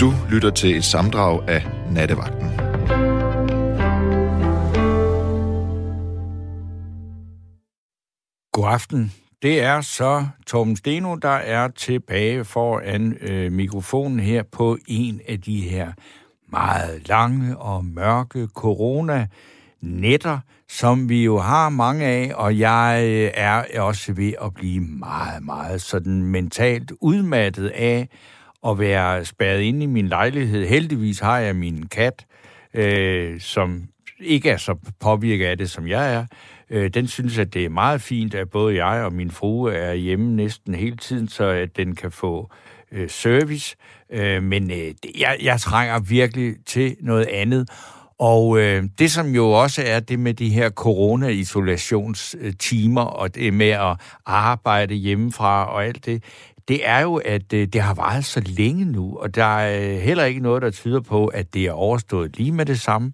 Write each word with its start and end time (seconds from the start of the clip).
Du 0.00 0.12
lytter 0.30 0.50
til 0.50 0.76
et 0.76 0.84
samdrag 0.84 1.48
af 1.48 1.66
Nattevagten. 1.90 2.48
God 8.52 8.72
aften. 8.72 9.12
Det 9.42 9.60
er 9.60 9.80
så 9.80 10.26
Tom 10.46 10.76
Steno, 10.76 11.14
der 11.14 11.28
er 11.28 11.68
tilbage 11.68 12.44
foran 12.44 13.16
øh, 13.20 13.52
mikrofonen 13.52 14.20
her 14.20 14.42
på 14.42 14.78
en 14.86 15.20
af 15.28 15.40
de 15.40 15.60
her 15.60 15.92
meget 16.48 17.08
lange 17.08 17.56
og 17.56 17.84
mørke 17.84 18.48
corona-netter, 18.54 20.38
som 20.68 21.08
vi 21.08 21.24
jo 21.24 21.38
har 21.38 21.68
mange 21.68 22.06
af, 22.06 22.32
og 22.34 22.58
jeg 22.58 23.02
øh, 23.04 23.30
er 23.34 23.80
også 23.80 24.12
ved 24.12 24.32
at 24.42 24.54
blive 24.54 24.80
meget, 24.80 25.42
meget 25.44 25.82
sådan 25.82 26.22
mentalt 26.22 26.92
udmattet 27.00 27.68
af 27.68 28.08
at 28.66 28.78
være 28.78 29.24
spærret 29.24 29.60
inde 29.60 29.82
i 29.82 29.86
min 29.86 30.08
lejlighed. 30.08 30.66
Heldigvis 30.66 31.18
har 31.18 31.38
jeg 31.38 31.56
min 31.56 31.86
kat, 31.86 32.26
øh, 32.74 33.40
som 33.40 33.88
ikke 34.20 34.50
er 34.50 34.56
så 34.56 34.74
påvirket 35.00 35.46
af 35.46 35.58
det, 35.58 35.70
som 35.70 35.88
jeg 35.88 36.14
er. 36.14 36.26
Øh, 36.70 36.90
den 36.90 37.08
synes, 37.08 37.38
at 37.38 37.54
det 37.54 37.64
er 37.64 37.68
meget 37.68 38.02
fint, 38.02 38.34
at 38.34 38.50
både 38.50 38.84
jeg 38.84 39.04
og 39.04 39.12
min 39.12 39.30
frue 39.30 39.74
er 39.74 39.94
hjemme 39.94 40.36
næsten 40.36 40.74
hele 40.74 40.96
tiden, 40.96 41.28
så 41.28 41.44
at 41.44 41.76
den 41.76 41.94
kan 41.94 42.12
få 42.12 42.50
øh, 42.92 43.10
service. 43.10 43.76
Øh, 44.12 44.42
men 44.42 44.70
øh, 44.70 44.94
jeg, 45.20 45.36
jeg 45.42 45.60
trænger 45.60 46.00
virkelig 46.00 46.54
til 46.66 46.96
noget 47.00 47.26
andet. 47.26 47.68
Og 48.18 48.58
øh, 48.58 48.84
det, 48.98 49.10
som 49.10 49.34
jo 49.34 49.50
også 49.50 49.82
er 49.86 50.00
det 50.00 50.18
med 50.18 50.34
de 50.34 50.48
her 50.48 50.70
corona-isolationstimer, 50.70 53.02
og 53.02 53.34
det 53.34 53.54
med 53.54 53.70
at 53.70 53.96
arbejde 54.26 54.94
hjemmefra 54.94 55.72
og 55.72 55.84
alt 55.84 56.06
det, 56.06 56.24
det 56.70 56.88
er 56.88 57.00
jo, 57.00 57.16
at 57.16 57.52
øh, 57.52 57.66
det 57.66 57.80
har 57.80 57.94
varet 57.94 58.24
så 58.24 58.42
længe 58.46 58.84
nu, 58.84 59.16
og 59.16 59.34
der 59.34 59.44
er 59.44 59.94
øh, 59.94 59.98
heller 59.98 60.24
ikke 60.24 60.40
noget, 60.40 60.62
der 60.62 60.70
tyder 60.70 61.00
på, 61.00 61.26
at 61.26 61.54
det 61.54 61.66
er 61.66 61.72
overstået 61.72 62.36
lige 62.36 62.52
med 62.52 62.66
det 62.66 62.80
samme. 62.80 63.12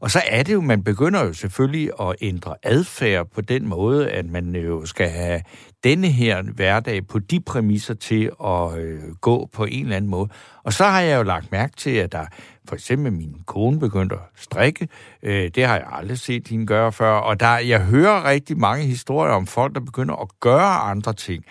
Og 0.00 0.10
så 0.10 0.22
er 0.26 0.42
det 0.42 0.52
jo, 0.52 0.60
man 0.60 0.84
begynder 0.84 1.24
jo 1.24 1.32
selvfølgelig 1.32 1.90
at 2.00 2.14
ændre 2.20 2.54
adfærd 2.62 3.26
på 3.34 3.40
den 3.40 3.68
måde, 3.68 4.10
at 4.10 4.26
man 4.26 4.56
øh, 4.56 4.66
jo 4.66 4.86
skal 4.86 5.08
have 5.08 5.42
denne 5.84 6.06
her 6.06 6.42
hverdag 6.42 7.06
på 7.06 7.18
de 7.18 7.40
præmisser 7.40 7.94
til 7.94 8.30
at 8.44 8.78
øh, 8.78 9.00
gå 9.20 9.48
på 9.52 9.64
en 9.64 9.84
eller 9.84 9.96
anden 9.96 10.10
måde. 10.10 10.28
Og 10.64 10.72
så 10.72 10.84
har 10.84 11.00
jeg 11.00 11.18
jo 11.18 11.22
lagt 11.22 11.52
mærke 11.52 11.76
til, 11.76 11.90
at 11.90 12.12
der 12.12 12.26
for 12.68 12.74
eksempel 12.74 13.12
min 13.12 13.36
kone 13.46 13.80
begyndte 13.80 14.14
at 14.14 14.22
strikke. 14.36 14.88
Øh, 15.22 15.50
det 15.54 15.66
har 15.66 15.74
jeg 15.74 15.86
aldrig 15.92 16.18
set 16.18 16.48
hende 16.48 16.66
gøre 16.66 16.92
før. 16.92 17.12
Og 17.12 17.40
der, 17.40 17.58
jeg 17.58 17.80
hører 17.80 18.24
rigtig 18.24 18.58
mange 18.58 18.84
historier 18.84 19.32
om 19.32 19.46
folk, 19.46 19.74
der 19.74 19.80
begynder 19.80 20.14
at 20.14 20.28
gøre 20.40 20.90
andre 20.90 21.12
ting. 21.12 21.44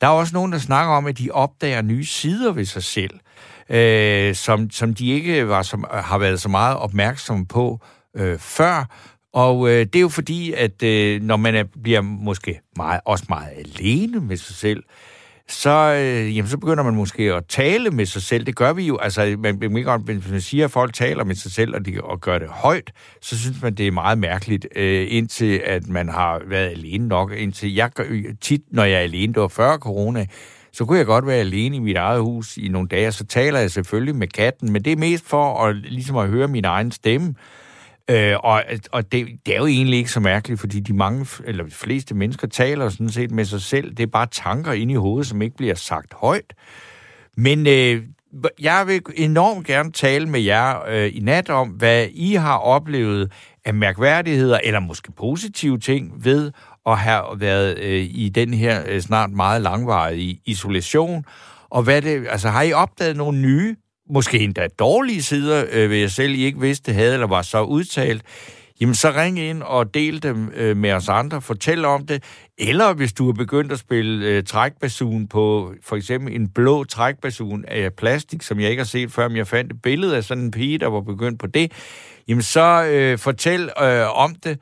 Der 0.00 0.06
er 0.06 0.10
også 0.10 0.34
nogen, 0.34 0.52
der 0.52 0.58
snakker 0.58 0.94
om, 0.94 1.06
at 1.06 1.18
de 1.18 1.30
opdager 1.30 1.82
nye 1.82 2.04
sider 2.04 2.52
ved 2.52 2.64
sig 2.64 2.82
selv 2.82 3.20
øh, 3.70 4.34
som, 4.34 4.70
som 4.70 4.94
de 4.94 5.08
ikke 5.08 5.48
var 5.48 5.62
som, 5.62 5.84
har 5.90 6.18
været 6.18 6.40
så 6.40 6.48
meget 6.48 6.76
opmærksomme 6.76 7.46
på 7.46 7.80
øh, 8.16 8.38
før. 8.38 8.84
Og 9.32 9.68
øh, 9.68 9.86
det 9.86 9.96
er 9.96 10.00
jo 10.00 10.08
fordi, 10.08 10.52
at 10.52 10.82
øh, 10.82 11.22
når 11.22 11.36
man 11.36 11.54
er, 11.54 11.64
bliver 11.82 12.00
måske 12.00 12.60
meget, 12.76 13.00
også 13.04 13.24
meget 13.28 13.48
alene 13.56 14.20
med 14.20 14.36
sig 14.36 14.56
selv, 14.56 14.82
så, 15.50 15.94
øh, 15.94 16.36
jamen, 16.36 16.48
så 16.48 16.58
begynder 16.58 16.82
man 16.82 16.94
måske 16.94 17.34
at 17.34 17.44
tale 17.48 17.90
med 17.90 18.06
sig 18.06 18.22
selv. 18.22 18.46
Det 18.46 18.56
gør 18.56 18.72
vi 18.72 18.86
jo. 18.86 18.96
Altså, 18.96 19.36
man, 19.38 19.58
man, 19.60 19.72
man, 20.06 20.16
hvis 20.16 20.30
man 20.30 20.40
siger, 20.40 20.64
at 20.64 20.70
folk 20.70 20.94
taler 20.94 21.24
med 21.24 21.34
sig 21.34 21.52
selv, 21.52 21.74
og, 21.74 21.86
de, 21.86 22.00
og 22.02 22.20
gør 22.20 22.38
det 22.38 22.48
højt, 22.48 22.92
så 23.22 23.38
synes 23.38 23.62
man, 23.62 23.74
det 23.74 23.86
er 23.86 23.92
meget 23.92 24.18
mærkeligt, 24.18 24.66
øh, 24.76 25.06
indtil 25.10 25.60
at 25.64 25.88
man 25.88 26.08
har 26.08 26.42
været 26.46 26.70
alene 26.70 27.08
nok. 27.08 27.32
Indtil 27.32 27.74
jeg 27.74 27.90
gør, 27.90 28.04
tit, 28.40 28.62
når 28.70 28.84
jeg 28.84 28.94
er 28.98 29.02
alene, 29.02 29.32
det 29.32 29.42
var 29.42 29.48
før 29.48 29.76
corona, 29.76 30.26
så 30.72 30.84
kunne 30.84 30.98
jeg 30.98 31.06
godt 31.06 31.26
være 31.26 31.36
alene 31.36 31.76
i 31.76 31.78
mit 31.78 31.96
eget 31.96 32.20
hus 32.20 32.56
i 32.56 32.68
nogle 32.68 32.88
dage, 32.88 33.12
så 33.12 33.24
taler 33.24 33.58
jeg 33.58 33.70
selvfølgelig 33.70 34.16
med 34.16 34.28
katten, 34.28 34.72
men 34.72 34.84
det 34.84 34.92
er 34.92 34.96
mest 34.96 35.28
for 35.28 35.64
at, 35.64 35.76
ligesom 35.76 36.16
at 36.16 36.28
høre 36.28 36.48
min 36.48 36.64
egen 36.64 36.92
stemme. 36.92 37.34
Øh, 38.10 38.36
og 38.42 38.62
og 38.92 39.12
det, 39.12 39.26
det 39.46 39.54
er 39.54 39.58
jo 39.58 39.66
egentlig 39.66 39.98
ikke 39.98 40.10
så 40.10 40.20
mærkeligt, 40.20 40.60
fordi 40.60 40.80
de 40.80 40.92
mange, 40.92 41.26
eller 41.44 41.64
de 41.64 41.70
fleste 41.70 42.14
mennesker 42.14 42.46
taler 42.46 42.88
sådan 42.88 43.10
set 43.10 43.30
med 43.30 43.44
sig 43.44 43.62
selv. 43.62 43.90
Det 43.90 44.02
er 44.02 44.06
bare 44.06 44.26
tanker 44.26 44.72
inde 44.72 44.92
i 44.92 44.96
hovedet, 44.96 45.26
som 45.26 45.42
ikke 45.42 45.56
bliver 45.56 45.74
sagt 45.74 46.14
højt. 46.14 46.54
Men 47.36 47.66
øh, 47.66 48.02
jeg 48.60 48.86
vil 48.86 49.02
enormt 49.14 49.66
gerne 49.66 49.92
tale 49.92 50.26
med 50.26 50.40
jer 50.40 50.88
øh, 50.88 51.16
i 51.16 51.20
nat 51.20 51.50
om, 51.50 51.68
hvad 51.68 52.06
I 52.10 52.34
har 52.34 52.56
oplevet 52.56 53.32
af 53.64 53.74
mærkværdigheder, 53.74 54.58
eller 54.64 54.80
måske 54.80 55.12
positive 55.12 55.78
ting 55.78 56.24
ved 56.24 56.52
at 56.86 56.98
have 56.98 57.24
været 57.36 57.78
øh, 57.78 58.08
i 58.10 58.28
den 58.34 58.54
her 58.54 58.82
øh, 58.86 59.00
snart 59.00 59.30
meget 59.30 59.62
langvarige 59.62 60.40
isolation. 60.46 61.24
Og 61.70 61.82
hvad 61.82 62.02
det, 62.02 62.26
altså, 62.30 62.48
har 62.48 62.62
I 62.62 62.72
opdaget 62.72 63.16
nogle 63.16 63.38
nye, 63.38 63.76
måske 64.10 64.38
endda 64.38 64.66
dårlige 64.78 65.22
sider, 65.22 65.64
øh, 65.72 65.90
ved 65.90 65.96
jeg 65.96 66.10
selv 66.10 66.34
I 66.34 66.44
ikke 66.44 66.60
vidste, 66.60 66.92
havde 66.92 67.12
eller 67.12 67.26
var 67.26 67.42
så 67.42 67.62
udtalt, 67.62 68.22
jamen 68.80 68.94
så 68.94 69.10
ring 69.10 69.38
ind 69.38 69.62
og 69.62 69.94
del 69.94 70.22
dem 70.22 70.52
øh, 70.54 70.76
med 70.76 70.92
os 70.92 71.08
andre, 71.08 71.42
fortæl 71.42 71.84
om 71.84 72.06
det. 72.06 72.22
Eller 72.58 72.92
hvis 72.92 73.12
du 73.12 73.28
er 73.28 73.32
begyndt 73.32 73.72
at 73.72 73.78
spille 73.78 74.26
øh, 74.26 74.44
trækbasun 74.44 75.28
på 75.28 75.74
for 75.82 75.96
eksempel 75.96 76.34
en 76.34 76.48
blå 76.48 76.84
trækbasun 76.84 77.64
af 77.68 77.94
plastik, 77.94 78.42
som 78.42 78.60
jeg 78.60 78.70
ikke 78.70 78.80
har 78.80 78.86
set 78.86 79.12
før, 79.12 79.28
men 79.28 79.36
jeg 79.36 79.46
fandt 79.46 79.72
et 79.72 79.82
billede 79.82 80.16
af 80.16 80.24
sådan 80.24 80.44
en 80.44 80.50
pige, 80.50 80.78
der 80.78 80.86
var 80.86 81.00
begyndt 81.00 81.40
på 81.40 81.46
det, 81.46 81.72
jamen 82.28 82.42
så 82.42 82.84
øh, 82.84 83.18
fortæl 83.18 83.70
øh, 83.82 84.18
om 84.18 84.34
det. 84.34 84.58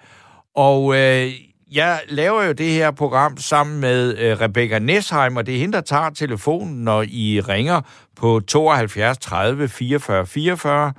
Og 0.54 0.96
øh, 0.96 1.32
jeg 1.76 2.00
laver 2.08 2.42
jo 2.42 2.52
det 2.52 2.70
her 2.70 2.90
program 2.90 3.36
sammen 3.36 3.80
med 3.80 4.18
øh, 4.18 4.40
Rebecca 4.40 4.78
Nesheim, 4.78 5.36
og 5.36 5.46
det 5.46 5.54
er 5.54 5.58
hende, 5.58 5.72
der 5.72 5.80
tager 5.80 6.10
telefonen, 6.10 6.84
når 6.84 7.02
I 7.02 7.40
ringer 7.40 7.80
på 8.16 8.40
72 8.40 9.18
30 9.18 9.68
44 9.68 10.26
44. 10.26 10.92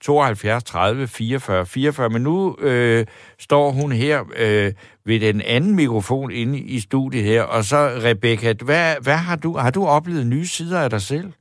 72 0.00 0.64
30 0.64 1.08
44 1.08 1.66
44. 1.66 2.10
Men 2.10 2.22
nu 2.22 2.56
øh, 2.58 3.06
står 3.38 3.70
hun 3.70 3.92
her 3.92 4.24
øh, 4.36 4.72
ved 5.04 5.20
den 5.20 5.40
anden 5.40 5.74
mikrofon 5.74 6.30
inde 6.30 6.58
i 6.58 6.80
studiet 6.80 7.24
her. 7.24 7.42
Og 7.42 7.64
så, 7.64 7.76
Rebecca, 7.76 8.54
hvad, 8.64 8.94
hvad 9.02 9.16
har 9.16 9.36
du 9.36 9.56
har 9.56 9.70
du 9.70 9.86
oplevet 9.86 10.26
nye 10.26 10.46
sider 10.46 10.80
af 10.80 10.90
dig 10.90 11.02
selv? 11.02 11.32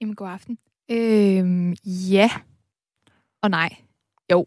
Jamen, 0.00 0.14
god 0.14 0.28
aften. 0.28 0.58
Øhm, 0.90 1.76
ja. 1.86 2.30
Og 3.42 3.50
nej. 3.50 3.76
Jo. 4.32 4.46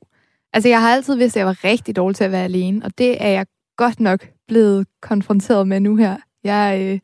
Altså, 0.54 0.70
jeg 0.70 0.82
har 0.82 0.90
altid 0.90 1.16
vidst, 1.16 1.38
at 1.38 1.40
jeg 1.40 1.48
var 1.48 1.64
rigtig 1.64 1.96
dårlig 1.96 2.16
til 2.16 2.24
at 2.24 2.32
være 2.32 2.44
alene, 2.44 2.86
og 2.86 2.98
det 2.98 3.24
er 3.24 3.30
jeg 3.30 3.46
godt 3.78 4.00
nok 4.00 4.28
blevet 4.48 4.88
konfronteret 5.02 5.68
med 5.68 5.80
nu 5.80 5.96
her. 5.96 6.18
Jeg, 6.44 6.80
øh, 6.82 7.00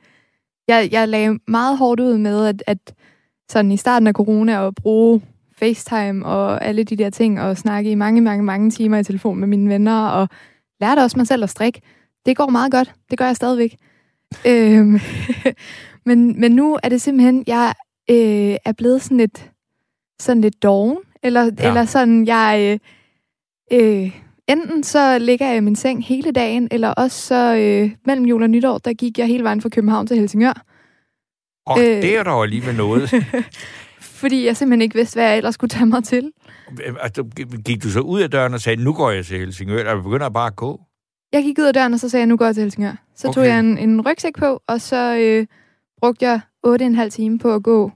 jeg, 0.68 0.90
jeg 0.92 1.08
lagde 1.08 1.40
meget 1.48 1.78
hårdt 1.78 2.00
ud 2.00 2.18
med, 2.18 2.46
at, 2.46 2.64
at 2.68 2.94
sådan 3.50 3.72
i 3.72 3.78
starten 3.78 4.08
af 4.08 4.14
corona 4.14 4.68
at 4.68 4.76
bruge 4.76 5.22
FaceTime 5.58 6.26
og 6.26 6.66
alle 6.66 6.84
de 6.84 6.96
der 6.96 7.10
ting, 7.10 7.42
og 7.42 7.58
snakke 7.58 7.92
i 7.92 7.96
mange, 7.96 8.22
mange, 8.22 8.44
mange 8.44 8.72
timer 8.72 8.98
i 8.98 9.04
telefon 9.04 9.40
med 9.40 9.48
mine 9.48 9.70
venner, 9.70 10.08
og 10.08 10.28
lærte 10.82 11.00
også 11.00 11.20
mig 11.20 11.28
selv 11.28 11.44
at 11.44 11.50
strikke. 11.50 11.82
Det 12.26 12.38
går 12.38 12.50
meget 12.50 12.72
godt. 12.72 12.94
Det 13.10 13.18
gør 13.18 13.26
jeg 13.26 13.36
stadigvæk. 13.36 13.78
øhm, 14.48 15.00
men, 16.06 16.40
men 16.40 16.52
nu 16.52 16.80
er 16.84 16.90
det 16.90 17.02
simpelthen, 17.02 17.44
jeg 17.48 17.74
øh, 18.10 18.56
er 18.66 18.72
blevet 18.78 19.02
sådan 19.02 19.18
lidt, 19.18 19.52
sådan 20.20 20.42
lidt 20.42 20.64
doven, 20.64 20.98
eller, 21.24 21.44
ja. 21.44 21.68
eller 21.68 21.86
sådan, 21.86 22.28
jeg... 22.28 22.80
Øh, 23.72 24.04
øh, 24.04 24.22
enten 24.52 24.84
så 24.84 25.20
ligger 25.20 25.48
jeg 25.48 25.58
i 25.58 25.60
min 25.60 25.76
seng 25.76 26.06
hele 26.06 26.32
dagen, 26.32 26.68
eller 26.72 26.90
også 26.90 27.22
så 27.22 27.56
øh, 27.56 27.92
mellem 28.06 28.26
jul 28.26 28.44
og 28.44 28.50
nytår, 28.50 28.78
der 28.78 28.94
gik 28.94 29.18
jeg 29.18 29.28
hele 29.28 29.44
vejen 29.44 29.62
fra 29.62 29.70
København 29.70 30.08
til 30.08 30.18
Helsingør. 30.18 30.66
Og 31.66 31.80
øh, 31.80 31.86
det 31.86 32.18
er 32.18 32.24
dog 32.24 32.44
alligevel 32.44 32.76
noget. 32.76 33.10
fordi 34.22 34.46
jeg 34.46 34.58
simpelthen 34.58 34.82
ikke 34.82 34.96
vidste, 34.96 35.16
hvad 35.16 35.28
jeg 35.28 35.38
ellers 35.38 35.54
skulle 35.54 35.70
tage 35.70 35.86
mig 35.86 36.04
til. 36.04 36.32
Altså, 37.00 37.24
gik 37.66 37.84
du 37.84 37.90
så 37.90 38.00
ud 38.00 38.22
af 38.22 38.32
døren 38.32 38.54
og 38.54 38.62
sagde, 38.62 38.84
nu 38.84 38.94
går 38.94 39.12
jeg 39.12 39.26
til 39.26 39.38
Helsingør, 39.40 39.80
eller 39.80 40.04
begynder 40.04 40.26
jeg 40.26 40.34
bare 40.34 40.48
at 40.48 40.56
gå? 40.56 40.82
Jeg 41.34 41.44
gik 41.44 41.60
ud 41.60 41.66
af 41.66 41.74
døren, 41.74 41.94
og 41.94 42.00
så 42.00 42.10
sagde 42.10 42.22
jeg, 42.22 42.28
nu 42.28 42.38
går 42.38 42.46
jeg 42.46 42.56
til 42.56 42.62
Helsingør. 42.62 42.96
Så 43.16 43.28
okay. 43.28 43.36
tog 43.36 43.46
jeg 43.46 43.60
en, 43.60 43.78
en 43.78 44.02
rygsæk 44.02 44.34
på, 44.38 44.62
og 44.68 44.82
så 44.82 45.18
øh, 45.18 45.48
brugte 46.00 46.26
jeg 46.26 46.42
8,5 46.68 47.10
timer 47.10 47.38
på 47.38 47.54
at 47.56 47.64
gå 47.64 47.92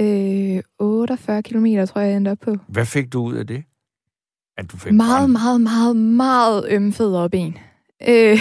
øh, 0.00 0.62
48 0.78 1.42
km, 1.42 1.66
tror 1.88 2.00
jeg, 2.00 2.08
jeg 2.08 2.16
endte 2.16 2.30
op 2.30 2.38
på. 2.38 2.56
Hvad 2.68 2.86
fik 2.86 3.12
du 3.12 3.22
ud 3.22 3.34
af 3.34 3.46
det? 3.46 3.64
At 4.58 4.72
du 4.72 4.76
fik 4.76 4.92
meget, 4.92 5.18
brand? 5.18 5.32
meget, 5.32 5.60
meget, 5.60 5.96
meget 5.96 6.66
ømfedere 6.68 7.30
ben. 7.30 7.58
Øh, 8.08 8.38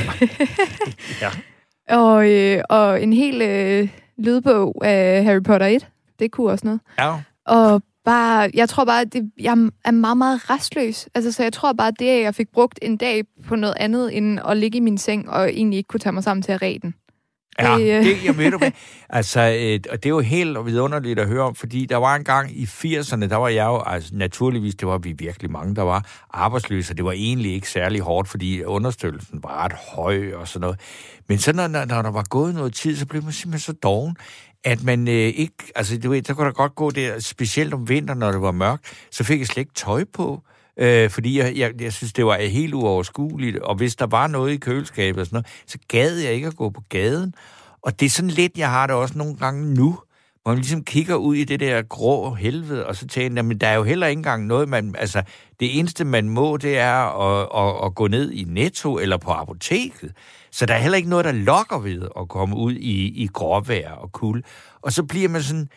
ja. 1.21 1.29
og, 1.89 2.31
øh, 2.31 2.61
og 2.69 3.03
en 3.03 3.13
hel 3.13 3.41
øh, 3.41 3.89
lydbog 4.17 4.85
af 4.85 5.23
Harry 5.23 5.43
Potter 5.43 5.67
1. 5.67 5.87
Det 6.19 6.31
kunne 6.31 6.51
også 6.51 6.65
noget. 6.65 6.79
Ja. 6.99 7.15
Og 7.45 7.83
bare, 8.05 8.49
jeg 8.53 8.69
tror 8.69 8.85
bare, 8.85 9.01
at 9.01 9.13
det, 9.13 9.31
jeg 9.39 9.69
er 9.85 9.91
meget, 9.91 10.17
meget 10.17 10.49
restløs. 10.49 11.09
Altså, 11.15 11.31
så 11.31 11.43
jeg 11.43 11.53
tror 11.53 11.73
bare, 11.73 11.87
at 11.87 11.99
det, 11.99 12.09
at 12.09 12.21
jeg 12.21 12.35
fik 12.35 12.49
brugt 12.49 12.79
en 12.81 12.97
dag 12.97 13.23
på 13.47 13.55
noget 13.55 13.75
andet, 13.77 14.17
end 14.17 14.39
at 14.47 14.57
ligge 14.57 14.77
i 14.77 14.81
min 14.81 14.97
seng 14.97 15.29
og 15.29 15.49
egentlig 15.49 15.77
ikke 15.77 15.87
kunne 15.87 15.99
tage 15.99 16.13
mig 16.13 16.23
sammen 16.23 16.41
til 16.41 16.51
at 16.51 16.61
redde 16.61 16.79
den. 16.79 16.93
Ja, 17.59 17.75
Det, 17.77 17.97
øh, 17.99 18.05
det, 18.05 18.25
jeg 18.25 18.37
ved 18.37 18.51
du 18.51 18.57
hvad, 18.57 18.71
altså, 19.09 19.39
øh, 19.41 19.79
og 19.91 20.03
det 20.03 20.05
er 20.05 20.09
jo 20.09 20.19
helt 20.19 20.65
vidunderligt 20.65 21.19
at 21.19 21.27
høre 21.27 21.43
om, 21.43 21.55
fordi 21.55 21.85
der 21.85 21.97
var 21.97 22.15
en 22.15 22.23
gang 22.23 22.59
i 22.59 22.63
80'erne, 22.63 23.27
der 23.27 23.35
var 23.35 23.47
jeg 23.47 23.65
jo, 23.65 23.83
altså 23.85 24.09
naturligvis, 24.13 24.75
det 24.75 24.87
var 24.87 24.97
vi 24.97 25.11
virkelig 25.17 25.51
mange, 25.51 25.75
der 25.75 25.81
var 25.81 26.05
arbejdsløse, 26.33 26.93
og 26.93 26.97
det 26.97 27.05
var 27.05 27.11
egentlig 27.11 27.53
ikke 27.53 27.69
særlig 27.69 28.01
hårdt, 28.01 28.29
fordi 28.29 28.63
understøttelsen 28.63 29.39
var 29.43 29.63
ret 29.63 29.73
høj 29.95 30.33
og 30.33 30.47
sådan 30.47 30.61
noget. 30.61 30.79
Men 31.27 31.37
så 31.37 31.53
når, 31.53 31.67
når 31.67 32.01
der 32.01 32.11
var 32.11 32.25
gået 32.29 32.55
noget 32.55 32.73
tid, 32.73 32.95
så 32.97 33.05
blev 33.05 33.23
man 33.23 33.31
simpelthen 33.31 33.73
så 33.73 33.79
doven, 33.83 34.15
at 34.63 34.83
man 34.83 35.07
øh, 35.07 35.13
ikke, 35.13 35.53
altså 35.75 35.99
du 35.99 36.09
ved, 36.09 36.21
der 36.21 36.33
kunne 36.33 36.45
der 36.45 36.53
godt 36.53 36.75
gå 36.75 36.91
der, 36.91 37.19
specielt 37.19 37.73
om 37.73 37.89
vinteren, 37.89 38.19
når 38.19 38.31
det 38.31 38.41
var 38.41 38.51
mørkt, 38.51 39.07
så 39.11 39.23
fik 39.23 39.39
jeg 39.39 39.47
slet 39.47 39.61
ikke 39.61 39.73
tøj 39.73 40.03
på, 40.13 40.43
øh, 40.45 40.56
Øh, 40.79 41.09
fordi 41.09 41.39
jeg, 41.39 41.55
jeg, 41.55 41.81
jeg 41.81 41.93
synes, 41.93 42.13
det 42.13 42.25
var 42.25 42.37
helt 42.37 42.73
uoverskueligt, 42.73 43.57
og 43.57 43.75
hvis 43.75 43.95
der 43.95 44.05
var 44.05 44.27
noget 44.27 44.53
i 44.53 44.57
køleskabet 44.57 45.19
og 45.19 45.25
sådan 45.25 45.35
noget, 45.35 45.47
så 45.67 45.77
gad 45.87 46.17
jeg 46.17 46.33
ikke 46.33 46.47
at 46.47 46.55
gå 46.55 46.69
på 46.69 46.81
gaden, 46.89 47.33
og 47.81 47.99
det 47.99 48.05
er 48.05 48.09
sådan 48.09 48.31
lidt, 48.31 48.57
jeg 48.57 48.69
har 48.69 48.87
det 48.87 48.95
også 48.95 49.17
nogle 49.17 49.35
gange 49.35 49.73
nu, 49.73 49.99
hvor 50.43 50.51
man 50.51 50.57
ligesom 50.57 50.83
kigger 50.83 51.15
ud 51.15 51.35
i 51.35 51.43
det 51.43 51.59
der 51.59 51.81
grå 51.81 52.33
helvede, 52.33 52.87
og 52.87 52.95
så 52.95 53.07
tænker 53.07 53.41
men 53.41 53.57
der 53.57 53.67
er 53.67 53.75
jo 53.75 53.83
heller 53.83 54.07
ikke 54.07 54.19
engang 54.19 54.45
noget, 54.45 54.69
man, 54.69 54.95
altså, 54.97 55.23
det 55.59 55.79
eneste, 55.79 56.05
man 56.05 56.29
må, 56.29 56.57
det 56.57 56.77
er 56.77 56.93
at, 56.93 57.47
at, 57.67 57.85
at 57.85 57.95
gå 57.95 58.07
ned 58.07 58.31
i 58.31 58.43
Netto 58.43 58.97
eller 58.97 59.17
på 59.17 59.31
apoteket. 59.31 60.11
Så 60.51 60.65
der 60.65 60.73
er 60.73 60.79
heller 60.79 60.97
ikke 60.97 61.09
noget, 61.09 61.25
der 61.25 61.31
lokker 61.31 61.79
ved 61.79 62.07
at 62.19 62.29
komme 62.29 62.55
ud 62.55 62.73
i, 62.73 63.23
i 63.23 63.27
gråvejr 63.33 63.91
og 63.91 64.11
kul. 64.11 64.43
Og 64.81 64.91
så 64.91 65.03
bliver 65.03 65.29
man 65.29 65.43
sådan, 65.43 65.69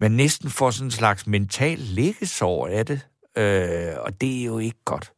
man 0.00 0.10
næsten 0.10 0.50
får 0.50 0.70
sådan 0.70 0.86
en 0.86 0.90
slags 0.90 1.26
mental 1.26 1.78
liggesår 1.78 2.66
af 2.66 2.86
det, 2.86 3.00
øh, 3.38 3.92
og 4.00 4.20
det 4.20 4.40
er 4.40 4.44
jo 4.44 4.58
ikke 4.58 4.78
godt. 4.84 5.12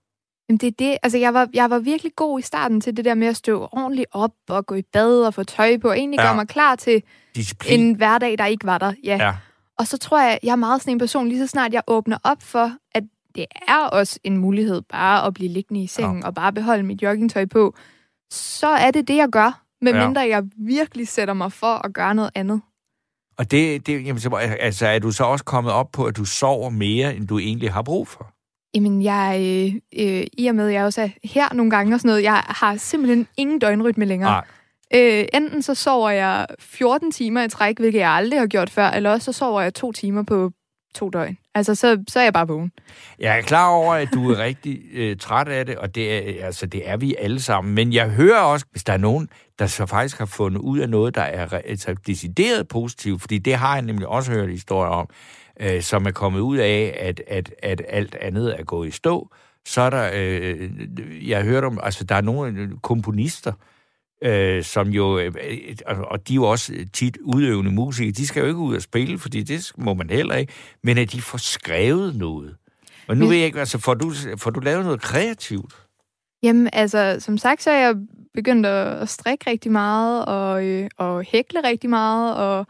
Jamen, 0.49 0.59
det 0.59 0.67
er 0.67 0.71
det. 0.79 0.97
Altså, 1.03 1.19
jeg 1.19 1.35
var, 1.35 1.49
jeg 1.55 1.71
var 1.71 1.79
virkelig 1.79 2.13
god 2.17 2.39
i 2.39 2.43
starten 2.43 2.81
til 2.81 2.97
det 2.97 3.05
der 3.05 3.15
med 3.15 3.27
at 3.27 3.37
stå 3.37 3.69
ordentligt 3.73 4.07
op 4.13 4.33
og 4.49 4.67
gå 4.67 4.75
i 4.75 4.83
bad 4.83 5.23
og 5.27 5.35
få 5.35 5.43
tøj 5.45 5.79
på, 5.79 5.89
og 5.89 5.99
egentlig 5.99 6.19
Ja. 6.19 6.25
gøre 6.27 6.35
mig 6.35 6.49
klar 6.49 6.77
til 6.77 7.03
Disciplin. 7.35 7.81
en 7.81 7.95
hverdag, 7.97 8.39
der 8.39 8.47
ikke 8.47 8.67
var 8.67 8.79
der. 8.79 8.93
Ja. 9.05 9.17
Ja. 9.17 9.35
Og 9.79 9.87
så 9.87 9.99
tror 9.99 10.21
jeg, 10.23 10.39
jeg 10.43 10.53
er 10.53 10.57
meget 10.57 10.81
sådan 10.83 10.93
en 10.93 10.99
person, 10.99 11.29
lige 11.29 11.39
så 11.39 11.47
snart 11.47 11.73
jeg 11.73 11.83
åbner 11.87 12.19
op 12.25 12.43
for, 12.43 12.73
at 12.93 13.03
det 13.35 13.47
er 13.69 13.79
også 13.87 14.19
en 14.25 14.37
mulighed 14.37 14.83
bare 14.83 15.27
at 15.27 15.35
blive 15.35 15.49
liggende 15.51 15.83
i 15.83 15.87
sengen 15.87 16.21
ja. 16.21 16.27
og 16.27 16.35
bare 16.35 16.53
beholde 16.53 16.83
mit 16.83 17.03
joggingtøj 17.03 17.47
på, 17.47 17.75
så 18.31 18.67
er 18.69 18.91
det 18.91 19.09
det, 19.09 19.17
jeg 19.17 19.29
gør, 19.29 19.63
medmindre 19.81 20.21
ja. 20.21 20.29
jeg 20.29 20.45
virkelig 20.57 21.09
sætter 21.09 21.35
mig 21.35 21.53
for 21.53 21.87
at 21.87 21.93
gøre 21.95 22.15
noget 22.15 22.31
andet. 22.35 22.61
Og 23.39 23.51
det, 23.51 23.87
det 23.87 24.07
jamen, 24.07 24.21
så, 24.21 24.57
altså, 24.61 24.87
er 24.87 24.99
du 24.99 25.11
så 25.11 25.25
også 25.25 25.45
kommet 25.45 25.73
op 25.73 25.93
på, 25.93 26.05
at 26.05 26.17
du 26.17 26.25
sover 26.25 26.71
mere, 26.71 27.17
end 27.17 27.29
du 27.29 27.39
egentlig 27.39 27.73
har 27.73 27.83
brug 27.83 28.09
for? 28.09 28.33
Jamen, 28.75 29.03
jeg, 29.03 29.39
øh, 29.41 29.75
øh, 30.07 30.27
i 30.33 30.47
og 30.47 30.55
med, 30.55 30.69
at 30.69 30.75
jeg 30.75 30.85
også 30.85 31.03
er 31.03 31.09
her 31.25 31.55
nogle 31.55 31.71
gange 31.71 31.95
og 31.95 32.01
sådan 32.01 32.09
noget, 32.09 32.23
jeg 32.23 32.43
har 32.47 32.77
simpelthen 32.77 33.27
ingen 33.37 33.59
døgnrytme 33.59 34.05
længere. 34.05 34.31
Nej. 34.31 34.45
Øh, 34.95 35.25
enten 35.35 35.63
så 35.63 35.75
sover 35.75 36.11
jeg 36.11 36.47
14 36.59 37.13
timer 37.13 37.43
i 37.43 37.49
træk, 37.49 37.79
hvilket 37.79 37.99
jeg 37.99 38.11
aldrig 38.11 38.41
har 38.41 38.47
gjort 38.47 38.71
før, 38.71 38.91
eller 38.91 39.11
også 39.11 39.33
så 39.33 39.39
sover 39.39 39.61
jeg 39.61 39.75
to 39.75 39.93
timer 39.93 40.23
på 40.23 40.51
to 40.95 41.11
døgn. 41.11 41.39
Altså, 41.55 41.75
så, 41.75 42.05
så 42.09 42.19
er 42.19 42.25
jeg 42.25 42.33
bare 42.33 42.49
vågen. 42.49 42.73
Jeg 43.19 43.39
er 43.39 43.43
klar 43.43 43.69
over, 43.69 43.95
at 43.95 44.09
du 44.15 44.31
er 44.31 44.39
rigtig 44.39 44.81
øh, 44.93 45.17
træt 45.17 45.49
af 45.49 45.67
det, 45.67 45.77
og 45.77 45.95
det 45.95 46.13
er, 46.13 46.23
øh, 46.27 46.47
altså, 46.47 46.67
det 46.67 46.89
er 46.89 46.97
vi 46.97 47.15
alle 47.19 47.41
sammen. 47.41 47.75
Men 47.75 47.93
jeg 47.93 48.09
hører 48.11 48.41
også, 48.41 48.67
hvis 48.71 48.85
der 48.85 48.93
er 48.93 48.97
nogen, 48.97 49.29
der 49.59 49.67
så 49.67 49.87
faktisk 49.87 50.19
har 50.19 50.27
fundet 50.27 50.61
ud 50.61 50.79
af 50.79 50.89
noget, 50.89 51.15
der 51.15 51.23
er 51.23 51.59
altså, 51.65 51.95
decideret 52.07 52.69
positivt, 52.69 53.21
fordi 53.21 53.39
det 53.39 53.55
har 53.55 53.75
jeg 53.75 53.83
nemlig 53.83 54.07
også 54.07 54.33
hørt 54.33 54.51
historier 54.51 54.91
om, 54.91 55.09
øh, 55.61 55.83
som 55.83 56.07
er 56.07 56.11
kommet 56.11 56.41
ud 56.41 56.57
af, 56.57 56.97
at, 57.01 57.23
at, 57.27 57.55
at 57.63 57.83
alt 57.89 58.15
andet 58.15 58.61
er 58.61 58.65
gået 58.65 58.89
i 58.89 58.91
stå. 58.91 59.35
Så 59.67 59.81
er 59.81 59.91
der, 59.91 60.11
øh, 60.15 60.61
øh 60.61 61.29
jeg 61.29 61.43
hørte 61.43 61.65
om, 61.65 61.81
altså 61.83 62.05
der 62.05 62.15
er 62.15 62.21
nogle 62.21 62.61
øh, 62.61 62.71
komponister, 62.83 63.53
øh, 64.23 64.65
som 64.65 64.89
jo, 64.89 65.19
øh, 65.19 65.33
øh, 65.89 66.01
og 66.01 66.29
de 66.29 66.33
er 66.33 66.35
jo 66.35 66.45
også 66.45 66.73
tit 66.93 67.19
udøvende 67.21 67.71
musikere, 67.71 68.13
de 68.13 68.27
skal 68.27 68.41
jo 68.41 68.47
ikke 68.47 68.59
ud 68.59 68.77
og 68.77 68.83
spille, 68.83 69.19
fordi 69.19 69.43
det 69.43 69.73
må 69.77 69.95
man 69.95 70.11
heller 70.11 70.35
ikke, 70.35 70.53
men 70.83 70.99
at 70.99 71.13
de 71.13 71.23
får 71.23 71.39
skrevet 71.39 72.17
noget. 72.17 72.57
Og 73.09 73.17
nu 73.17 73.27
ved 73.27 73.37
jeg 73.37 73.47
ikke, 73.47 73.61
altså 73.61 73.79
får 73.79 73.95
du, 73.95 74.13
får 74.37 74.51
du 74.51 74.61
lavet 74.61 74.85
noget 74.85 75.01
kreativt? 75.01 75.75
Jamen, 76.43 76.71
altså, 76.73 77.17
som 77.21 77.39
sagt, 77.39 77.63
så 77.63 77.71
er 77.71 77.79
jeg 77.79 77.95
begyndt 78.35 78.67
at, 78.67 79.03
at 79.03 79.09
strikke 79.09 79.51
rigtig 79.51 79.73
meget, 79.73 80.25
og, 80.25 80.67
øh, 80.67 80.89
og 80.97 81.23
hækle 81.23 81.61
rigtig 81.65 81.91
meget, 81.91 82.37
og 82.37 82.67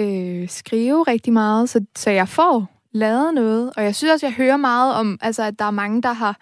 øh, 0.00 0.48
skrive 0.48 1.02
rigtig 1.02 1.32
meget, 1.32 1.68
så, 1.68 1.84
så 1.96 2.10
jeg 2.10 2.28
får 2.28 2.70
lavet 2.92 3.34
noget. 3.34 3.72
Og 3.76 3.84
jeg 3.84 3.94
synes 3.94 4.12
også, 4.12 4.26
jeg 4.26 4.34
hører 4.34 4.56
meget 4.56 4.94
om, 4.94 5.18
altså, 5.20 5.42
at 5.42 5.58
der 5.58 5.64
er 5.64 5.70
mange, 5.70 6.02
der 6.02 6.12
har, 6.12 6.40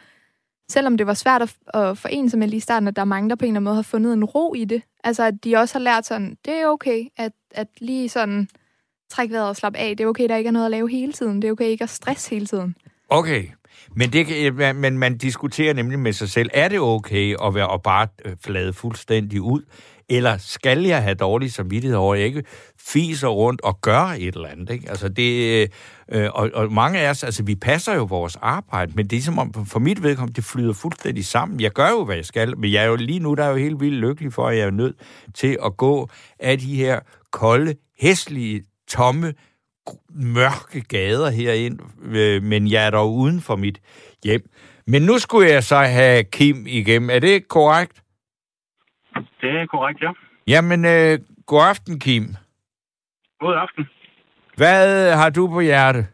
selvom 0.68 0.96
det 0.96 1.06
var 1.06 1.14
svært 1.14 1.42
at, 1.42 1.56
at 1.74 1.98
forene 1.98 2.30
sig 2.30 2.38
med 2.38 2.48
lige 2.48 2.56
i 2.56 2.60
starten, 2.60 2.88
at 2.88 2.96
der 2.96 3.02
er 3.02 3.06
mange, 3.06 3.30
der 3.30 3.36
på 3.36 3.44
en 3.44 3.48
eller 3.48 3.58
anden 3.58 3.64
måde 3.64 3.74
har 3.74 3.82
fundet 3.82 4.12
en 4.12 4.24
ro 4.24 4.54
i 4.54 4.64
det. 4.64 4.82
Altså, 5.04 5.22
at 5.22 5.34
de 5.44 5.56
også 5.56 5.74
har 5.74 5.80
lært 5.80 6.06
sådan, 6.06 6.36
det 6.44 6.54
er 6.54 6.66
okay, 6.66 7.04
at, 7.16 7.32
at 7.50 7.68
lige 7.80 8.08
sådan 8.08 8.48
trække 9.10 9.34
vejret 9.34 9.48
og 9.48 9.56
slappe 9.56 9.78
af. 9.78 9.96
Det 9.96 10.04
er 10.04 10.08
okay, 10.08 10.28
der 10.28 10.36
ikke 10.36 10.48
er 10.48 10.52
noget 10.52 10.66
at 10.66 10.70
lave 10.70 10.90
hele 10.90 11.12
tiden. 11.12 11.42
Det 11.42 11.48
er 11.48 11.52
okay 11.52 11.64
ikke 11.64 11.84
at 11.84 11.90
stresse 11.90 12.30
hele 12.30 12.46
tiden. 12.46 12.76
Okay, 13.08 13.44
men, 13.96 14.12
det, 14.12 14.76
men 14.76 14.98
man 14.98 15.18
diskuterer 15.18 15.74
nemlig 15.74 15.98
med 15.98 16.12
sig 16.12 16.28
selv, 16.28 16.50
er 16.54 16.68
det 16.68 16.80
okay 16.80 17.34
at 17.42 17.54
være 17.54 17.68
og 17.68 17.82
bare 17.82 18.08
øh, 18.24 18.36
flade 18.44 18.72
fuldstændig 18.72 19.40
ud, 19.40 19.62
eller 20.16 20.36
skal 20.38 20.82
jeg 20.82 21.02
have 21.02 21.14
dårlig 21.14 21.52
samvittighed 21.52 21.96
over, 21.98 22.14
at 22.14 22.20
jeg 22.20 22.26
ikke 22.26 22.44
fiser 22.78 23.28
rundt 23.28 23.60
og 23.60 23.80
gør 23.80 24.14
et 24.18 24.34
eller 24.34 24.48
andet? 24.48 24.70
Ikke? 24.70 24.90
Altså 24.90 25.08
det, 25.08 25.68
øh, 26.08 26.30
og, 26.34 26.50
og 26.54 26.72
mange 26.72 26.98
af 26.98 27.10
os, 27.10 27.24
altså 27.24 27.42
vi 27.42 27.54
passer 27.54 27.94
jo 27.94 28.04
vores 28.04 28.36
arbejde, 28.36 28.92
men 28.94 29.06
det 29.06 29.18
er 29.18 29.22
som 29.22 29.38
om, 29.38 29.66
for 29.66 29.78
mit 29.78 30.02
vedkommende, 30.02 30.36
det 30.36 30.44
flyder 30.44 30.72
fuldstændig 30.72 31.24
sammen. 31.24 31.60
Jeg 31.60 31.70
gør 31.70 31.90
jo, 31.90 32.04
hvad 32.04 32.16
jeg 32.16 32.24
skal, 32.24 32.58
men 32.58 32.72
jeg 32.72 32.82
er 32.84 32.88
jo 32.88 32.96
lige 32.96 33.18
nu, 33.18 33.34
der 33.34 33.44
er 33.44 33.50
jo 33.50 33.56
helt 33.56 33.80
vildt 33.80 34.00
lykkelig 34.00 34.32
for, 34.32 34.48
at 34.48 34.56
jeg 34.56 34.66
er 34.66 34.70
nødt 34.70 34.96
til 35.34 35.58
at 35.64 35.76
gå 35.76 36.08
af 36.38 36.58
de 36.58 36.76
her 36.76 37.00
kolde, 37.30 37.74
hæslige, 38.00 38.62
tomme, 38.88 39.34
mørke 40.14 40.80
gader 40.80 41.30
herind, 41.30 41.78
øh, 42.04 42.42
men 42.42 42.70
jeg 42.70 42.86
er 42.86 42.90
dog 42.90 43.14
uden 43.14 43.40
for 43.40 43.56
mit 43.56 43.78
hjem. 44.24 44.50
Men 44.86 45.02
nu 45.02 45.18
skulle 45.18 45.50
jeg 45.50 45.64
så 45.64 45.76
have 45.76 46.24
Kim 46.24 46.66
igennem. 46.66 47.10
Er 47.10 47.18
det 47.18 47.48
korrekt? 47.48 48.01
Det 49.40 49.50
er 49.50 49.66
korrekt, 49.66 50.02
ja. 50.02 50.10
Jamen, 50.46 50.84
øh, 50.84 51.18
god 51.46 51.62
aften, 51.72 52.00
Kim. 52.00 52.24
God 53.40 53.54
aften. 53.54 53.88
Hvad 54.56 55.12
har 55.16 55.30
du 55.30 55.48
på 55.48 55.60
hjerte? 55.60 56.06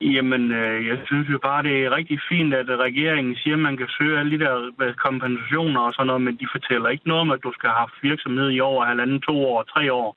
Jamen, 0.00 0.52
øh, 0.52 0.86
jeg 0.86 0.98
synes 1.06 1.28
jo 1.30 1.38
bare, 1.42 1.62
det 1.62 1.84
er 1.84 1.96
rigtig 1.96 2.18
fint, 2.28 2.54
at 2.54 2.66
regeringen 2.68 3.36
siger, 3.36 3.54
at 3.56 3.62
man 3.68 3.76
kan 3.76 3.88
søge 3.98 4.18
alle 4.18 4.38
de 4.38 4.44
der 4.44 4.92
kompensationer 4.96 5.80
og 5.80 5.92
sådan 5.92 6.06
noget, 6.06 6.22
men 6.22 6.36
de 6.36 6.46
fortæller 6.52 6.88
ikke 6.88 7.08
noget 7.08 7.20
om, 7.20 7.30
at 7.30 7.40
du 7.44 7.52
skal 7.52 7.68
have 7.68 7.78
haft 7.78 8.02
virksomhed 8.02 8.50
i 8.50 8.60
over 8.60 8.84
halvanden, 8.84 9.20
to 9.20 9.34
år, 9.46 9.62
tre 9.62 9.92
år, 9.92 10.16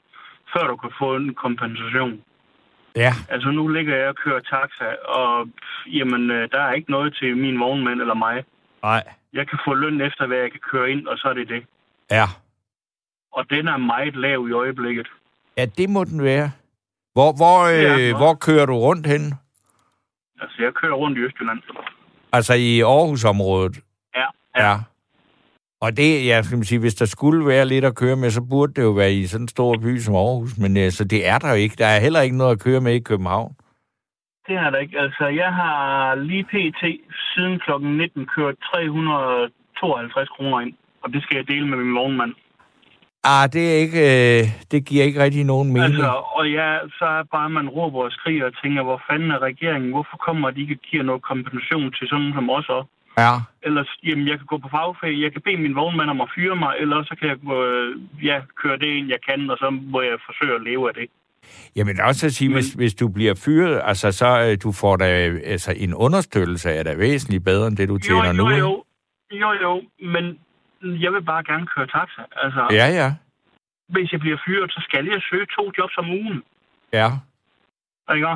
før 0.54 0.68
du 0.68 0.76
kan 0.76 0.92
få 1.00 1.16
en 1.16 1.34
kompensation. 1.34 2.22
Ja, 2.96 3.14
Altså, 3.30 3.50
nu 3.52 3.68
ligger 3.68 3.96
jeg 3.98 4.08
og 4.08 4.16
kører 4.16 4.40
taxa, 4.40 4.90
og 5.20 5.48
jamen, 5.88 6.32
øh, 6.32 6.50
der 6.52 6.62
er 6.62 6.74
ikke 6.74 6.92
noget 6.92 7.16
til 7.20 7.38
min 7.38 7.60
vognmand 7.60 8.02
eller 8.02 8.14
mig. 8.14 8.44
nej, 8.84 9.04
Jeg 9.34 9.48
kan 9.50 9.60
få 9.68 9.74
løn 9.74 10.02
efter, 10.02 10.28
hvad 10.28 10.38
jeg 10.38 10.52
kan 10.52 10.60
køre 10.72 10.92
ind, 10.92 11.08
og 11.08 11.18
så 11.18 11.28
er 11.28 11.34
det 11.34 11.48
det. 11.50 11.64
ja. 12.12 12.26
Og 13.34 13.50
den 13.50 13.68
er 13.68 13.78
meget 13.78 14.16
lav 14.16 14.48
i 14.50 14.52
øjeblikket. 14.52 15.08
Ja, 15.58 15.66
det 15.66 15.90
må 15.90 16.04
den 16.04 16.24
være. 16.24 16.52
Hvor, 17.14 17.32
hvor, 17.36 17.60
øh, 17.64 18.08
Ja. 18.08 18.18
hvor 18.18 18.34
kører 18.34 18.66
du 18.66 18.74
rundt 18.78 19.08
hen? 19.08 19.34
Altså, 20.42 20.56
jeg 20.64 20.74
kører 20.74 20.94
rundt 20.94 21.18
i 21.18 21.22
Østjylland. 21.22 21.60
Altså 22.32 22.54
i 22.54 22.82
Aarhusområdet? 22.82 23.80
Ja, 24.16 24.26
Ja. 24.58 24.78
Og 25.82 25.98
det, 25.98 26.26
ja, 26.26 26.42
skal 26.42 26.66
sige, 26.66 26.80
hvis 26.80 26.96
der 26.96 27.06
skulle 27.06 27.48
være 27.48 27.66
lidt 27.66 27.86
at 27.86 27.96
køre 27.96 28.16
med, 28.16 28.32
så 28.32 28.42
burde 28.42 28.74
det 28.74 28.82
jo 28.82 28.90
være 28.92 29.14
i 29.14 29.28
sådan 29.28 29.44
en 29.44 29.48
stor 29.48 29.78
by 29.78 30.00
som 30.00 30.16
Aarhus, 30.16 30.58
men 30.58 30.78
øh, 30.78 30.92
så 30.92 31.04
det 31.04 31.28
er 31.28 31.38
der 31.40 31.50
jo 31.50 31.56
ikke. 31.56 31.76
Der 31.78 31.86
er 31.86 32.00
heller 32.00 32.22
ikke 32.22 32.38
noget 32.38 32.52
at 32.52 32.60
køre 32.60 32.82
med 32.82 32.94
i 32.94 33.00
København. 33.00 33.56
Det 34.48 34.56
er 34.56 34.70
der 34.70 34.80
ikke. 34.80 35.00
Altså, 35.00 35.26
jeg 35.28 35.54
har 35.54 36.16
lige 36.16 36.44
pt. 36.44 36.82
siden 37.34 37.60
kl. 37.60 37.72
19 37.82 38.26
kørt 38.36 38.56
352 38.74 40.30
kroner 40.30 40.60
ind. 40.60 40.74
Og 41.04 41.14
det 41.14 41.24
skal 41.24 41.36
jeg 41.38 41.48
dele 41.48 41.68
med 41.68 41.78
min 41.78 41.96
vognmand. 41.96 42.34
Ah, 43.24 43.46
det 43.54 43.64
er 43.72 43.78
ikke, 43.86 44.02
øh, 44.14 44.44
det 44.72 44.86
giver 44.86 45.04
ikke 45.04 45.24
rigtig 45.24 45.44
nogen 45.44 45.74
mening. 45.74 45.86
Altså, 45.86 46.12
og 46.38 46.52
ja, 46.52 46.70
så 46.98 47.06
er 47.06 47.24
bare, 47.24 47.50
man 47.50 47.70
råber 47.70 48.00
og 48.04 48.12
skriger 48.12 48.46
og 48.46 48.54
tænker, 48.64 48.84
hvor 48.84 49.02
fanden 49.10 49.32
er 49.32 49.40
regeringen? 49.50 49.90
Hvorfor 49.92 50.18
kommer 50.18 50.52
de 50.52 50.62
ikke 50.62 50.78
og 50.80 50.86
giver 50.90 51.04
noget 51.04 51.22
kompensation 51.22 51.92
til 51.98 52.08
sådan 52.08 52.32
som 52.36 52.50
os 52.50 52.70
også? 52.70 52.90
Ja. 53.18 53.34
Ellers, 53.68 53.92
jamen, 54.08 54.28
jeg 54.28 54.38
kan 54.38 54.46
gå 54.46 54.58
på 54.58 54.70
fagfag, 54.72 55.22
jeg 55.26 55.32
kan 55.34 55.42
bede 55.46 55.58
min 55.58 55.76
vognmand 55.76 56.10
om 56.10 56.22
at 56.22 56.32
fyre 56.36 56.56
mig, 56.56 56.74
eller 56.80 57.04
så 57.04 57.14
kan 57.20 57.28
jeg 57.32 57.38
øh, 57.58 57.90
ja, 58.30 58.38
køre 58.62 58.78
det 58.78 58.90
ind, 58.98 59.08
jeg 59.16 59.22
kan, 59.30 59.50
og 59.50 59.58
så 59.58 59.70
må 59.94 60.02
jeg 60.02 60.18
forsøge 60.28 60.56
at 60.56 60.64
leve 60.70 60.84
af 60.90 60.96
det. 61.00 61.08
Jamen 61.76 62.00
også 62.02 62.26
at 62.26 62.34
sige, 62.34 62.54
hvis, 62.54 62.74
hvis 62.74 62.94
du 62.94 63.08
bliver 63.08 63.36
fyret, 63.46 63.82
altså 63.84 64.12
så 64.12 64.30
øh, 64.46 64.58
du 64.64 64.72
får 64.72 64.96
da 64.98 65.06
altså, 65.54 65.74
en 65.78 65.94
understøttelse 65.94 66.70
er 66.70 66.84
da 66.84 66.96
væsentligt 66.96 67.44
bedre 67.44 67.68
end 67.68 67.78
det, 67.78 67.90
du 67.90 67.98
tjener 67.98 68.28
jo, 68.28 68.34
nu. 68.34 68.50
jo, 68.50 68.58
jo, 68.58 68.84
jo, 69.32 69.54
jo, 69.62 69.82
men 70.14 70.40
jeg 71.04 71.14
vil 71.14 71.22
bare 71.22 71.44
gerne 71.44 71.68
køre 71.76 71.88
taxa. 71.88 72.22
Altså, 72.44 72.68
Ja, 72.72 72.88
ja. 73.02 73.14
hvis 73.90 74.12
jeg 74.12 74.20
bliver 74.20 74.38
fyret, 74.46 74.72
så 74.72 74.80
skal 74.88 75.06
jeg 75.06 75.22
søge 75.30 75.46
to 75.58 75.72
jobs 75.78 75.98
om 75.98 76.10
ugen. 76.10 76.44
Ja. 76.94 77.08
Ikke? 78.16 78.28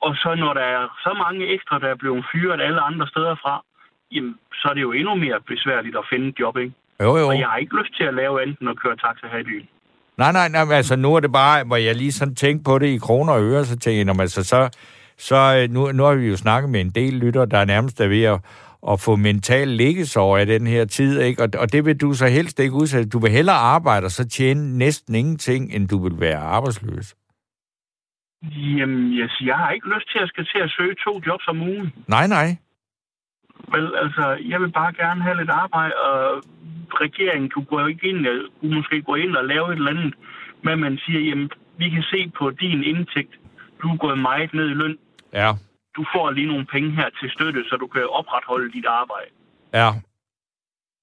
Og 0.00 0.14
så 0.22 0.34
når 0.34 0.52
der 0.54 0.66
er 0.76 0.82
så 1.02 1.12
mange 1.24 1.46
ekstra, 1.54 1.78
der 1.78 1.88
er 1.88 1.94
blevet 1.94 2.24
fyret 2.32 2.60
alle 2.60 2.80
andre 2.80 3.06
steder 3.08 3.34
fra, 3.42 3.64
jamen, 4.12 4.34
så 4.54 4.68
er 4.68 4.74
det 4.74 4.82
jo 4.82 4.92
endnu 4.92 5.14
mere 5.14 5.40
besværligt 5.40 5.96
at 5.96 6.04
finde 6.12 6.28
et 6.28 6.38
job, 6.40 6.56
ikke? 6.56 6.74
Jo, 7.02 7.16
jo. 7.16 7.28
Og 7.28 7.38
jeg 7.38 7.48
har 7.48 7.56
ikke 7.56 7.76
lyst 7.80 7.96
til 7.96 8.04
at 8.04 8.14
lave 8.14 8.42
enten 8.42 8.68
at 8.68 8.78
køre 8.82 8.96
taxa 8.96 9.26
her 9.32 9.38
i 9.38 9.42
byen. 9.44 9.68
Nej, 10.18 10.32
nej, 10.32 10.48
nej, 10.48 10.76
altså 10.76 10.96
nu 10.96 11.14
er 11.14 11.20
det 11.20 11.32
bare, 11.32 11.64
hvor 11.64 11.76
jeg 11.76 11.94
lige 11.96 12.12
sådan 12.12 12.34
tænkte 12.34 12.64
på 12.64 12.78
det 12.78 12.86
i 12.86 12.98
kroner 12.98 13.32
og 13.32 13.42
øre, 13.42 13.64
så 13.64 13.78
tænkte 13.78 14.12
jeg, 14.12 14.20
altså, 14.20 14.44
så, 14.44 14.78
så 15.18 15.36
øh, 15.36 15.74
nu, 15.74 15.92
nu 15.92 16.02
har 16.02 16.14
vi 16.14 16.28
jo 16.28 16.36
snakket 16.36 16.70
med 16.70 16.80
en 16.80 16.90
del 16.90 17.12
lytter, 17.14 17.44
der 17.44 17.58
er 17.58 17.64
nærmest 17.64 18.00
er 18.00 18.08
ved 18.08 18.22
at, 18.22 18.40
at 18.88 19.00
få 19.00 19.16
mental 19.16 19.68
liggesår 19.68 20.38
af 20.38 20.46
den 20.46 20.66
her 20.66 20.84
tid, 20.84 21.20
ikke? 21.20 21.42
Og, 21.42 21.48
og 21.58 21.72
det 21.72 21.84
vil 21.84 22.00
du 22.00 22.12
så 22.12 22.26
helst 22.26 22.60
ikke 22.60 22.74
udsætte. 22.74 23.08
Du 23.08 23.18
vil 23.18 23.30
hellere 23.30 23.56
arbejde 23.56 24.04
og 24.04 24.10
så 24.10 24.28
tjene 24.28 24.78
næsten 24.78 25.14
ingenting, 25.14 25.74
end 25.74 25.88
du 25.88 26.02
vil 26.02 26.20
være 26.20 26.38
arbejdsløs. 26.38 27.14
Jamen, 28.42 29.12
yes, 29.12 29.40
jeg 29.40 29.56
har 29.56 29.70
ikke 29.70 29.88
lyst 29.94 30.12
til 30.12 30.18
at 30.18 30.28
skal 30.28 30.44
til 30.44 30.58
at 30.58 30.70
søge 30.70 30.94
to 31.04 31.20
jobs 31.26 31.48
om 31.48 31.60
ugen. 31.62 31.92
Nej, 32.08 32.26
nej. 32.26 32.56
Vel, 33.74 33.96
altså, 33.96 34.38
jeg 34.48 34.60
vil 34.60 34.72
bare 34.72 34.92
gerne 34.92 35.22
have 35.22 35.36
lidt 35.36 35.50
arbejde, 35.50 35.94
og 35.94 36.42
regeringen 37.04 37.50
kunne, 37.50 37.64
gå 37.64 37.86
ikke 37.86 38.08
ind, 38.08 38.26
kunne 38.60 38.74
måske 38.74 39.02
gå 39.02 39.14
ind 39.14 39.36
og 39.36 39.44
lave 39.44 39.72
et 39.72 39.78
eller 39.78 39.90
andet, 39.90 40.14
at 40.68 40.78
man 40.78 40.98
siger, 40.98 41.20
jamen, 41.20 41.50
vi 41.78 41.90
kan 41.90 42.02
se 42.02 42.32
på 42.38 42.50
din 42.50 42.82
indtægt, 42.84 43.34
du 43.82 43.88
er 43.88 43.96
gået 43.96 44.18
meget 44.18 44.54
ned 44.54 44.70
i 44.70 44.74
løn. 44.74 44.98
Ja. 45.32 45.50
Du 45.96 46.04
får 46.14 46.30
lige 46.30 46.46
nogle 46.46 46.66
penge 46.66 46.90
her 46.90 47.08
til 47.20 47.30
støtte, 47.30 47.64
så 47.68 47.76
du 47.76 47.86
kan 47.86 48.06
opretholde 48.08 48.72
dit 48.72 48.86
arbejde. 48.86 49.30
Ja. 49.74 49.90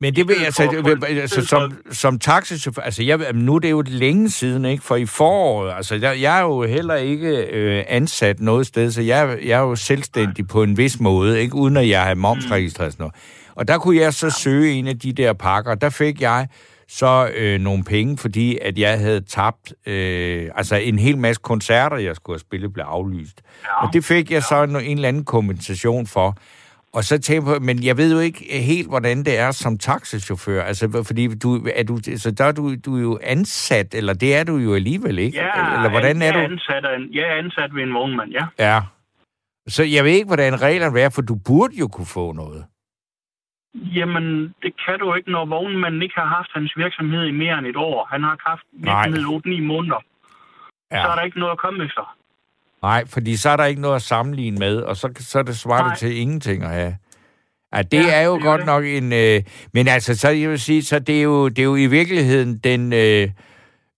Men 0.06 0.16
det 0.16 0.28
vil 0.28 0.36
altså, 0.46 0.64
for 0.64 1.06
vil- 1.06 1.18
i 1.18 1.20
altså 1.20 1.46
som, 1.46 1.78
som 1.92 2.20
taxichauffør, 2.20 2.82
altså 2.82 3.04
jeg, 3.04 3.34
nu 3.34 3.56
er 3.56 3.60
det 3.60 3.72
jo 3.72 3.84
længe 3.88 4.30
siden, 4.30 4.66
ikke? 4.66 4.84
For 4.84 4.96
i 4.96 5.06
foråret, 5.06 5.74
altså 5.76 5.96
jeg, 5.96 6.22
jeg 6.22 6.38
er 6.38 6.42
jo 6.42 6.64
heller 6.64 6.96
ikke 6.96 7.46
øh, 7.46 7.84
ansat 7.88 8.40
noget 8.40 8.68
sted, 8.68 8.92
så 8.92 9.02
jeg, 9.02 9.38
jeg 9.46 9.58
er 9.58 9.62
jo 9.62 9.76
selvstændig 9.76 10.48
på 10.48 10.64
en 10.64 10.78
vis 10.78 11.00
måde, 11.00 11.42
ikke? 11.42 11.56
Uden 11.56 11.78
at 11.78 11.90
jeg 11.90 12.04
har 12.04 12.16
momsregistreret 12.16 12.92
sådan 12.94 13.04
noget. 13.04 13.16
Og 13.56 13.68
der 13.68 13.78
kunne 13.78 13.98
jeg 13.98 14.14
så 14.14 14.30
søge 14.30 14.72
en 14.72 14.88
af 14.88 15.00
de 15.00 15.14
der 15.14 15.34
pakker, 15.34 15.76
der 15.76 15.90
fik 15.90 16.22
jeg 16.22 16.48
så 16.88 17.30
øh, 17.36 17.60
nogle 17.60 17.84
penge, 17.84 18.18
fordi 18.18 18.58
at 18.62 18.78
jeg 18.78 19.00
havde 19.00 19.22
tabt, 19.22 19.74
øh, 19.86 20.50
altså 20.56 20.76
en 20.76 21.00
hel 21.00 21.18
masse 21.18 21.42
koncerter, 21.44 21.98
jeg 21.98 22.16
skulle 22.16 22.36
have 22.36 22.40
spillet, 22.40 22.74
blev 22.74 22.86
aflyst. 22.88 23.42
Ja. 23.64 23.86
Og 23.88 23.94
det 23.94 24.06
fik 24.06 24.32
jeg 24.32 24.44
så 24.44 24.64
en, 24.64 24.76
en 24.76 24.98
eller 24.98 25.08
anden 25.08 25.26
kompensation 25.26 26.08
for. 26.08 26.38
Og 26.96 27.04
så 27.04 27.22
tænker 27.22 27.52
jeg 27.52 27.60
på, 27.60 27.66
men 27.66 27.84
jeg 27.84 27.98
ved 27.98 28.14
jo 28.14 28.20
ikke 28.20 28.42
helt, 28.72 28.90
hvordan 28.90 29.18
det 29.18 29.40
er 29.40 29.52
som 29.52 29.78
taxichauffør. 29.78 30.64
Altså, 30.64 31.04
fordi 31.08 31.36
du, 31.36 31.68
er 31.76 31.84
du, 31.84 31.98
så 32.18 32.32
der 32.38 32.46
er 32.46 32.52
du, 32.52 32.76
du 32.76 32.98
er 32.98 33.02
jo 33.02 33.20
ansat, 33.24 33.94
eller 33.94 34.14
det 34.14 34.36
er 34.36 34.44
du 34.44 34.56
jo 34.58 34.76
alligevel 34.76 35.20
ikke? 35.20 35.38
Ja, 35.38 35.76
eller 35.76 35.90
hvordan 35.90 36.22
er 36.22 36.26
jeg 36.26 36.34
du? 36.34 36.40
Er 36.40 36.44
ansat 36.44 36.86
af 36.86 36.96
en, 36.96 37.14
jeg 37.14 37.24
er 37.24 37.36
ansat 37.36 37.76
ved 37.76 37.84
en 37.84 37.94
vognmand, 37.94 38.32
ja. 38.32 38.46
Ja. 38.60 38.80
Så 39.68 39.84
jeg 39.84 40.04
ved 40.04 40.12
ikke, 40.12 40.28
hvordan 40.28 40.62
reglerne 40.62 41.00
er, 41.00 41.10
for 41.10 41.22
du 41.22 41.36
burde 41.48 41.76
jo 41.76 41.88
kunne 41.88 42.06
få 42.06 42.32
noget. 42.32 42.66
Jamen, 43.76 44.26
det 44.64 44.74
kan 44.86 45.00
du 45.00 45.14
ikke, 45.14 45.32
når 45.32 45.46
vognmanden 45.46 46.02
ikke 46.02 46.16
har 46.16 46.30
haft 46.38 46.50
hans 46.54 46.74
virksomhed 46.78 47.24
i 47.26 47.32
mere 47.32 47.58
end 47.60 47.68
et 47.68 47.76
år. 47.76 48.08
Han 48.12 48.24
har 48.24 48.38
haft 48.46 48.66
virksomhed 48.74 49.22
i 49.46 49.60
8-9 49.60 49.62
måneder. 49.62 50.02
Ja. 50.92 51.02
Så 51.04 51.08
er 51.12 51.16
der 51.16 51.22
ikke 51.24 51.40
noget 51.40 51.52
at 51.52 51.58
komme 51.58 51.86
efter. 51.86 52.15
Nej, 52.86 53.04
fordi 53.08 53.36
så 53.36 53.50
er 53.50 53.58
der 53.58 53.66
ikke 53.66 53.82
noget 53.82 53.96
at 53.96 54.02
sammenligne 54.02 54.58
med, 54.60 54.78
og 54.78 54.96
så, 54.96 55.10
så 55.20 55.40
er 55.40 55.44
det 55.44 55.58
svaret 55.58 55.86
Nej. 55.86 55.96
til 55.96 56.18
ingenting 56.18 56.64
at 56.64 56.70
have. 56.70 56.96
Ja, 57.76 57.82
det 57.82 58.04
Ja, 58.06 58.22
er 58.22 58.26
jo 58.26 58.36
det 58.36 58.44
godt 58.44 58.60
det. 58.60 58.66
nok 58.66 58.84
en... 58.86 59.14
Øh, 59.14 59.42
men 59.74 59.88
altså, 59.88 60.16
så 60.18 60.30
jeg 60.30 60.50
vil 60.50 60.60
sige, 60.60 60.84
så 60.84 61.00
det 61.00 61.18
er 61.20 61.24
jo, 61.24 61.48
det 61.50 61.60
er 61.60 61.64
jo 61.64 61.76
i 61.76 61.86
virkeligheden 61.88 62.58
den 62.58 62.94
øh, 62.94 63.28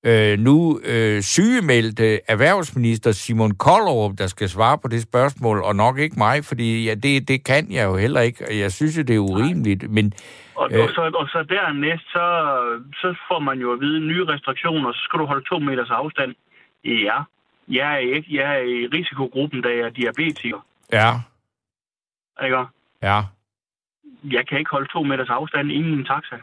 øh, 0.05 0.39
nu 0.39 0.79
øh, 0.85 1.21
sygemeldte 1.21 2.19
erhvervsminister 2.27 3.11
Simon 3.11 3.51
Kollerup, 3.51 4.11
der 4.17 4.27
skal 4.27 4.49
svare 4.49 4.77
på 4.77 4.87
det 4.87 5.01
spørgsmål, 5.01 5.57
og 5.63 5.75
nok 5.75 5.99
ikke 5.99 6.15
mig, 6.17 6.45
fordi 6.45 6.85
ja, 6.87 6.93
det, 6.95 7.27
det 7.27 7.43
kan 7.45 7.71
jeg 7.71 7.85
jo 7.85 7.95
heller 7.97 8.21
ikke, 8.21 8.45
og 8.49 8.59
jeg 8.59 8.71
synes 8.71 8.97
jo, 8.97 9.01
det 9.03 9.15
er 9.15 9.19
urimeligt, 9.19 9.91
men 9.91 10.13
Og, 10.55 10.69
Øh. 10.71 10.83
og, 10.83 10.89
så, 10.95 11.01
og 11.21 11.27
så 11.33 11.39
dernæst, 11.49 12.05
så, 12.15 12.25
så 13.01 13.07
får 13.29 13.39
man 13.39 13.57
jo 13.59 13.73
at 13.73 13.79
vide 13.79 13.99
nye 14.11 14.25
restriktioner, 14.25 14.91
så 14.91 15.01
skal 15.05 15.19
du 15.19 15.25
holde 15.25 15.45
to 15.51 15.59
meters 15.59 15.89
afstand. 16.01 16.31
Ja, 16.85 17.17
jeg 17.67 17.93
er, 17.93 17.97
ikke, 17.97 18.35
jeg 18.35 18.57
er 18.57 18.61
i 18.61 18.87
risikogruppen, 18.87 19.61
da 19.61 19.69
jeg 19.69 19.79
er 19.79 19.89
diabetiker. 19.89 20.65
ja, 20.93 21.11
Ikke? 22.43 22.65
ja. 23.01 23.21
Jeg 24.23 24.47
kan 24.47 24.59
ikke 24.59 24.71
holde 24.71 24.87
to 24.93 25.03
meters 25.03 25.29
afstand 25.29 25.71
inden 25.71 25.93
en 25.93 26.05
taxa. 26.05 26.35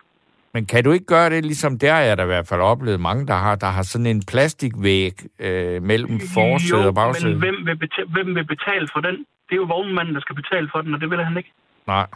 Men 0.54 0.66
kan 0.66 0.84
du 0.84 0.90
ikke 0.92 1.06
gøre 1.06 1.30
det, 1.30 1.44
ligesom 1.44 1.78
der 1.78 1.96
jeg 1.96 2.16
da 2.18 2.22
i 2.22 2.26
hvert 2.26 2.48
fald 2.48 2.60
oplevet 2.60 3.00
mange, 3.00 3.26
der 3.26 3.34
har, 3.34 3.56
der 3.56 3.66
har 3.66 3.82
sådan 3.82 4.06
en 4.06 4.22
plastikvæg 4.26 5.12
øh, 5.38 5.82
mellem 5.82 6.20
forsæde 6.34 6.88
og 6.88 6.94
bagsæde? 6.94 7.30
men 7.30 7.38
hvem 7.38 7.66
vil, 7.66 7.76
betale, 7.76 8.08
hvem 8.08 8.34
vil 8.34 8.46
betale 8.46 8.88
for 8.92 9.00
den? 9.00 9.16
Det 9.18 9.52
er 9.52 9.56
jo 9.56 9.64
vognmanden, 9.64 10.14
der 10.14 10.20
skal 10.20 10.36
betale 10.36 10.68
for 10.72 10.80
den, 10.80 10.94
og 10.94 11.00
det 11.00 11.10
vil 11.10 11.24
han 11.24 11.36
ikke. 11.36 11.52
Nej. 11.86 12.06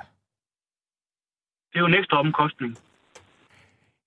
Det 1.73 1.75
er 1.75 1.81
jo 1.81 1.87
en 1.87 1.95
ekstra 1.95 2.19
omkostning. 2.21 2.79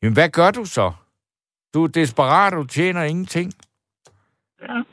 Men 0.02 0.14
hvad 0.14 0.30
gør 0.30 0.52
du 0.52 0.66
så? 0.66 0.92
Du 1.74 1.84
er 1.84 1.88
desperat, 1.88 2.54
du 2.54 2.64
tjener 2.64 3.04
ingenting. 3.04 3.54
Ja. 4.62 4.84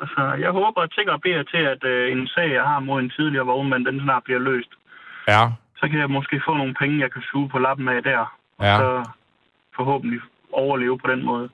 Altså, 0.00 0.22
jeg 0.40 0.50
håber 0.50 0.80
og 0.80 0.90
tænker 0.90 1.12
og 1.12 1.20
beder 1.20 1.42
til, 1.42 1.56
at 1.74 1.84
øh, 1.84 2.12
en 2.12 2.26
sag, 2.28 2.52
jeg 2.52 2.62
har 2.64 2.80
mod 2.80 3.00
en 3.00 3.10
tidligere 3.10 3.46
vognmand, 3.46 3.84
den 3.84 4.00
snart 4.00 4.24
bliver 4.24 4.38
løst. 4.40 4.70
Ja, 5.28 5.42
Så 5.76 5.88
kan 5.88 5.98
jeg 5.98 6.10
måske 6.10 6.42
få 6.46 6.54
nogle 6.54 6.74
penge, 6.74 7.00
jeg 7.00 7.12
kan 7.12 7.22
suge 7.22 7.48
på 7.48 7.58
lappen 7.58 7.88
af 7.88 8.02
der. 8.02 8.38
ja. 8.60 8.76
Så 8.78 9.10
forhåbentlig 9.76 10.20
overleve 10.52 10.98
på 10.98 11.06
den 11.06 11.24
måde. 11.24 11.48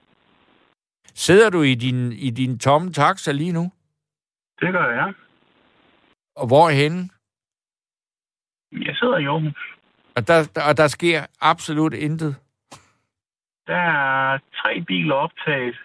Sidder 1.14 1.50
du 1.50 1.62
i 1.62 1.75
din, 1.75 2.12
i 2.12 2.30
din 2.30 2.59
tomme 2.59 2.92
taxa 2.92 3.33
lige 3.33 3.52
nu? 3.52 3.73
Det 4.61 4.73
gør 4.73 4.88
jeg. 4.90 5.12
Og 6.37 6.47
hvor 6.47 6.68
henne? 6.71 7.09
Jeg 8.73 8.97
sidder 8.97 9.18
i 9.18 9.25
Aarhus. 9.25 9.75
Og 10.16 10.28
der, 10.28 10.50
der, 10.54 10.62
og 10.68 10.76
der 10.76 10.87
sker 10.88 11.26
absolut 11.40 11.94
intet. 11.94 12.37
Der 13.66 13.76
er 13.76 14.38
tre 14.56 14.80
biler 14.87 15.14
optaget, 15.14 15.76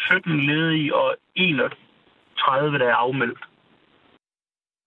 17 0.00 0.40
ledige 0.40 0.94
og 0.96 1.16
31, 1.34 2.78
der 2.78 2.86
er 2.88 2.94
afmeldt. 2.94 3.38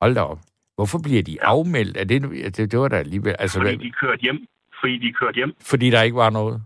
Hold 0.01 0.15
da 0.15 0.22
op. 0.22 0.39
Hvorfor 0.75 1.00
bliver 1.03 1.24
de 1.24 1.43
afmeldt? 1.43 1.98
Er 1.98 2.03
det, 2.03 2.22
det, 2.58 2.72
det 2.72 2.79
var 2.79 2.88
da 2.88 2.96
alligevel... 2.96 3.36
Altså, 3.39 3.60
Fordi 3.60 3.75
hvad- 3.75 3.86
de 3.86 3.91
kørte 3.91 4.22
hjem. 4.22 4.48
Fordi 4.79 4.98
de 4.98 5.13
kørte 5.13 5.36
hjem. 5.36 5.53
fordi 5.62 5.89
der 5.89 6.01
ikke 6.01 6.15
var 6.17 6.29
noget? 6.29 6.62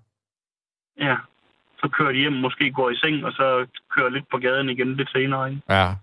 Ja. 0.99 1.15
Så 1.79 1.89
kører 1.97 2.11
de 2.11 2.17
hjem, 2.17 2.33
måske 2.33 2.71
går 2.71 2.89
i 2.89 2.95
seng, 2.95 3.25
og 3.25 3.31
så 3.31 3.65
kører 3.95 4.09
lidt 4.09 4.25
på 4.31 4.37
gaden 4.37 4.69
igen 4.69 4.95
lidt 4.95 5.09
senere. 5.11 5.49
Ikke? 5.49 5.61
Ja. 5.69 5.93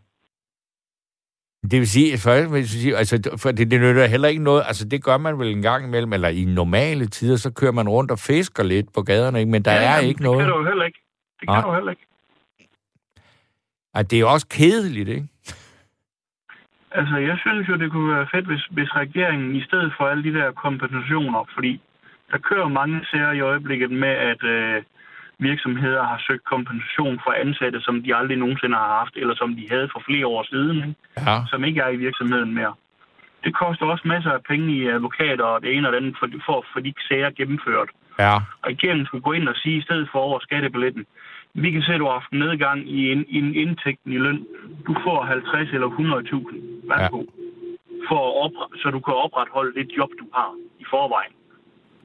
Det 1.71 1.79
vil 1.81 1.89
sige, 1.89 2.11
jeg 2.35 2.51
vil 2.53 2.69
sige 2.69 2.97
altså, 2.97 3.39
for 3.43 3.51
det, 3.53 3.71
det 3.71 3.81
nytter 3.81 4.07
heller 4.07 4.29
ikke 4.29 4.43
noget. 4.43 4.63
Altså, 4.67 4.89
det 4.89 5.05
gør 5.05 5.17
man 5.19 5.39
vel 5.39 5.49
en 5.49 5.63
gang 5.63 5.85
imellem, 5.87 6.13
eller 6.13 6.29
i 6.29 6.45
normale 6.45 7.07
tider, 7.07 7.37
så 7.37 7.53
kører 7.53 7.73
man 7.73 7.89
rundt 7.89 8.11
og 8.11 8.19
fisker 8.19 8.63
lidt 8.63 8.93
på 8.95 9.03
gaderne, 9.03 9.39
ikke? 9.41 9.51
men 9.53 9.63
der 9.65 9.73
ja, 9.73 9.79
er 9.79 9.95
jamen, 9.95 10.09
ikke 10.09 10.19
det 10.19 10.25
noget. 10.25 10.39
Det 10.39 10.47
kan 10.47 10.53
du 10.53 10.59
jo 10.59 10.67
heller 10.67 10.85
ikke. 10.85 10.99
Det 11.41 11.49
kan 11.49 11.55
Nej. 11.55 11.63
du 11.69 11.75
heller 11.75 11.91
ikke. 11.91 12.07
Ej, 13.95 14.03
det 14.03 14.21
er 14.21 14.27
også 14.27 14.49
kedeligt, 14.49 15.09
ikke? 15.09 15.29
Altså, 16.91 17.17
jeg 17.17 17.37
synes 17.39 17.69
jo, 17.69 17.77
det 17.77 17.91
kunne 17.91 18.17
være 18.17 18.27
fedt, 18.35 18.47
hvis, 18.47 18.65
hvis 18.71 18.97
regeringen 18.97 19.57
i 19.57 19.63
stedet 19.65 19.93
for 19.97 20.05
alle 20.05 20.25
de 20.25 20.35
der 20.39 20.53
kompensationer, 20.53 21.45
fordi 21.55 21.81
der 22.33 22.39
kører 22.39 22.69
mange 22.69 23.07
sager 23.11 23.33
i 23.33 23.41
øjeblikket 23.41 23.91
med, 23.91 24.15
at 24.33 24.45
øh, 24.45 24.83
virksomheder 25.39 26.03
har 26.03 26.23
søgt 26.27 26.45
kompensation 26.45 27.21
for 27.25 27.33
ansatte, 27.33 27.81
som 27.81 28.03
de 28.03 28.17
aldrig 28.17 28.37
nogensinde 28.39 28.77
har 28.77 28.91
haft, 28.99 29.15
eller 29.17 29.35
som 29.35 29.57
de 29.57 29.67
havde 29.71 29.89
for 29.93 30.03
flere 30.09 30.27
år 30.27 30.43
siden, 30.53 30.77
ikke? 30.77 30.95
Ja. 31.17 31.37
som 31.51 31.65
ikke 31.65 31.81
er 31.81 31.89
i 31.89 31.97
virksomheden 31.97 32.55
mere. 32.55 32.75
Det 33.45 33.55
koster 33.55 33.87
også 33.87 34.09
masser 34.09 34.31
af 34.31 34.43
penge 34.43 34.77
i 34.77 34.89
advokater 34.89 35.45
og 35.45 35.63
det 35.63 35.77
ene 35.77 35.89
og 35.89 35.93
det 35.93 35.99
andet 35.99 36.17
for, 36.19 36.29
for 36.47 36.57
at 36.59 36.65
få 36.73 36.81
de 36.81 36.95
sager 37.09 37.31
gennemført. 37.31 37.91
Ja. 38.19 38.35
Regeringen 38.71 39.07
skulle 39.07 39.27
gå 39.29 39.33
ind 39.33 39.49
og 39.49 39.57
sige, 39.57 39.77
i 39.79 39.83
stedet 39.83 40.09
for 40.13 40.19
over 40.19 40.39
skattebilletten, 40.39 41.07
vi 41.63 41.69
kan 41.71 41.83
se, 41.83 41.93
at 41.95 42.01
du 42.01 42.07
har 42.11 42.17
haft 42.21 42.33
nedgang 42.45 42.79
i, 42.99 43.13
en, 43.13 43.25
i 43.35 43.37
en 43.45 43.55
indtægten 43.55 44.13
i 44.13 44.19
løn. 44.27 44.41
Du 44.87 44.93
får 45.05 45.19
50 45.25 45.73
eller 45.77 45.89
100.000. 45.89 46.89
Værsgo. 46.91 47.19
Ja. 47.19 47.25
For 48.09 48.21
at 48.29 48.33
opre- 48.45 48.71
så 48.83 48.87
du 48.97 49.01
kan 49.07 49.15
opretholde 49.25 49.73
det 49.79 49.87
job, 49.99 50.11
du 50.23 50.27
har 50.35 50.51
i 50.83 50.85
forvejen. 50.91 51.35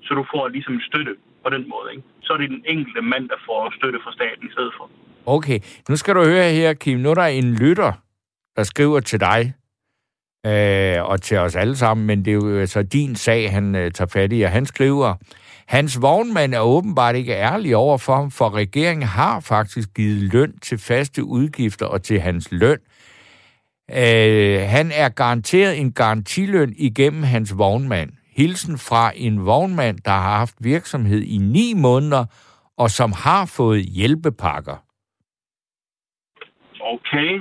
Så 0.06 0.12
du 0.20 0.24
får 0.34 0.48
ligesom 0.48 0.76
støtte 0.90 1.14
på 1.44 1.50
den 1.50 1.64
måde. 1.74 1.88
Ikke? 1.94 2.04
Så 2.26 2.34
er 2.34 2.38
det 2.38 2.50
den 2.50 2.64
enkelte 2.74 3.02
mand, 3.02 3.30
der 3.30 3.40
får 3.48 3.74
støtte 3.78 4.00
fra 4.04 4.12
staten 4.18 4.44
i 4.50 4.52
stedet 4.52 4.74
for. 4.78 4.90
Okay, 5.26 5.60
nu 5.90 5.96
skal 5.96 6.16
du 6.16 6.24
høre 6.24 6.50
her, 6.52 6.74
Kim. 6.74 7.00
Nu 7.00 7.10
er 7.10 7.14
der 7.16 7.26
en 7.26 7.54
lytter, 7.56 7.92
der 8.56 8.64
skriver 8.64 9.00
til 9.00 9.20
dig, 9.20 9.54
øh, 10.46 11.10
og 11.10 11.22
til 11.22 11.38
os 11.38 11.56
alle 11.56 11.76
sammen, 11.76 12.08
men 12.08 12.26
det 12.26 12.32
er 12.32 12.36
jo 12.36 12.60
altså 12.60 12.84
din 12.84 13.16
sag, 13.16 13.52
han 13.52 13.76
øh, 13.76 13.92
tager 13.92 14.10
fat 14.14 14.34
i, 14.34 14.42
og 14.42 14.50
han 14.52 14.66
skriver, 14.66 15.16
hans 15.70 16.02
vognmand 16.02 16.54
er 16.54 16.60
åbenbart 16.60 17.16
ikke 17.16 17.34
ærlig 17.34 17.76
over 17.76 17.98
for 17.98 18.16
ham, 18.16 18.32
for 18.32 18.54
regeringen 18.54 19.08
har 19.08 19.40
faktisk 19.40 19.94
givet 19.94 20.34
løn 20.34 20.60
til 20.60 20.78
faste 20.78 21.24
udgifter 21.24 21.86
og 21.86 22.04
til 22.04 22.20
hans 22.20 22.48
løn. 22.52 22.78
Øh, 23.92 24.60
han 24.68 24.92
er 24.92 25.10
garanteret 25.10 25.80
en 25.80 25.92
garantiløn 25.94 26.74
igennem 26.78 27.24
hans 27.24 27.58
vognmand. 27.58 28.10
Hilsen 28.36 28.78
fra 28.78 29.12
en 29.16 29.46
vognmand, 29.46 30.00
der 30.06 30.12
har 30.12 30.38
haft 30.38 30.56
virksomhed 30.60 31.22
i 31.22 31.38
ni 31.38 31.74
måneder, 31.74 32.26
og 32.78 32.90
som 32.92 33.12
har 33.12 33.46
fået 33.46 33.82
hjælpepakker. 33.84 34.84
Okay. 36.82 37.40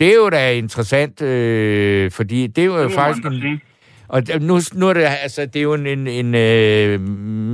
Det 0.00 0.12
er 0.12 0.16
jo 0.16 0.30
da 0.30 0.52
interessant, 0.52 1.22
øh, 1.22 2.10
fordi 2.10 2.46
det 2.46 2.62
er 2.62 2.66
jo 2.66 2.82
Det 2.82 2.92
faktisk 2.92 3.26
en... 3.26 3.60
Og 4.10 4.22
nu, 4.40 4.60
nu 4.74 4.88
er 4.88 4.92
det, 4.92 5.02
altså, 5.22 5.46
det 5.46 5.56
er 5.56 5.62
jo 5.62 5.74
en, 5.74 5.86
en, 5.86 6.06
en 6.06 6.34
øh, 6.34 7.00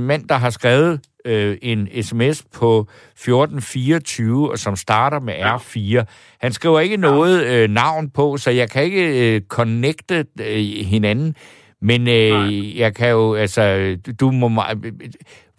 mand, 0.07 0.27
der 0.27 0.35
har 0.35 0.49
skrevet 0.49 0.99
øh, 1.25 1.57
en 1.61 2.03
sms 2.03 2.43
på 2.53 2.79
1424, 2.79 4.51
og 4.51 4.59
som 4.59 4.75
starter 4.75 5.19
med 5.19 5.33
R4. 5.33 6.03
Han 6.41 6.53
skriver 6.53 6.79
ikke 6.79 6.97
noget 6.97 7.45
øh, 7.45 7.69
navn 7.69 8.09
på, 8.09 8.37
så 8.37 8.51
jeg 8.51 8.69
kan 8.69 8.83
ikke 8.83 9.35
øh, 9.35 9.41
connecte 9.41 10.25
øh, 10.41 10.85
hinanden. 10.85 11.35
Men 11.81 12.07
øh, 12.07 12.77
jeg 12.77 12.95
kan 12.95 13.09
jo, 13.09 13.35
altså, 13.35 13.95
du 14.19 14.31
må 14.31 14.47
meget, 14.47 14.93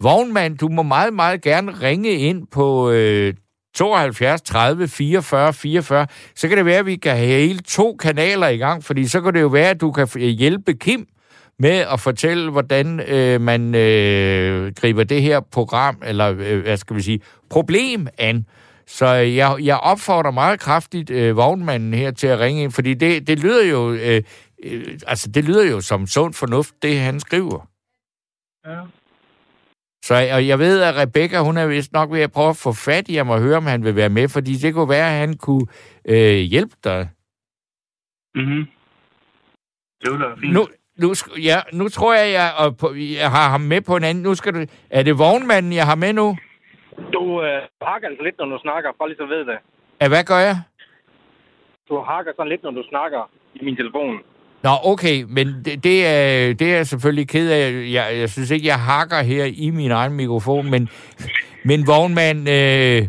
vognmand, 0.01 0.57
du 0.57 0.67
må 0.67 0.83
meget, 0.83 1.13
meget 1.13 1.41
gerne 1.41 1.71
ringe 1.71 2.11
ind 2.11 2.47
på 2.51 2.91
øh, 2.91 3.33
72 3.79 4.41
30 4.41 4.87
44 4.87 5.53
44. 5.53 6.07
Så 6.35 6.47
kan 6.47 6.57
det 6.57 6.65
være, 6.65 6.77
at 6.77 6.85
vi 6.85 6.95
kan 6.95 7.17
have 7.17 7.27
hele 7.27 7.59
to 7.59 7.95
kanaler 7.95 8.47
i 8.47 8.57
gang, 8.57 8.83
fordi 8.83 9.07
så 9.07 9.21
kan 9.21 9.33
det 9.33 9.41
jo 9.41 9.47
være, 9.47 9.69
at 9.69 9.81
du 9.81 9.91
kan 9.91 10.07
hjælpe 10.19 10.73
Kim 10.73 11.07
med 11.59 11.85
at 11.93 11.99
fortælle, 11.99 12.51
hvordan 12.51 12.99
øh, 12.99 13.41
man 13.41 13.75
øh, 13.75 14.73
griber 14.73 15.03
det 15.03 15.21
her 15.21 15.39
program, 15.39 16.01
eller 16.05 16.35
øh, 16.39 16.61
hvad 16.61 16.77
skal 16.77 16.95
vi 16.95 17.01
sige, 17.01 17.21
problem 17.49 18.07
an. 18.17 18.45
Så 18.87 19.05
jeg, 19.07 19.55
jeg 19.59 19.77
opfordrer 19.77 20.31
meget 20.31 20.59
kraftigt 20.59 21.09
øh, 21.09 21.35
vognmanden 21.35 21.93
her 21.93 22.11
til 22.11 22.27
at 22.27 22.39
ringe 22.39 22.63
ind, 22.63 22.71
fordi 22.71 22.93
det, 22.93 23.27
det 23.27 23.39
lyder 23.39 23.65
jo 23.65 23.93
øh, 23.93 24.23
øh, 24.63 24.99
altså 25.07 25.31
det 25.31 25.43
lyder 25.43 25.71
jo 25.71 25.81
som 25.81 26.07
sund 26.07 26.33
fornuft, 26.33 26.73
det 26.81 26.99
han 26.99 27.19
skriver. 27.19 27.67
Ja. 28.65 28.79
Så 30.03 30.13
og 30.33 30.47
jeg 30.47 30.59
ved, 30.59 30.81
at 30.81 30.95
Rebecca, 30.95 31.39
hun 31.39 31.57
er 31.57 31.67
vist 31.67 31.93
nok 31.93 32.11
ved 32.11 32.21
at 32.21 32.31
prøve 32.31 32.49
at 32.49 32.61
få 32.63 32.73
fat 32.73 33.09
i 33.09 33.15
ham 33.15 33.29
og 33.29 33.41
høre, 33.41 33.57
om 33.57 33.65
han 33.65 33.83
vil 33.83 33.95
være 33.95 34.09
med, 34.09 34.29
fordi 34.29 34.53
det 34.53 34.73
kunne 34.73 34.89
være, 34.89 35.07
at 35.13 35.19
han 35.19 35.37
kunne 35.37 35.67
øh, 36.05 36.37
hjælpe 36.53 36.75
dig. 36.83 37.09
Mhm. 38.35 38.67
Det 40.01 40.11
var 40.11 40.35
fint. 40.41 40.53
Nu, 40.53 40.61
nu, 40.97 41.13
ja, 41.49 41.59
nu 41.73 41.87
tror 41.89 42.13
jeg, 42.13 42.31
jeg, 42.31 42.51
og 42.57 42.77
på, 42.77 42.87
jeg 42.95 43.31
har 43.31 43.49
ham 43.49 43.61
med 43.61 43.81
på 43.81 43.95
en 43.95 44.03
anden. 44.03 44.23
Nu 44.23 44.35
skal 44.35 44.53
du, 44.53 44.59
er 44.89 45.03
det 45.03 45.19
vognmanden, 45.19 45.73
jeg 45.73 45.85
har 45.85 45.95
med 45.95 46.13
nu? 46.13 46.37
Du 47.13 47.43
øh, 47.43 47.61
hakker 47.81 48.07
altså 48.07 48.23
lidt, 48.23 48.37
når 48.37 48.45
du 48.45 48.59
snakker, 48.61 48.91
bare 48.99 49.09
lige 49.09 49.17
så 49.17 49.25
ved 49.25 49.45
det. 49.45 49.57
Ja, 50.01 50.07
hvad 50.07 50.23
gør 50.23 50.39
jeg? 50.49 50.57
Du 51.89 51.99
hakker 51.99 52.31
sådan 52.35 52.49
lidt, 52.49 52.63
når 52.63 52.71
du 52.71 52.83
snakker 52.89 53.31
i 53.55 53.65
min 53.65 53.75
telefon. 53.75 54.21
Nå, 54.63 54.69
okay, 54.83 55.23
men 55.27 55.47
det, 55.65 55.83
det, 55.83 56.05
er, 56.07 56.53
det 56.53 56.71
er 56.71 56.75
jeg 56.75 56.87
selvfølgelig 56.87 57.27
ked 57.27 57.51
af. 57.51 57.71
Jeg, 57.97 58.17
jeg 58.19 58.29
synes 58.29 58.51
ikke, 58.51 58.67
jeg 58.67 58.79
hakker 58.79 59.21
her 59.23 59.45
i 59.45 59.69
min 59.69 59.91
egen 59.91 60.13
mikrofon, 60.13 60.71
men, 60.71 60.89
men 61.65 61.87
vognmand, 61.87 62.39
øh, 62.49 63.01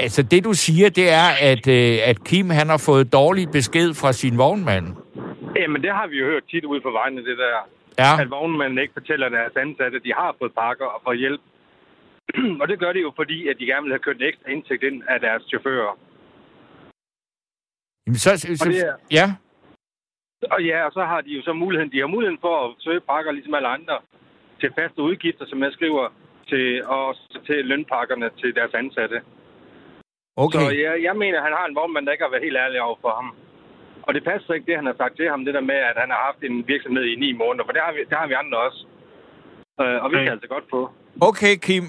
altså 0.00 0.22
det 0.22 0.44
du 0.44 0.52
siger, 0.52 0.88
det 0.90 1.10
er, 1.12 1.28
at, 1.50 1.66
øh, 1.68 1.98
at 2.10 2.24
Kim 2.24 2.50
han 2.50 2.68
har 2.68 2.76
fået 2.86 3.12
dårlig 3.12 3.48
besked 3.50 3.94
fra 3.94 4.12
sin 4.12 4.38
vognmand. 4.38 4.86
Jamen, 5.56 5.82
det 5.82 5.90
har 5.90 6.06
vi 6.06 6.16
jo 6.18 6.26
hørt 6.26 6.42
tit 6.50 6.64
ude 6.64 6.80
på 6.80 6.90
vejene, 6.90 7.16
det 7.24 7.38
der. 7.38 7.68
Ja. 7.98 8.22
At 8.22 8.30
vognmanden 8.30 8.78
ikke 8.78 8.92
fortæller 8.92 9.28
deres 9.28 9.52
ansatte, 9.56 9.96
at 9.96 10.04
de 10.04 10.12
har 10.16 10.36
fået 10.40 10.52
pakker 10.62 10.86
og 10.86 11.00
får 11.04 11.14
hjælp. 11.14 11.40
og 12.60 12.68
det 12.68 12.78
gør 12.78 12.92
de 12.92 13.00
jo, 13.00 13.12
fordi 13.16 13.48
at 13.48 13.56
de 13.60 13.66
gerne 13.66 13.82
vil 13.84 13.92
have 13.92 14.04
kørt 14.06 14.16
en 14.16 14.28
ekstra 14.30 14.50
indtægt 14.50 14.82
ind 14.82 15.02
af 15.08 15.20
deres 15.20 15.42
chauffører. 15.48 15.94
Jamen, 18.06 18.18
så, 18.24 18.30
så, 18.38 18.68
er- 18.70 18.96
ja. 19.10 19.26
Og 20.50 20.64
ja, 20.64 20.84
og 20.86 20.92
så 20.92 21.04
har 21.04 21.20
de 21.20 21.30
jo 21.36 21.42
så 21.42 21.52
muligheden, 21.52 21.92
de 21.92 22.00
har 22.00 22.06
muligheden 22.06 22.38
for 22.40 22.54
at 22.64 22.74
søge 22.78 23.00
pakker 23.00 23.32
ligesom 23.32 23.54
alle 23.54 23.68
andre 23.68 23.98
til 24.60 24.70
faste 24.78 25.02
udgifter, 25.02 25.46
som 25.46 25.62
jeg 25.62 25.72
skriver, 25.72 26.08
til, 26.48 26.84
og 26.86 27.16
til 27.46 27.64
lønpakkerne 27.64 28.30
til 28.40 28.54
deres 28.54 28.74
ansatte. 28.74 29.20
Okay. 30.36 30.58
Så 30.58 30.70
ja, 30.84 30.92
jeg 31.02 31.16
mener, 31.16 31.38
at 31.38 31.44
han 31.44 31.52
har 31.58 31.66
en 31.66 31.74
vognmand, 31.74 32.06
der 32.06 32.12
ikke 32.12 32.24
har 32.24 32.30
været 32.30 32.44
helt 32.48 32.56
ærlig 32.64 32.82
over 32.82 32.98
for 33.00 33.12
ham. 33.18 33.34
Og 34.02 34.14
det 34.14 34.24
passer 34.24 34.54
ikke, 34.54 34.66
det 34.66 34.76
han 34.76 34.86
har 34.86 34.94
sagt 34.98 35.16
til 35.16 35.28
ham, 35.30 35.44
det 35.44 35.54
der 35.54 35.60
med, 35.60 35.74
at 35.74 35.96
han 35.96 36.10
har 36.10 36.20
haft 36.28 36.42
en 36.50 36.68
virksomhed 36.68 37.04
i 37.04 37.16
ni 37.24 37.32
måneder, 37.32 37.64
for 37.64 37.72
det 37.72 37.82
har 37.84 37.92
vi, 37.92 38.00
det 38.10 38.18
har 38.18 38.26
vi 38.26 38.34
andre 38.42 38.58
også. 38.58 38.80
Øh, 39.80 40.04
og 40.04 40.10
vi 40.10 40.16
Okay. 40.16 40.24
kan 40.24 40.32
altså 40.32 40.48
godt 40.48 40.68
på. 40.70 40.90
Okay, 41.20 41.54
Kim. 41.66 41.84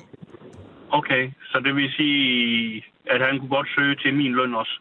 Okay, 0.91 1.31
så 1.51 1.59
det 1.59 1.75
vil 1.75 1.91
sige, 1.91 2.85
at 3.05 3.21
han 3.21 3.39
kunne 3.39 3.55
godt 3.57 3.69
søge 3.75 3.95
til 3.95 4.13
min 4.13 4.33
løn 4.35 4.55
også. 4.55 4.75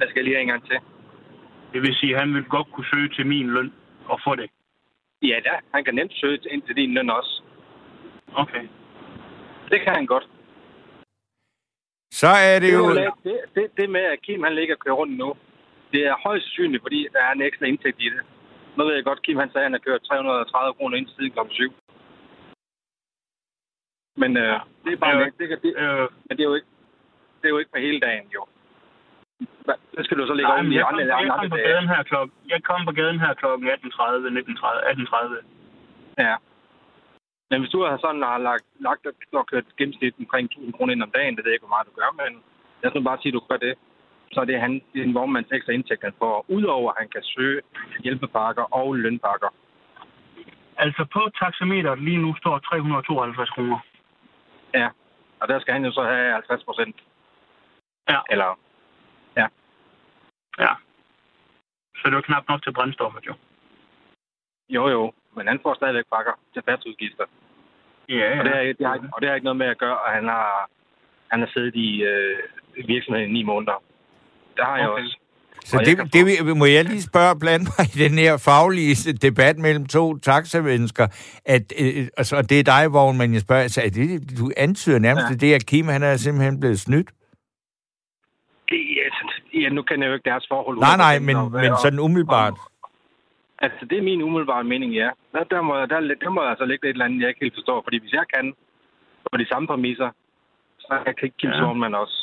Jeg 0.00 0.08
skal 0.10 0.24
lige 0.24 0.34
have 0.34 0.42
en 0.42 0.48
gang 0.48 0.66
til. 0.66 0.78
Det 1.72 1.82
vil 1.82 1.94
sige, 1.94 2.14
at 2.14 2.20
han 2.20 2.34
ville 2.34 2.48
godt 2.48 2.72
kunne 2.72 2.86
søge 2.92 3.08
til 3.08 3.26
min 3.26 3.50
løn 3.50 3.72
og 4.06 4.20
få 4.24 4.34
det. 4.34 4.50
Ja, 5.22 5.38
da. 5.44 5.50
Han 5.74 5.84
kan 5.84 5.94
nemt 5.94 6.12
søge 6.14 6.38
ind 6.50 6.62
til 6.62 6.76
din 6.76 6.94
løn 6.94 7.10
også. 7.10 7.42
Okay. 8.34 8.64
Det 9.70 9.80
kan 9.80 9.94
han 9.94 10.06
godt. 10.06 10.28
Så 12.12 12.26
er 12.28 12.58
det 12.58 12.72
Det, 12.72 12.78
jo... 12.78 12.84
er 12.86 13.04
jo, 13.04 13.12
det, 13.24 13.40
det, 13.54 13.66
det 13.76 13.90
med, 13.90 14.00
at 14.00 14.22
Kim 14.22 14.42
han 14.42 14.54
ligger 14.54 14.74
og 14.74 14.78
kører 14.80 14.94
rundt 14.94 15.16
nu, 15.18 15.34
det 15.92 16.06
er 16.06 16.22
højst 16.26 16.44
sandsynligt, 16.44 16.82
fordi 16.82 17.08
der 17.12 17.22
er 17.22 17.32
en 17.32 17.42
ekstra 17.42 17.66
indtægt 17.66 18.00
i 18.00 18.04
det. 18.04 18.20
Nu 18.76 18.84
ved 18.84 18.94
jeg 18.94 19.04
godt, 19.04 19.22
Kim 19.22 19.36
han 19.38 19.50
sagde, 19.50 19.64
at 19.64 19.70
han 19.70 19.72
har 19.72 19.86
kørt 19.88 20.02
330 20.02 20.74
kroner 20.74 20.96
ind 20.96 21.08
siden 21.08 21.30
kl. 21.30 21.38
7. 21.50 21.72
Men 24.16 24.36
øh, 24.36 24.60
det 24.84 24.92
er 24.92 24.96
bare 24.96 25.24
det, 25.24 25.32
det, 25.38 25.62
det, 25.62 25.72
Øh, 25.76 26.08
men 26.26 26.32
det 26.36 26.40
er 26.44 26.48
jo 26.50 26.54
ikke, 26.54 26.66
det 27.40 27.44
er 27.44 27.48
jo 27.54 27.58
ikke 27.58 27.70
på 27.70 27.78
hele 27.78 28.00
dagen, 28.00 28.26
jo. 28.34 28.42
Det 29.96 30.02
skal 30.04 30.18
du 30.18 30.26
så 30.26 30.34
lægge 30.34 30.52
oven 30.52 30.72
i 30.72 30.78
andre, 30.78 31.02
andre, 31.02 31.32
andre 31.32 31.48
på 31.48 31.56
dage. 31.56 31.68
gaden 31.68 31.88
her 31.88 32.02
klok, 32.02 32.28
jeg 32.48 32.62
kom 32.62 32.80
på 32.84 32.92
gaden 32.92 33.20
her 33.20 33.34
klokken 33.34 33.68
18.30, 33.68 33.72
19.30, 33.72 34.92
18.30. 34.92 36.24
Ja. 36.24 36.34
Men 37.50 37.60
hvis 37.60 37.70
du 37.70 37.84
har 37.84 37.98
sådan 37.98 38.22
har 38.22 38.38
lagt, 38.38 38.66
lagt 38.80 39.06
og 39.32 39.46
kørt 39.46 39.64
gennemsnit 39.78 40.14
omkring 40.18 40.44
1000 40.44 40.72
kroner 40.72 40.92
ind 40.92 41.02
om 41.02 41.10
dagen, 41.10 41.36
det 41.36 41.44
ved 41.44 41.50
jeg 41.50 41.56
ikke, 41.56 41.66
hvor 41.66 41.76
meget 41.76 41.88
du 41.90 42.00
gør, 42.00 42.10
men 42.22 42.42
jeg 42.82 42.90
skal 42.90 43.04
bare 43.04 43.18
sige, 43.20 43.30
at 43.30 43.38
du 43.38 43.42
gør 43.48 43.56
det, 43.56 43.74
så 44.32 44.40
er 44.40 44.44
det 44.44 44.60
han, 44.60 44.72
det 44.92 45.00
er 45.00 45.04
en 45.04 45.14
vognmands 45.14 45.52
ekstra 45.52 45.72
indtægt, 45.72 46.04
han 46.04 46.14
får, 46.18 46.44
udover 46.48 46.90
at 46.92 46.98
han 46.98 47.08
kan 47.08 47.22
søge 47.22 47.60
hjælpepakker 48.04 48.62
og 48.62 48.94
lønpakker. 48.94 49.50
Altså 50.76 51.04
på 51.12 51.22
taxameteret 51.40 51.98
lige 51.98 52.22
nu 52.24 52.34
står 52.34 52.58
352 52.58 53.50
kroner. 53.50 53.78
Ja, 54.74 54.88
og 55.40 55.48
der 55.48 55.60
skal 55.60 55.74
han 55.74 55.84
jo 55.84 55.92
så 55.92 56.02
have 56.02 56.32
50 56.32 56.64
procent. 56.64 56.96
Ja. 58.08 58.20
Eller, 58.30 58.58
Ja. 60.64 60.72
Så 61.96 62.02
det 62.04 62.12
er 62.12 62.20
jo 62.22 62.28
knap 62.30 62.44
nok 62.48 62.62
til 62.62 62.72
brændstoffet, 62.72 63.26
jo. 63.26 63.34
jo 64.76 64.88
jo, 64.88 65.12
men 65.36 65.46
han 65.50 65.58
får 65.62 65.74
stadigvæk 65.74 66.04
pakker 66.14 66.32
til 66.54 66.62
fastudgifter. 66.68 67.24
Ja, 68.08 68.38
Og, 68.38 68.44
det 68.44 68.50
ja. 68.50 68.56
er, 68.58 68.72
det 68.78 68.86
har, 68.86 68.94
ikke- 68.94 69.08
og 69.12 69.18
det 69.20 69.28
har 69.28 69.34
ikke 69.34 69.44
noget 69.50 69.56
med 69.62 69.66
at 69.74 69.78
gøre, 69.78 69.98
at 70.06 70.12
han 70.18 70.24
har, 70.24 70.70
han 71.32 71.40
har 71.40 71.50
siddet 71.54 71.74
i 71.74 72.02
øh, 72.02 72.38
virksomheden 72.88 73.30
i 73.30 73.32
ni 73.32 73.42
måneder. 73.42 73.82
Det 74.56 74.64
har 74.64 74.76
jeg 74.78 74.88
Okay. 74.90 75.02
også. 75.02 75.18
Så 75.64 75.76
Og 75.76 75.86
jeg 75.86 75.96
det, 75.96 76.12
det, 76.12 76.26
vil- 76.26 76.56
må 76.56 76.64
jeg 76.66 76.84
lige 76.84 77.02
spørge 77.02 77.38
blandt 77.38 77.64
mig 77.78 77.84
i 77.94 77.98
den 78.08 78.18
her 78.18 78.36
faglige 78.36 79.12
debat 79.12 79.58
mellem 79.58 79.86
to 79.86 80.18
taxamennesker, 80.18 81.06
at 81.46 81.72
øh, 81.80 82.06
altså, 82.16 82.42
det 82.42 82.60
er 82.60 82.64
dig, 82.64 82.92
vognmand, 82.92 83.32
jeg 83.32 83.40
spørger, 83.40 83.62
altså, 83.62 83.82
er 83.86 83.90
det, 83.90 84.38
du 84.38 84.50
antyder 84.56 84.98
nærmest 84.98 85.24
Ja. 85.24 85.30
ja. 85.30 85.36
det, 85.36 85.54
at 85.54 85.66
Kim 85.66 85.86
han 85.88 86.02
er 86.02 86.16
simpelthen 86.16 86.60
blevet 86.60 86.80
snydt? 86.80 87.10
Ja, 89.62 89.68
nu 89.68 89.82
kender 89.82 90.04
jeg 90.06 90.10
jo 90.10 90.14
ikke 90.18 90.30
deres 90.30 90.46
forhold. 90.48 90.76
Nej, 90.78 90.96
nej, 90.96 91.14
100%, 91.18 91.26
men, 91.26 91.36
og- 91.36 91.50
men 91.62 91.70
og- 91.72 91.78
sådan 91.84 91.98
umiddelbart. 91.98 92.54
Altså, 93.64 93.84
det 93.90 93.98
er 93.98 94.02
min 94.02 94.22
umiddelbare 94.22 94.64
mening, 94.64 94.90
ja. 94.94 95.10
Der, 95.32 95.44
der, 95.44 95.60
må, 95.62 95.74
der, 95.92 96.00
der 96.24 96.30
må 96.30 96.40
altså 96.40 96.64
ligge 96.64 96.84
et 96.88 96.92
eller 96.92 97.04
andet, 97.04 97.20
jeg 97.20 97.28
ikke 97.28 97.44
helt 97.44 97.54
forstår. 97.54 97.82
Fordi 97.82 97.98
hvis 98.00 98.12
jeg 98.12 98.24
kan 98.34 98.54
på 99.32 99.36
de 99.38 99.48
samme 99.48 99.66
præmisser, 99.68 100.10
så 100.78 101.02
kan 101.04 101.14
ikke 101.26 101.36
Kim 101.36 101.50
Ja. 101.50 101.58
Sornmann 101.58 101.94
også. 101.94 102.18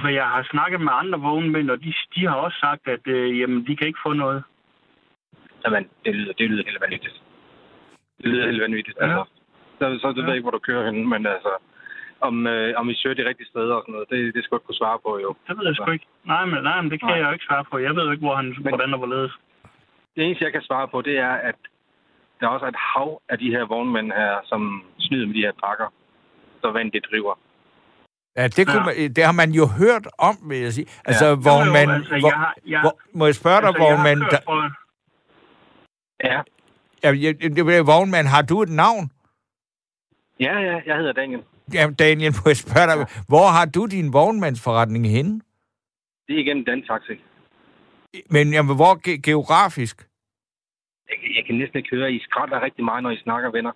For 0.00 0.08
jeg 0.08 0.24
har 0.34 0.46
snakket 0.50 0.80
med 0.80 0.92
andre 0.94 1.18
vognmænd, 1.20 1.70
og 1.70 1.78
de, 1.84 1.94
de 2.14 2.26
har 2.26 2.34
også 2.34 2.58
sagt, 2.60 2.88
at 2.88 3.06
øh, 3.06 3.40
jamen, 3.40 3.66
de 3.66 3.76
kan 3.76 3.86
ikke 3.86 3.98
få 4.06 4.12
noget. 4.12 4.42
Jamen, 5.64 5.88
det 6.04 6.14
lyder, 6.14 6.32
det 6.32 6.50
lyder 6.50 6.64
helt 6.64 6.80
vanvittigt. 6.80 7.22
Det 8.18 8.26
lyder 8.26 8.46
helt 8.46 8.62
vanvittigt. 8.62 8.96
Ja. 9.00 9.04
Altså, 9.06 9.24
så, 9.78 9.98
så 10.00 10.08
det 10.08 10.16
Ja. 10.16 10.20
ved 10.22 10.28
jeg 10.28 10.36
ikke, 10.36 10.42
hvor 10.48 10.58
du 10.58 10.58
kører 10.68 10.84
hen, 10.90 11.08
men 11.08 11.26
altså, 11.26 11.50
om, 12.20 12.46
øh, 12.46 12.74
om 12.80 12.88
I 12.90 12.94
søger 12.94 13.16
de 13.16 13.28
rigtige 13.28 13.48
steder 13.52 13.74
og 13.74 13.82
sådan 13.82 13.92
noget, 13.92 14.10
det, 14.10 14.34
det 14.34 14.40
skal 14.44 14.54
jeg 14.54 14.58
ikke 14.58 14.66
kunne 14.66 14.82
svare 14.82 14.98
på, 15.06 15.10
jo. 15.24 15.30
Det 15.48 15.58
ved 15.58 15.66
jeg 15.66 15.74
sgu 15.76 15.90
ikke. 15.90 16.06
Nej, 16.32 16.44
men, 16.50 16.58
nej, 16.68 16.80
men 16.82 16.90
det 16.90 16.98
kan 17.00 17.08
Nej. 17.08 17.16
jeg 17.18 17.26
jo 17.28 17.32
ikke 17.32 17.48
svare 17.50 17.64
på. 17.70 17.78
Jeg 17.78 17.94
ved 17.96 18.04
jo 18.04 18.10
ikke, 18.14 18.26
hvor 18.26 18.36
han, 18.40 18.46
Men- 18.48 18.68
hvordan 18.72 18.92
der 18.92 18.98
var 18.98 19.06
ledes. 19.16 19.32
Det 20.14 20.24
eneste, 20.24 20.44
jeg 20.44 20.52
kan 20.52 20.62
svare 20.62 20.88
på, 20.88 21.02
det 21.02 21.16
er, 21.18 21.34
at 21.50 21.54
der 22.40 22.46
også 22.48 22.64
er 22.64 22.68
et 22.76 22.82
hav 22.94 23.22
af 23.28 23.38
de 23.38 23.50
her 23.50 23.64
vognmænd 23.74 24.12
her, 24.12 24.32
som 24.44 24.82
snyder 24.98 25.26
med 25.26 25.34
de 25.34 25.40
her 25.46 25.52
pakker, 25.64 25.88
så 26.60 26.70
vand 26.70 26.92
det 26.92 27.06
driver. 27.10 27.34
Ja, 28.36 28.44
det, 28.48 28.66
kunne 28.66 28.78
Ja. 28.80 28.84
man, 28.84 29.14
det 29.16 29.24
har 29.24 29.32
man 29.42 29.50
jo 29.50 29.64
hørt 29.80 30.06
om, 30.18 30.34
vil 30.50 30.58
jeg 30.58 30.72
sige. 30.72 30.86
Altså, 31.04 31.24
Ja. 31.24 31.30
ja. 31.30 31.36
vognmand... 31.50 31.90
Jo, 31.90 31.94
jo, 31.94 31.98
altså, 31.98 32.18
hvor, 32.20 32.28
jeg 32.28 32.38
har, 32.38 32.54
jeg, 32.66 32.80
hvor, 32.80 32.94
må 33.18 33.24
jeg 33.26 33.34
spørge 33.34 33.60
dig, 33.60 33.68
altså, 33.68 33.82
jeg 33.82 33.90
har 33.90 33.96
vognmand... 33.96 34.20
kørt 34.20 34.30
Der, 34.30 34.38
for- 34.44 34.72
Ja, 37.04 37.12
ja, 37.12 37.32
det 37.56 37.66
vil 37.66 37.82
vognmand, 37.94 38.26
har 38.26 38.42
du 38.42 38.62
et 38.62 38.68
navn? 38.68 39.04
ja, 40.40 40.58
ja 40.58 40.80
jeg 40.86 40.96
hedder 40.96 41.12
Daniel. 41.12 41.42
Ja, 41.74 41.90
Daniel, 41.98 42.32
må 42.38 42.42
jeg 42.46 42.56
spørge 42.56 42.86
dig, 42.86 43.06
hvor 43.28 43.46
har 43.56 43.64
du 43.66 43.86
din 43.86 44.12
vognmandsforretning 44.12 45.08
henne? 45.08 45.40
Det 46.28 46.34
er 46.36 46.40
igen 46.40 46.66
den 46.66 46.82
taxi. 46.82 47.12
Men 48.30 48.52
jamen, 48.52 48.76
hvor 48.76 48.94
ge- 49.08 49.20
geografisk? 49.20 49.96
Jeg, 51.10 51.16
kan- 51.20 51.34
jeg 51.36 51.44
kan 51.46 51.54
næsten 51.54 51.76
ikke 51.78 51.96
høre, 51.96 52.12
I 52.12 52.20
skrætter 52.22 52.60
rigtig 52.62 52.84
meget, 52.84 53.02
når 53.02 53.10
I 53.10 53.18
snakker, 53.22 53.50
venner. 53.50 53.72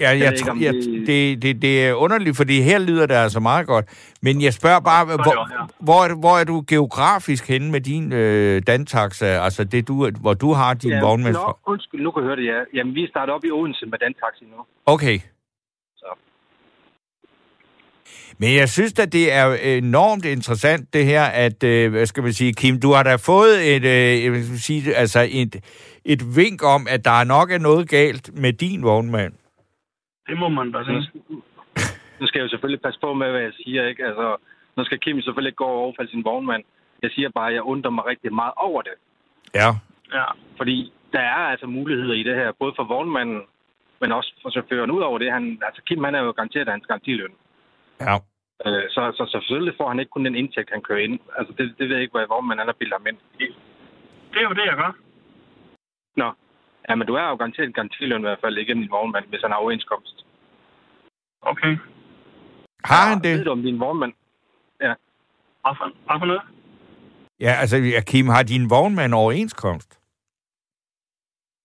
Ja, 0.00 0.08
jeg, 0.10 0.18
jeg, 0.20 0.32
ikke, 0.32 0.64
jeg, 0.64 0.74
det- 0.74 1.06
det, 1.06 1.42
det, 1.42 1.62
det 1.62 1.88
er 1.88 1.94
underligt, 1.94 2.36
fordi 2.36 2.60
her 2.62 2.78
lyder 2.78 3.06
det 3.06 3.14
altså 3.14 3.40
meget 3.40 3.66
godt. 3.66 4.14
Men 4.22 4.42
jeg 4.42 4.52
spørger 4.52 4.80
bare, 4.80 5.06
det 5.06 5.14
hvor, 5.24 5.54
ja. 5.60 5.66
hvor, 5.80 6.04
er, 6.04 6.14
hvor 6.20 6.38
er 6.38 6.44
du 6.44 6.64
geografisk 6.68 7.48
henne 7.48 7.70
med 7.72 7.80
din 7.80 8.12
øh, 8.12 8.62
Dantaxa? 8.66 9.26
Altså 9.26 9.64
det, 9.64 9.88
du, 9.88 10.10
hvor 10.20 10.34
du 10.34 10.52
har 10.52 10.74
din 10.74 10.90
ja, 10.90 11.00
vognmand 11.00 11.34
Nå, 11.34 11.56
undskyld, 11.66 12.00
nu 12.02 12.10
kan 12.10 12.22
jeg 12.22 12.26
høre 12.26 12.36
det, 12.36 12.46
ja. 12.46 12.60
Jamen, 12.74 12.94
vi 12.94 13.06
starter 13.08 13.32
op 13.32 13.44
i 13.44 13.50
Odense 13.50 13.86
med 13.86 13.98
Dantaxi 13.98 14.44
nu. 14.44 14.64
Okay. 14.86 15.18
Så. 15.96 16.06
Men 18.40 18.50
jeg 18.60 18.68
synes 18.68 18.98
at 18.98 19.12
det 19.12 19.26
er 19.40 19.46
enormt 19.82 20.24
interessant 20.24 20.94
det 20.94 21.04
her, 21.12 21.24
at, 21.46 21.64
øh, 21.64 21.90
hvad 21.90 22.06
skal 22.06 22.22
man 22.22 22.32
sige, 22.32 22.52
Kim, 22.60 22.80
du 22.80 22.90
har 22.96 23.02
da 23.02 23.14
fået 23.32 23.54
et, 23.74 23.84
øh, 23.94 24.24
jeg 24.24 24.32
vil 24.32 24.60
sige, 24.68 24.94
altså 25.02 25.20
et, 25.40 25.52
et 26.04 26.22
vink 26.36 26.58
om, 26.74 26.82
at 26.94 27.04
der 27.04 27.24
nok 27.24 27.48
er 27.56 27.58
noget 27.58 27.88
galt 27.88 28.26
med 28.42 28.52
din 28.52 28.82
vognmand. 28.82 29.32
Det 30.28 30.36
må 30.38 30.48
man 30.48 30.72
da 30.72 30.78
sige. 30.84 31.10
Nu 32.20 32.26
skal 32.26 32.38
jeg 32.38 32.44
jo 32.46 32.52
selvfølgelig 32.52 32.82
passe 32.82 33.00
på 33.00 33.14
med, 33.14 33.30
hvad 33.30 33.40
jeg 33.40 33.52
siger, 33.62 33.88
ikke? 33.90 34.02
Altså, 34.06 34.36
nu 34.76 34.84
skal 34.84 34.98
Kim 34.98 35.20
selvfølgelig 35.20 35.50
ikke 35.50 35.64
gå 35.64 35.70
og 35.74 35.82
overfalde 35.84 36.10
sin 36.10 36.24
vognmand. 36.24 36.62
Jeg 37.02 37.10
siger 37.14 37.28
bare, 37.34 37.48
at 37.48 37.54
jeg 37.54 37.62
undrer 37.62 37.90
mig 37.90 38.06
rigtig 38.06 38.34
meget 38.34 38.52
over 38.56 38.82
det. 38.82 38.96
Ja. 39.54 39.70
Ja. 40.18 40.26
Fordi 40.56 40.92
der 41.12 41.20
er 41.20 41.42
altså 41.52 41.66
muligheder 41.66 42.14
i 42.14 42.22
det 42.22 42.34
her, 42.34 42.52
både 42.58 42.72
for 42.76 42.84
vognmanden, 42.84 43.40
men 44.00 44.12
også 44.12 44.30
for 44.42 44.50
chaufføren. 44.50 44.90
Udover 44.90 45.18
det, 45.18 45.32
han, 45.32 45.58
altså 45.66 45.82
Kim 45.86 46.04
han 46.04 46.14
er 46.14 46.22
jo 46.22 46.30
garanteret 46.30 46.68
hans 46.68 46.86
garantiløn. 46.86 47.34
Ja. 48.00 48.14
Øh, 48.66 48.84
så, 48.94 49.00
så, 49.16 49.24
så 49.32 49.38
selvfølgelig 49.46 49.74
får 49.76 49.88
han 49.88 50.00
ikke 50.00 50.10
kun 50.10 50.24
den 50.24 50.34
indtægt, 50.34 50.70
han 50.70 50.82
kører 50.82 51.04
ind. 51.06 51.20
Altså 51.38 51.52
det, 51.58 51.74
det 51.78 51.88
ved 51.88 51.96
jeg 51.96 52.02
ikke, 52.02 52.16
hvad 52.16 52.26
vognmanden 52.34 52.66
han 52.66 52.74
har 52.74 52.98
ham 52.98 53.06
ind. 53.06 53.18
Det 54.32 54.38
er 54.42 54.48
jo 54.50 54.58
det, 54.60 54.66
jeg 54.70 54.76
gør. 54.76 54.92
Nå. 56.16 56.28
Ja, 56.88 56.94
men 56.94 57.06
du 57.06 57.14
er 57.14 57.28
jo 57.28 57.36
garanteret 57.36 57.66
en 57.66 57.72
garantiløn 57.72 58.20
i 58.20 58.28
hvert 58.28 58.40
fald, 58.44 58.58
ikke 58.58 58.72
en 58.72 58.90
vognmand, 58.90 59.26
hvis 59.28 59.42
han 59.42 59.50
har 59.50 59.58
overenskomst. 59.58 60.16
Okay. 61.42 61.76
Har 62.84 63.08
han 63.08 63.20
Ved 63.22 63.38
det? 63.38 63.46
du 63.46 63.50
om 63.50 63.62
din 63.62 63.80
vognmand? 63.80 64.12
Hvad 65.64 65.74
for, 65.78 65.86
hvad 66.06 66.18
for 66.20 66.26
noget? 66.26 66.42
Ja, 67.40 67.52
altså, 67.62 67.76
ja, 67.76 68.00
Kim, 68.10 68.28
har 68.28 68.42
din 68.42 68.70
vognmand 68.70 69.14
overenskomst? 69.14 69.90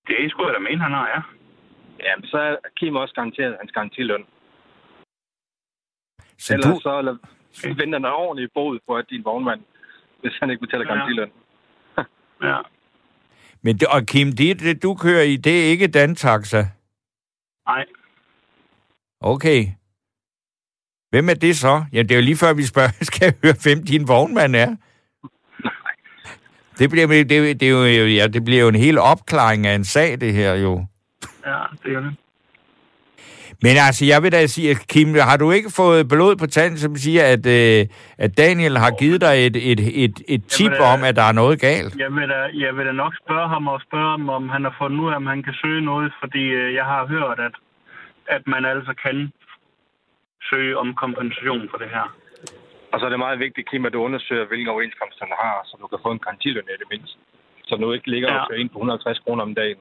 Det 0.07 0.31
skulle 0.31 0.47
jeg 0.49 0.55
da 0.55 0.63
mene, 0.69 0.81
han 0.81 0.91
har, 0.91 1.07
ja. 1.15 1.21
Ja, 2.05 2.15
men 2.17 2.25
så 2.25 2.37
er 2.37 2.55
Kim 2.77 2.95
også 2.95 3.13
garanteret 3.13 3.57
hans 3.59 3.71
garantiløn. 3.71 4.25
Så 6.39 6.53
Ellers 6.53 6.73
du, 6.73 6.79
så 6.83 6.99
eller, 6.99 7.17
venter 7.75 7.99
der 7.99 8.09
ordentligt 8.11 8.53
bod 8.53 8.79
på, 8.87 8.95
at 8.97 9.05
din 9.09 9.23
vognmand, 9.25 9.61
hvis 10.21 10.33
han 10.39 10.49
ikke 10.49 10.59
betaler 10.61 10.85
Ja. 10.85 10.93
garantiløn. 10.93 11.29
Ja. 12.43 12.57
men 13.61 13.77
det, 13.77 13.87
og 13.87 14.05
Kim, 14.05 14.31
det, 14.31 14.59
det, 14.59 14.83
du 14.83 14.95
kører 14.95 15.23
i, 15.23 15.35
det 15.35 15.65
er 15.65 15.69
ikke 15.69 15.87
Dantaxa. 15.87 16.63
Nej. 17.67 17.85
Okay. 19.21 19.65
Hvem 21.09 21.29
er 21.29 21.33
det 21.33 21.57
så? 21.57 21.85
Ja, 21.93 22.01
det 22.01 22.11
er 22.11 22.15
jo 22.15 22.21
lige 22.21 22.37
før, 22.37 22.53
vi 22.53 22.63
spørger, 22.63 22.89
skal 23.09 23.25
jeg 23.25 23.33
høre, 23.43 23.53
hvem 23.63 23.85
din 23.85 24.07
vognmand 24.07 24.55
er? 24.55 24.75
Det 26.79 26.89
bliver, 26.89 27.07
det, 27.07 27.59
det, 27.59 27.63
er 27.63 27.99
jo, 27.99 28.05
ja, 28.05 28.27
det 28.27 28.45
bliver 28.45 28.61
jo 28.61 28.67
en 28.67 28.75
hel 28.75 28.97
opklaring 28.97 29.67
af 29.67 29.75
en 29.75 29.83
sag, 29.85 30.21
det 30.21 30.33
her 30.33 30.53
jo. 30.53 30.85
Ja, 31.45 31.63
det 31.83 31.93
er 31.95 31.99
det. 31.99 32.15
Men 33.65 33.75
altså, 33.87 34.03
jeg 34.11 34.19
vil 34.23 34.31
da 34.37 34.39
sige, 34.55 34.75
Kim, 34.93 35.07
har 35.31 35.37
du 35.43 35.47
ikke 35.57 35.69
fået 35.81 36.01
blod 36.13 36.33
på 36.41 36.47
tanden, 36.55 36.77
som 36.85 36.93
siger, 37.05 37.23
at, 37.33 37.43
øh, 37.57 37.81
at 38.25 38.31
Daniel 38.43 38.75
har 38.83 38.91
givet 39.01 39.21
dig 39.27 39.35
et, 39.47 39.55
et, 39.71 39.79
et, 40.03 40.15
et 40.35 40.43
tip 40.55 40.71
Jamen, 40.71 40.87
øh, 40.87 40.93
om, 40.93 40.99
at 41.09 41.15
der 41.19 41.25
er 41.31 41.35
noget 41.41 41.55
galt? 41.67 41.93
Jeg 42.05 42.11
vil, 42.17 42.27
da, 42.33 42.39
jeg 42.65 42.71
vil 42.77 42.85
da 42.89 42.93
nok 43.03 43.13
spørge 43.23 43.47
ham 43.53 43.63
og 43.73 43.79
spørge 43.87 44.11
ham, 44.15 44.23
om 44.37 44.43
han 44.55 44.63
har 44.67 44.75
fundet 44.81 44.99
ud 45.03 45.09
af, 45.11 45.15
om 45.21 45.27
han 45.33 45.43
kan 45.47 45.55
søge 45.63 45.81
noget, 45.91 46.09
fordi 46.21 46.43
øh, 46.59 46.67
jeg 46.79 46.85
har 46.93 47.01
hørt, 47.13 47.37
at, 47.47 47.55
at 48.35 48.43
man 48.53 48.63
altså 48.73 48.93
kan 49.05 49.17
søge 50.49 50.73
om 50.81 50.87
kompensation 51.03 51.63
for 51.71 51.77
det 51.83 51.89
her. 51.95 52.07
Og 52.91 52.99
så 52.99 53.05
er 53.05 53.09
det 53.13 53.19
meget 53.25 53.39
vigtigt, 53.45 53.69
Kim, 53.69 53.85
at 53.85 53.93
du 53.93 53.99
undersøger, 54.07 54.45
hvilken 54.49 54.69
overenskomst 54.73 55.17
han 55.23 55.31
har, 55.41 55.55
så 55.69 55.73
du 55.81 55.87
kan 55.87 55.99
få 56.05 56.11
en 56.11 56.19
garantiløn 56.25 56.67
i 56.73 56.77
det 56.83 56.89
mindste. 56.93 57.17
Så 57.67 57.75
du 57.75 57.91
ikke 57.93 58.09
ligger 58.13 58.27
Ja. 58.33 58.39
og 58.39 58.47
kører 58.49 58.59
ind 58.59 58.69
på 58.69 58.77
150 58.79 59.19
kroner 59.19 59.43
om 59.43 59.55
dagen. 59.61 59.77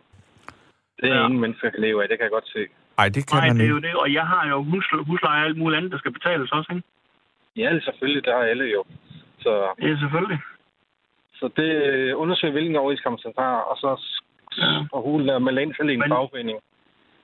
Det 1.01 1.07
er 1.11 1.15
Ja. 1.17 1.25
ingen 1.27 1.41
mennesker, 1.41 1.71
kan 1.71 1.81
leve 1.87 2.03
af. 2.03 2.09
Det 2.09 2.19
kan 2.19 2.25
jeg 2.29 2.37
godt 2.39 2.49
se. 2.57 2.63
Nej, 2.99 3.09
det 3.15 3.23
kan 3.29 3.37
Nej, 3.39 3.47
man 3.49 3.57
det 3.59 3.67
er 3.67 3.71
jo 3.71 3.79
det, 3.79 3.95
og 3.95 4.13
jeg 4.13 4.27
har 4.27 4.49
jo 4.49 4.63
husle, 4.63 4.99
husleje 5.05 5.41
og 5.41 5.47
alt 5.47 5.57
muligt 5.59 5.77
andet, 5.79 5.93
der 5.93 5.99
skal 5.99 6.13
betales 6.13 6.51
også, 6.53 6.73
ikke? 6.73 6.87
Ja, 7.57 7.79
selvfølgelig. 7.87 8.25
Det 8.25 8.33
har 8.33 8.41
alle 8.53 8.65
jo. 8.77 8.85
Så, 9.45 9.53
Ja, 9.83 9.97
selvfølgelig. 10.03 10.39
så 11.35 11.51
det 11.57 11.69
øh, 11.87 12.13
undersøger, 12.23 12.53
hvilken 12.53 12.77
overenskomst 12.77 13.25
han 13.25 13.33
har, 13.39 13.57
og 13.71 13.77
så 13.77 13.91
Ja. 14.59 14.87
og 14.93 15.03
hun 15.03 15.29
er 15.29 15.39
med 15.39 15.59
ind 15.63 15.75
til 15.75 15.91
en 15.91 15.99
Men- 15.99 16.09
fagforening. 16.11 16.59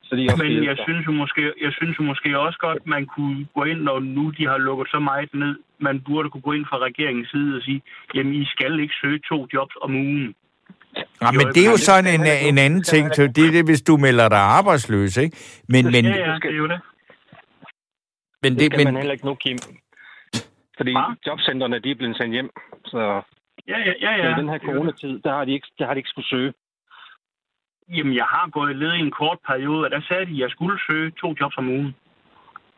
Så 0.03 0.15
de 0.15 0.25
også 0.31 0.43
Men 0.43 0.63
jeg 0.63 0.77
dig. 0.77 0.83
synes, 0.87 1.07
jo 1.07 1.11
måske, 1.11 1.53
jeg 1.61 1.71
synes 1.73 1.99
jo 1.99 2.03
måske 2.03 2.39
også 2.39 2.59
godt, 2.59 2.87
man 2.87 3.05
kunne 3.05 3.47
gå 3.55 3.63
ind, 3.63 3.81
når 3.81 3.99
nu 3.99 4.29
de 4.37 4.47
har 4.47 4.57
lukket 4.57 4.87
så 4.91 4.99
meget 4.99 5.33
ned. 5.33 5.55
Man 5.79 6.01
burde 6.01 6.29
kunne 6.29 6.41
gå 6.41 6.51
ind 6.51 6.65
fra 6.65 6.77
regeringens 6.77 7.29
side 7.29 7.55
og 7.57 7.61
sige, 7.63 7.81
jamen 8.15 8.33
I 8.33 8.45
skal 8.45 8.79
ikke 8.79 8.93
søge 9.01 9.19
to 9.29 9.47
jobs 9.53 9.75
om 9.81 9.95
ugen. 9.95 10.35
Ja, 11.21 11.31
men 11.31 11.47
det 11.55 11.65
er 11.65 11.71
jo 11.71 11.77
sådan 11.77 12.19
en, 12.19 12.25
en 12.49 12.57
anden 12.57 12.83
ting. 12.83 13.15
så 13.15 13.21
Det 13.27 13.45
er 13.47 13.51
det, 13.51 13.65
hvis 13.65 13.81
du 13.81 13.97
melder 13.97 14.29
dig 14.29 14.39
arbejdsløs, 14.39 15.17
ikke? 15.17 15.37
Men, 15.69 15.85
men, 15.85 16.05
ja, 16.05 16.31
ja, 16.31 16.35
det 16.43 16.51
er 16.51 16.57
jo 16.57 16.67
det. 16.67 16.79
men, 18.43 18.51
Det 18.53 18.71
det, 18.71 18.77
men, 18.77 18.85
man 18.85 18.95
heller 18.95 19.11
ikke 19.11 19.25
nu, 19.25 19.35
Kim. 19.35 19.57
Fordi 20.77 20.91
Hva? 20.91 21.05
jobcentrene, 21.27 21.79
de 21.79 21.91
er 21.91 21.95
blevet 21.95 22.17
sendt 22.17 22.33
hjem. 22.33 22.49
Så 22.85 23.21
Ja, 23.67 23.77
ja, 23.77 23.93
ja. 24.01 24.11
ja, 24.15 24.35
i 24.35 24.39
den 24.39 24.49
her 24.49 24.55
er 24.55 24.59
jo 24.63 24.73
coronatid, 24.73 25.19
der 25.19 25.31
har 25.31 25.45
de 25.45 25.53
ikke, 25.53 25.67
der 25.79 25.85
har 25.85 25.93
de 25.93 25.99
ikke 25.99 26.09
skulle 26.09 26.27
søge. 26.27 26.53
Jamen, 27.89 28.15
jeg 28.15 28.25
har 28.25 28.49
gået 28.49 28.75
led 28.75 28.93
i 28.93 28.99
en 28.99 29.11
kort 29.11 29.37
periode, 29.47 29.85
og 29.85 29.91
der 29.91 30.01
sagde 30.01 30.25
de, 30.25 30.31
at 30.31 30.37
jeg 30.37 30.49
skulle 30.49 30.79
søge 30.89 31.11
to 31.11 31.35
jobs 31.39 31.57
om 31.57 31.69
ugen. 31.69 31.95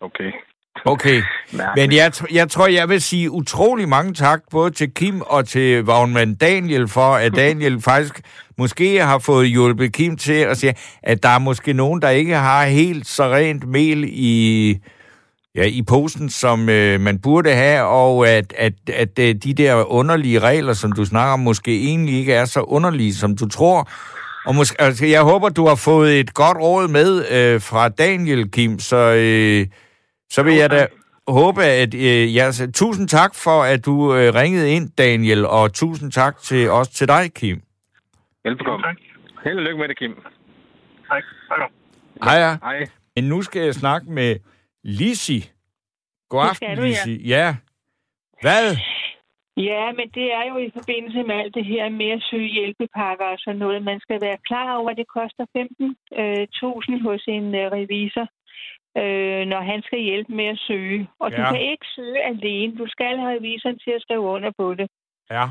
Okay. 0.02 0.32
Okay. 0.86 1.22
Men 1.78 1.94
jeg, 1.94 2.12
jeg 2.32 2.50
tror, 2.50 2.68
jeg 2.68 2.90
vil 2.90 3.02
sige 3.02 3.32
utrolig 3.32 3.90
mange 3.90 4.14
tak, 4.14 4.42
både 4.52 4.72
til 4.72 4.94
Kim 4.94 5.22
og 5.22 5.48
til 5.48 5.84
vognmand 5.84 6.38
Daniel, 6.38 6.88
for 6.88 7.16
at 7.16 7.36
Daniel 7.44 7.82
faktisk 7.82 8.22
måske 8.58 9.02
har 9.02 9.20
fået 9.20 9.50
hjulpet 9.50 9.94
Kim 9.94 10.18
til 10.18 10.34
at 10.34 10.58
sige, 10.58 10.76
at 11.04 11.24
der 11.24 11.30
er 11.30 11.40
måske 11.40 11.74
nogen, 11.74 12.02
der 12.02 12.10
ikke 12.10 12.36
har 12.36 12.66
helt 12.66 13.08
så 13.08 13.24
rent 13.24 13.68
mel 13.68 14.04
i, 14.08 14.78
ja, 15.56 15.64
i 15.64 15.82
posen, 15.82 16.30
som 16.30 16.70
øh, 16.70 17.02
man 17.02 17.20
burde 17.20 17.52
have, 17.52 17.84
og 17.84 18.28
at, 18.28 18.54
at, 18.58 18.74
at 18.94 19.20
øh, 19.20 19.36
de 19.36 19.54
der 19.54 19.92
underlige 19.92 20.40
regler, 20.40 20.74
som 20.74 20.92
du 20.92 21.06
snakker 21.06 21.34
om, 21.34 21.40
måske 21.40 21.84
egentlig 21.84 22.16
ikke 22.16 22.34
er 22.34 22.46
så 22.46 22.62
underlige, 22.62 23.16
som 23.16 23.36
du 23.36 23.48
tror. 23.48 23.90
Og 24.46 24.56
måske, 24.56 24.82
altså, 24.82 25.06
jeg 25.06 25.22
håber, 25.22 25.50
du 25.50 25.68
har 25.68 25.76
fået 25.76 26.20
et 26.20 26.34
godt 26.34 26.58
råd 26.58 26.88
med 26.88 27.32
øh, 27.32 27.62
fra 27.62 27.90
Daniel, 27.90 28.52
Kim, 28.52 28.80
så... 28.80 28.98
Øh, 28.98 29.68
så 30.34 30.44
vil 30.44 30.56
jeg 30.62 30.70
da 30.70 30.82
håbe, 31.28 31.62
at... 31.64 31.94
Øh, 31.94 32.36
ja, 32.38 32.52
så, 32.52 32.72
tusind 32.72 33.08
tak 33.08 33.32
for, 33.44 33.58
at 33.74 33.86
du 33.86 33.96
øh, 34.16 34.28
ringede 34.42 34.68
ind, 34.76 34.86
Daniel, 34.98 35.46
og 35.46 35.74
tusind 35.74 36.12
tak 36.12 36.38
til 36.38 36.70
også 36.70 36.92
til 36.92 37.08
dig, 37.08 37.24
Kim. 37.36 37.58
Velbekomme. 38.44 38.84
Tak. 38.88 38.98
Held 39.44 39.58
og 39.58 39.64
lykke 39.64 39.80
med 39.80 39.88
det, 39.88 39.98
Kim. 39.98 40.16
Tak. 41.10 41.24
tak. 41.50 41.72
Hej, 42.24 42.38
ja. 42.46 42.52
Hej. 42.64 42.80
Men 43.16 43.24
nu 43.24 43.42
skal 43.42 43.62
jeg 43.62 43.74
snakke 43.74 44.12
med 44.12 44.36
Lisi. 44.84 45.40
God 46.30 46.42
aften, 46.50 46.78
du, 46.78 46.82
ja. 46.82 46.88
Lisi. 46.88 47.28
Ja. 47.28 47.56
Hvad? 48.42 48.66
Ja, 49.58 49.84
men 49.98 50.08
det 50.18 50.28
er 50.40 50.46
jo 50.52 50.58
i 50.58 50.70
forbindelse 50.78 51.24
med 51.24 51.36
alt 51.36 51.56
det 51.56 51.66
her 51.66 51.90
med 51.90 52.10
at 52.18 52.24
søge 52.30 52.54
hjælpepakker 52.58 53.26
og 53.26 53.40
sådan 53.40 53.60
noget. 53.60 53.84
Man 53.84 54.00
skal 54.00 54.22
være 54.22 54.38
klar 54.48 54.78
over, 54.78 54.90
at 54.90 54.98
det 54.98 55.08
koster 55.18 55.46
15.000 55.58 57.04
hos 57.08 57.24
en 57.28 57.56
øh, 57.56 57.72
revisor, 57.78 58.28
øh, 58.98 59.46
når 59.52 59.62
han 59.62 59.82
skal 59.82 60.00
hjælpe 60.00 60.32
med 60.34 60.46
at 60.46 60.60
søge. 60.68 61.10
Og 61.20 61.32
ja. 61.32 61.38
Du 61.38 61.42
kan 61.52 61.62
ikke 61.62 61.86
søge 61.96 62.24
alene. 62.24 62.78
Du 62.78 62.88
skal 62.88 63.18
have 63.18 63.36
revisoren 63.38 63.80
til 63.80 63.92
at 63.92 64.02
skrive 64.02 64.26
under 64.36 64.52
på 64.58 64.74
det. 64.74 64.88
Ja. 65.32 65.46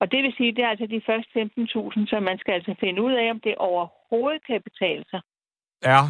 Og 0.00 0.12
det 0.12 0.22
vil 0.22 0.34
sige, 0.36 0.48
at 0.48 0.56
det 0.56 0.64
er 0.64 0.68
altså 0.68 0.86
de 0.86 1.02
første 1.06 1.30
15.000, 1.40 2.06
så 2.10 2.20
man 2.20 2.38
skal 2.38 2.52
altså 2.52 2.74
finde 2.80 3.02
ud 3.02 3.12
af, 3.12 3.30
om 3.30 3.40
det 3.40 3.54
overhovedet 3.56 4.46
kan 4.46 4.62
betale 4.62 5.04
sig. 5.10 5.20
Ja. 5.84 6.00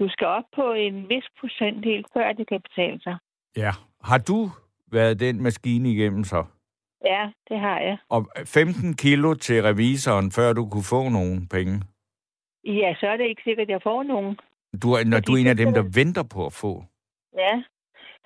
Du 0.00 0.08
skal 0.08 0.26
op 0.26 0.44
på 0.54 0.72
en 0.72 1.08
vis 1.08 1.26
procentdel, 1.40 2.04
før 2.12 2.32
det 2.32 2.48
kan 2.48 2.60
betale 2.60 3.00
sig. 3.02 3.16
Ja. 3.56 3.70
Har 4.04 4.18
du 4.18 4.38
været 4.92 5.20
den 5.20 5.42
maskine 5.42 5.90
igennem 5.90 6.24
så? 6.24 6.44
Ja, 7.04 7.30
det 7.48 7.58
har 7.60 7.78
jeg. 7.80 7.96
Og 8.08 8.26
15 8.46 8.94
kilo 8.94 9.34
til 9.34 9.62
revisoren, 9.62 10.30
før 10.30 10.52
du 10.52 10.68
kunne 10.68 10.90
få 10.90 11.08
nogle 11.08 11.48
penge? 11.50 11.82
Ja, 12.64 12.94
så 13.00 13.06
er 13.06 13.16
det 13.16 13.24
ikke 13.24 13.42
sikkert, 13.44 13.66
at 13.68 13.72
jeg 13.72 13.82
får 13.82 14.02
nogen. 14.02 14.38
Du 14.82 14.92
er, 14.92 15.04
når 15.04 15.16
Fordi 15.16 15.26
du 15.26 15.32
er 15.32 15.40
en 15.40 15.46
af 15.46 15.56
dem, 15.56 15.72
der 15.74 15.84
venter 15.98 16.22
på 16.34 16.46
at 16.46 16.52
få. 16.52 16.84
Ja, 17.38 17.54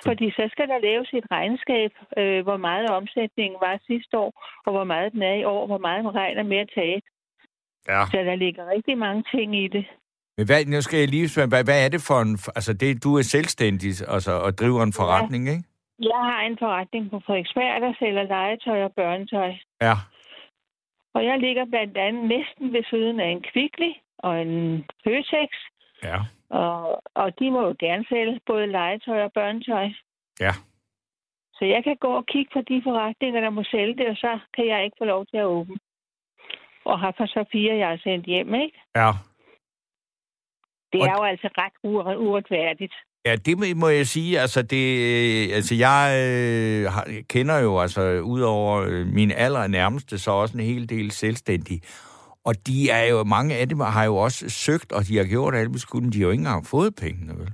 fordi 0.02 0.30
så 0.30 0.48
skal 0.52 0.68
der 0.68 0.78
laves 0.78 1.08
et 1.12 1.26
regnskab, 1.30 1.92
øh, 2.18 2.42
hvor 2.42 2.56
meget 2.56 2.88
omsætningen 2.88 3.58
var 3.60 3.80
sidste 3.86 4.18
år, 4.18 4.32
og 4.66 4.72
hvor 4.72 4.84
meget 4.84 5.12
den 5.12 5.22
er 5.22 5.34
i 5.34 5.44
år, 5.44 5.66
hvor 5.66 5.78
meget 5.78 6.04
man 6.04 6.14
regner 6.14 6.42
med 6.42 6.56
at 6.56 6.70
tage. 6.74 7.02
Ja. 7.88 8.02
Så 8.10 8.16
der 8.16 8.34
ligger 8.34 8.70
rigtig 8.74 8.98
mange 8.98 9.24
ting 9.34 9.56
i 9.64 9.68
det. 9.68 9.84
Men 10.36 10.46
hvad, 10.46 10.64
nu 10.64 10.80
skal 10.80 10.98
jeg 10.98 11.08
lige 11.08 11.28
spørge, 11.28 11.48
hvad, 11.48 11.64
hvad 11.64 11.84
er 11.84 11.88
det 11.88 12.02
for 12.08 12.20
en... 12.20 12.38
Altså, 12.58 12.72
det, 12.72 13.04
du 13.04 13.10
er 13.18 13.22
selvstændig 13.22 13.90
altså, 14.08 14.32
og 14.46 14.58
driver 14.58 14.82
en 14.82 14.92
forretning, 14.92 15.48
ikke? 15.48 15.64
Jeg 15.98 16.22
har 16.30 16.40
en 16.40 16.58
forretning 16.58 17.10
på 17.10 17.20
Frederiksberg, 17.26 17.80
der 17.80 17.92
sælger 17.98 18.22
legetøj 18.22 18.84
og 18.84 18.92
børnetøj. 18.92 19.52
Ja. 19.82 19.94
Og 21.14 21.24
jeg 21.24 21.38
ligger 21.38 21.64
blandt 21.64 21.96
andet 21.96 22.24
næsten 22.24 22.72
ved 22.72 22.84
siden 22.90 23.20
af 23.20 23.28
en 23.28 23.42
Kvickly 23.52 23.92
og 24.18 24.42
en 24.42 24.84
Føtex. 25.04 25.50
Ja. 26.02 26.18
Og, 26.50 27.02
og 27.14 27.38
de 27.38 27.50
må 27.50 27.60
jo 27.66 27.74
gerne 27.78 28.04
sælge 28.08 28.40
både 28.46 28.66
legetøj 28.66 29.22
og 29.24 29.32
børnetøj. 29.32 29.88
Ja. 30.40 30.52
Så 31.54 31.64
jeg 31.64 31.84
kan 31.84 31.96
gå 32.00 32.08
og 32.08 32.26
kigge 32.26 32.50
på 32.52 32.60
de 32.68 32.80
forretninger, 32.84 33.40
der 33.40 33.50
må 33.50 33.62
sælge 33.64 33.96
det, 33.96 34.06
og 34.08 34.16
så 34.16 34.38
kan 34.56 34.66
jeg 34.68 34.84
ikke 34.84 34.96
få 35.00 35.04
lov 35.04 35.26
til 35.26 35.36
at 35.36 35.44
åbne. 35.44 35.76
Og 36.84 37.00
har 37.00 37.14
for 37.16 37.26
så 37.26 37.44
fire, 37.52 37.74
jeg 37.76 37.88
har 37.88 38.00
sendt 38.02 38.26
hjem, 38.26 38.54
ikke? 38.54 38.78
Ja. 38.96 39.10
Det 40.92 41.00
Og- 41.00 41.06
er 41.06 41.14
jo 41.18 41.22
altså 41.22 41.48
ret 41.58 41.72
uretfærdigt. 42.18 42.94
Ja, 43.26 43.36
det 43.36 43.76
må- 43.76 43.88
jeg 43.88 44.06
sige. 44.06 44.40
Altså, 44.40 44.62
det, 44.62 44.84
altså 45.52 45.74
jeg 45.74 46.00
øh, 46.20 47.22
kender 47.28 47.58
jo, 47.58 47.78
altså, 47.78 48.20
udover 48.20 48.80
øh, 48.88 49.06
min 49.06 49.30
aller 49.30 49.66
nærmeste, 49.66 50.18
så 50.18 50.30
også 50.30 50.58
en 50.58 50.64
hel 50.64 50.88
del 50.88 51.10
selvstændige. 51.10 51.80
Og 52.48 52.54
de 52.66 52.90
er 52.90 53.04
jo, 53.12 53.24
mange 53.24 53.54
af 53.60 53.68
dem 53.68 53.80
har 53.80 54.04
jo 54.04 54.16
også 54.16 54.48
søgt, 54.48 54.92
og 54.92 55.02
de 55.08 55.16
har 55.16 55.26
gjort 55.34 55.54
alt, 55.54 55.86
kunne. 55.90 56.10
De 56.12 56.18
har 56.18 56.26
jo 56.26 56.30
ikke 56.30 56.40
engang 56.46 56.66
fået 56.66 56.94
pengene, 57.02 57.32
vel? 57.40 57.50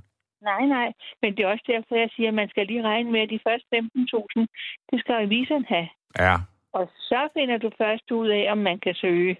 Nej, 0.49 0.65
nej. 0.65 0.87
Men 1.21 1.29
det 1.35 1.41
er 1.43 1.47
også 1.47 1.65
derfor, 1.73 1.95
jeg 2.03 2.09
siger, 2.15 2.27
at 2.27 2.33
man 2.41 2.49
skal 2.49 2.67
lige 2.67 2.83
regne 2.91 3.11
med, 3.11 3.21
at 3.25 3.29
de 3.29 3.39
første 3.47 3.67
15.000, 3.75 4.45
det 4.89 4.99
skal 4.99 5.15
revisoren 5.15 5.65
have. 5.73 5.89
Ja. 6.19 6.35
Og 6.73 6.85
så 7.09 7.29
finder 7.35 7.57
du 7.57 7.69
først 7.77 8.11
ud 8.11 8.29
af, 8.29 8.51
om 8.51 8.57
man 8.57 8.79
kan 8.79 8.95
søge. 8.95 9.37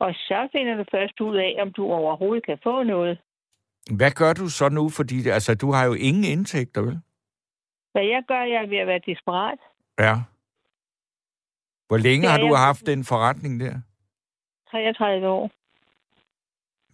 Og 0.00 0.14
så 0.14 0.48
finder 0.52 0.74
du 0.76 0.84
først 0.90 1.20
ud 1.20 1.36
af, 1.36 1.52
om 1.62 1.72
du 1.72 1.82
overhovedet 1.92 2.46
kan 2.46 2.58
få 2.62 2.82
noget. 2.82 3.18
Hvad 3.98 4.10
gør 4.10 4.32
du 4.32 4.48
så 4.48 4.68
nu? 4.68 4.88
Fordi 4.88 5.28
altså, 5.28 5.54
du 5.54 5.72
har 5.72 5.84
jo 5.84 5.94
ingen 5.94 6.24
indtægter, 6.24 6.80
vel? 6.82 7.00
Hvad 7.92 8.04
jeg 8.04 8.22
gør, 8.28 8.42
jeg 8.42 8.62
er 8.64 8.68
ved 8.68 8.78
at 8.78 8.86
være 8.86 9.00
desperat. 9.06 9.58
Ja. 9.98 10.14
Hvor 11.88 11.96
længe 11.96 12.28
har 12.28 12.38
du 12.38 12.46
jeg. 12.46 12.58
haft 12.58 12.86
den 12.86 13.04
forretning 13.04 13.60
der? 13.60 13.74
33 14.70 15.28
år. 15.28 15.50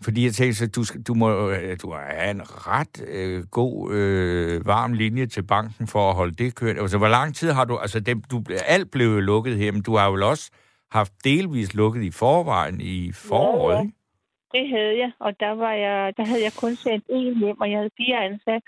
Fordi 0.04 0.24
jeg 0.24 0.32
tænkte, 0.32 0.58
så 0.58 0.66
du, 0.66 0.84
skal, 0.84 1.02
du 1.02 1.14
må 1.14 1.50
øh, 1.50 1.76
du 1.82 1.92
have 1.92 2.30
en 2.30 2.42
ret 2.68 3.04
øh, 3.08 3.44
god, 3.50 3.92
øh, 3.92 4.66
varm 4.66 4.92
linje 4.92 5.26
til 5.26 5.42
banken 5.42 5.86
for 5.86 6.10
at 6.10 6.14
holde 6.16 6.34
det 6.34 6.54
kørt. 6.54 6.78
Altså, 6.78 6.98
hvor 6.98 7.08
lang 7.08 7.34
tid 7.34 7.52
har 7.52 7.64
du... 7.64 7.76
Altså, 7.76 8.00
det, 8.00 8.30
du, 8.30 8.42
alt 8.66 8.90
blev 8.90 9.06
jo 9.06 9.20
lukket 9.20 9.56
her, 9.56 9.72
men 9.72 9.82
du 9.82 9.96
har 9.96 10.10
vel 10.10 10.22
også 10.22 10.50
haft 10.90 11.12
delvis 11.24 11.74
lukket 11.74 12.02
i 12.02 12.10
forvejen 12.10 12.80
i 12.80 13.12
foråret, 13.12 13.74
Ja, 13.74 13.80
ja. 13.80 13.90
Det 14.54 14.68
havde 14.68 14.98
jeg, 14.98 15.10
og 15.20 15.40
der, 15.40 15.50
var 15.50 15.72
jeg, 15.72 16.12
der 16.16 16.24
havde 16.26 16.42
jeg 16.42 16.52
kun 16.62 16.74
sendt 16.76 17.04
én 17.10 17.38
hjem, 17.40 17.60
og 17.60 17.70
jeg 17.70 17.78
havde 17.78 17.90
fire 17.96 18.24
ansat. 18.24 18.62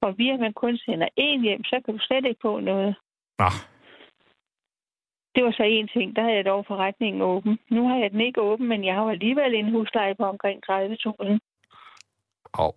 Og 0.00 0.18
via 0.18 0.32
at 0.34 0.40
man 0.40 0.52
kun 0.52 0.76
sender 0.76 1.08
én 1.20 1.42
hjem, 1.42 1.64
så 1.64 1.80
kan 1.84 1.94
du 1.94 2.00
slet 2.02 2.24
ikke 2.24 2.40
få 2.42 2.60
noget. 2.60 2.94
Nå, 3.38 3.50
Det 5.34 5.44
var 5.44 5.52
så 5.52 5.62
en 5.62 5.88
ting. 5.88 6.16
Der 6.16 6.22
havde 6.22 6.36
jeg 6.36 6.44
dog 6.44 6.66
forretningen 6.66 7.22
åben. 7.22 7.58
Nu 7.70 7.88
har 7.88 7.96
jeg 7.96 8.10
den 8.10 8.20
ikke 8.20 8.40
åben, 8.40 8.68
men 8.68 8.84
jeg 8.84 8.94
har 8.94 9.10
alligevel 9.10 9.54
en 9.54 9.70
husleje 9.70 10.14
på 10.14 10.24
omkring 10.24 10.60
30.000. 10.70 11.38
og 12.52 12.74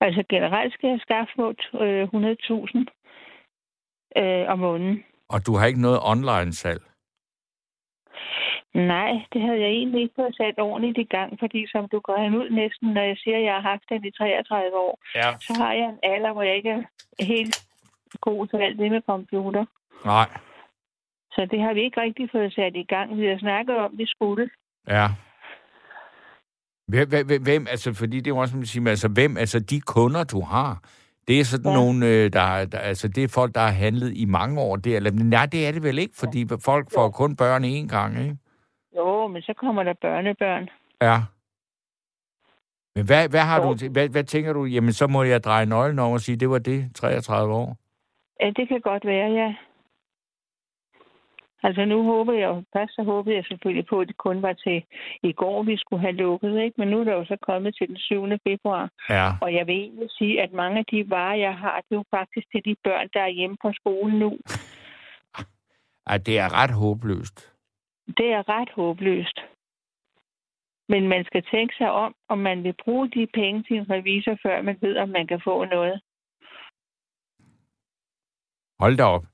Altså 0.00 0.24
generelt 0.28 0.74
skal 0.74 0.90
jeg 0.90 1.00
skaffe 1.00 1.32
små 1.34 1.48
øh, 1.80 2.04
100.000 2.04 4.22
øh, 4.22 4.48
om 4.52 4.58
måneden. 4.58 5.04
Og 5.28 5.46
du 5.46 5.56
har 5.56 5.66
ikke 5.66 5.80
noget 5.80 6.00
online-salg? 6.02 6.82
Nej, 8.74 9.10
det 9.32 9.40
havde 9.42 9.60
jeg 9.60 9.68
egentlig 9.68 10.02
ikke 10.02 10.14
fået 10.16 10.36
sat 10.36 10.58
ordentligt 10.58 10.98
i 10.98 11.04
gang, 11.16 11.38
fordi 11.38 11.66
som 11.72 11.88
du 11.88 11.98
går 12.00 12.16
ud 12.40 12.50
næsten, 12.50 12.88
når 12.94 13.02
jeg 13.02 13.16
siger, 13.16 13.36
at 13.36 13.42
jeg 13.44 13.54
har 13.54 13.60
haft 13.70 13.82
den 13.88 14.04
i 14.04 14.10
33 14.10 14.76
år, 14.76 14.98
Ja. 15.14 15.30
så 15.40 15.52
har 15.62 15.72
jeg 15.72 15.84
en 15.88 15.98
alder, 16.02 16.32
hvor 16.32 16.42
jeg 16.42 16.56
ikke 16.56 16.70
er 16.70 16.82
helt 17.24 17.66
god 18.20 18.46
til 18.46 18.56
alt 18.56 18.78
det 18.78 18.90
med 18.90 19.02
computer. 19.06 19.64
Nej. 20.04 20.28
Så 21.38 21.46
det 21.50 21.60
har 21.60 21.74
vi 21.74 21.80
ikke 21.82 22.00
rigtig 22.00 22.28
fået 22.32 22.52
sat 22.52 22.76
i 22.76 22.82
gang. 22.82 23.18
Vi 23.20 23.26
har 23.26 23.38
snakket 23.38 23.76
om, 23.76 23.90
vi 23.98 24.06
skulle. 24.06 24.50
Ja. 24.88 25.06
Hvem, 26.88 27.08
hvem, 27.42 27.66
altså, 27.70 27.94
fordi 27.94 28.16
det 28.16 28.26
er 28.26 28.34
jo 28.34 28.38
også, 28.38 28.56
man 28.56 28.66
siger, 28.66 28.90
altså, 28.90 29.08
hvem, 29.08 29.36
altså, 29.36 29.60
de 29.60 29.80
kunder, 29.80 30.24
du 30.24 30.40
har, 30.40 30.82
det 31.28 31.40
er 31.40 31.44
sådan 31.44 31.66
ja. 31.66 31.70
Ja. 31.70 31.76
nogle, 31.76 32.06
øh, 32.06 32.32
der, 32.32 32.64
der, 32.64 32.78
altså, 32.78 33.08
det 33.08 33.24
er 33.24 33.28
folk, 33.28 33.54
der 33.54 33.60
har 33.60 33.70
handlet 33.70 34.16
i 34.16 34.24
mange 34.24 34.60
år. 34.60 34.76
Det, 34.76 34.96
eller, 34.96 35.10
nej, 35.10 35.46
det 35.46 35.66
er 35.66 35.72
det 35.72 35.82
vel 35.82 35.98
ikke, 35.98 36.14
fordi 36.16 36.46
folk 36.64 36.86
får 36.94 37.02
Jo. 37.04 37.10
kun 37.10 37.36
børn 37.36 37.64
én 37.64 37.88
gang, 37.88 38.18
ikke? 38.22 38.36
Jo, 38.96 39.26
men 39.26 39.42
så 39.42 39.52
kommer 39.60 39.82
der 39.82 39.94
børnebørn. 40.00 40.68
Ja. 41.02 41.18
Men 42.96 43.06
hvad, 43.06 43.28
hvad, 43.28 43.40
har 43.40 43.62
Jo. 43.62 43.74
du, 43.74 43.88
hvad, 43.92 44.08
hvad 44.08 44.24
tænker 44.24 44.52
du? 44.52 44.64
Jamen, 44.64 44.92
så 44.92 45.06
må 45.06 45.22
jeg 45.22 45.44
dreje 45.44 45.66
nøglen 45.66 45.98
over 45.98 46.12
og 46.12 46.20
sige, 46.20 46.36
det 46.36 46.50
var 46.50 46.58
det, 46.58 46.90
33 46.94 47.54
år. 47.54 47.76
Ja, 48.40 48.50
det 48.56 48.68
kan 48.68 48.80
godt 48.80 49.06
være, 49.06 49.30
ja. 49.30 49.54
Altså 51.62 51.84
nu 51.84 52.02
håber 52.02 52.32
jeg 52.32 52.48
jo, 52.48 52.62
først 52.72 52.94
så 52.94 53.02
håbede 53.02 53.36
jeg 53.36 53.44
selvfølgelig 53.44 53.86
på, 53.86 54.00
at 54.00 54.08
det 54.08 54.16
kun 54.16 54.42
var 54.42 54.52
til 54.52 54.84
i 55.22 55.32
går, 55.32 55.62
vi 55.62 55.76
skulle 55.76 56.00
have 56.00 56.12
lukket, 56.12 56.62
ikke? 56.62 56.74
Men 56.78 56.88
nu 56.88 57.00
er 57.00 57.04
der 57.04 57.12
jo 57.12 57.24
så 57.24 57.36
kommet 57.42 57.74
til 57.76 57.88
den 57.88 57.96
7. 57.96 58.26
februar. 58.48 58.90
Ja. 59.10 59.30
Og 59.40 59.54
jeg 59.54 59.66
vil 59.66 59.74
egentlig 59.74 60.10
sige, 60.10 60.42
at 60.42 60.52
mange 60.52 60.78
af 60.78 60.84
de 60.84 61.10
varer, 61.10 61.36
jeg 61.36 61.54
har, 61.58 61.76
det 61.76 61.94
er 61.94 61.96
jo 61.96 62.04
faktisk 62.10 62.50
til 62.50 62.64
de 62.64 62.74
børn, 62.84 63.08
der 63.14 63.20
er 63.20 63.28
hjemme 63.28 63.56
på 63.62 63.72
skolen 63.72 64.18
nu. 64.18 64.38
Ej, 66.06 66.18
det 66.18 66.38
er 66.38 66.62
ret 66.62 66.70
håbløst. 66.70 67.52
Det 68.06 68.28
er 68.32 68.48
ret 68.48 68.70
håbløst. 68.70 69.38
Men 70.88 71.08
man 71.08 71.24
skal 71.24 71.42
tænke 71.50 71.74
sig 71.78 71.90
om, 71.90 72.14
om 72.28 72.38
man 72.38 72.64
vil 72.64 72.74
bruge 72.84 73.10
de 73.10 73.26
penge 73.34 73.62
til 73.62 73.76
en 73.76 73.90
revisor, 73.90 74.38
før 74.42 74.62
man 74.62 74.78
ved, 74.80 74.96
om 74.96 75.08
man 75.08 75.26
kan 75.26 75.40
få 75.44 75.64
noget. 75.64 76.00
Hold 78.80 78.96
da 78.96 79.04
op. 79.04 79.24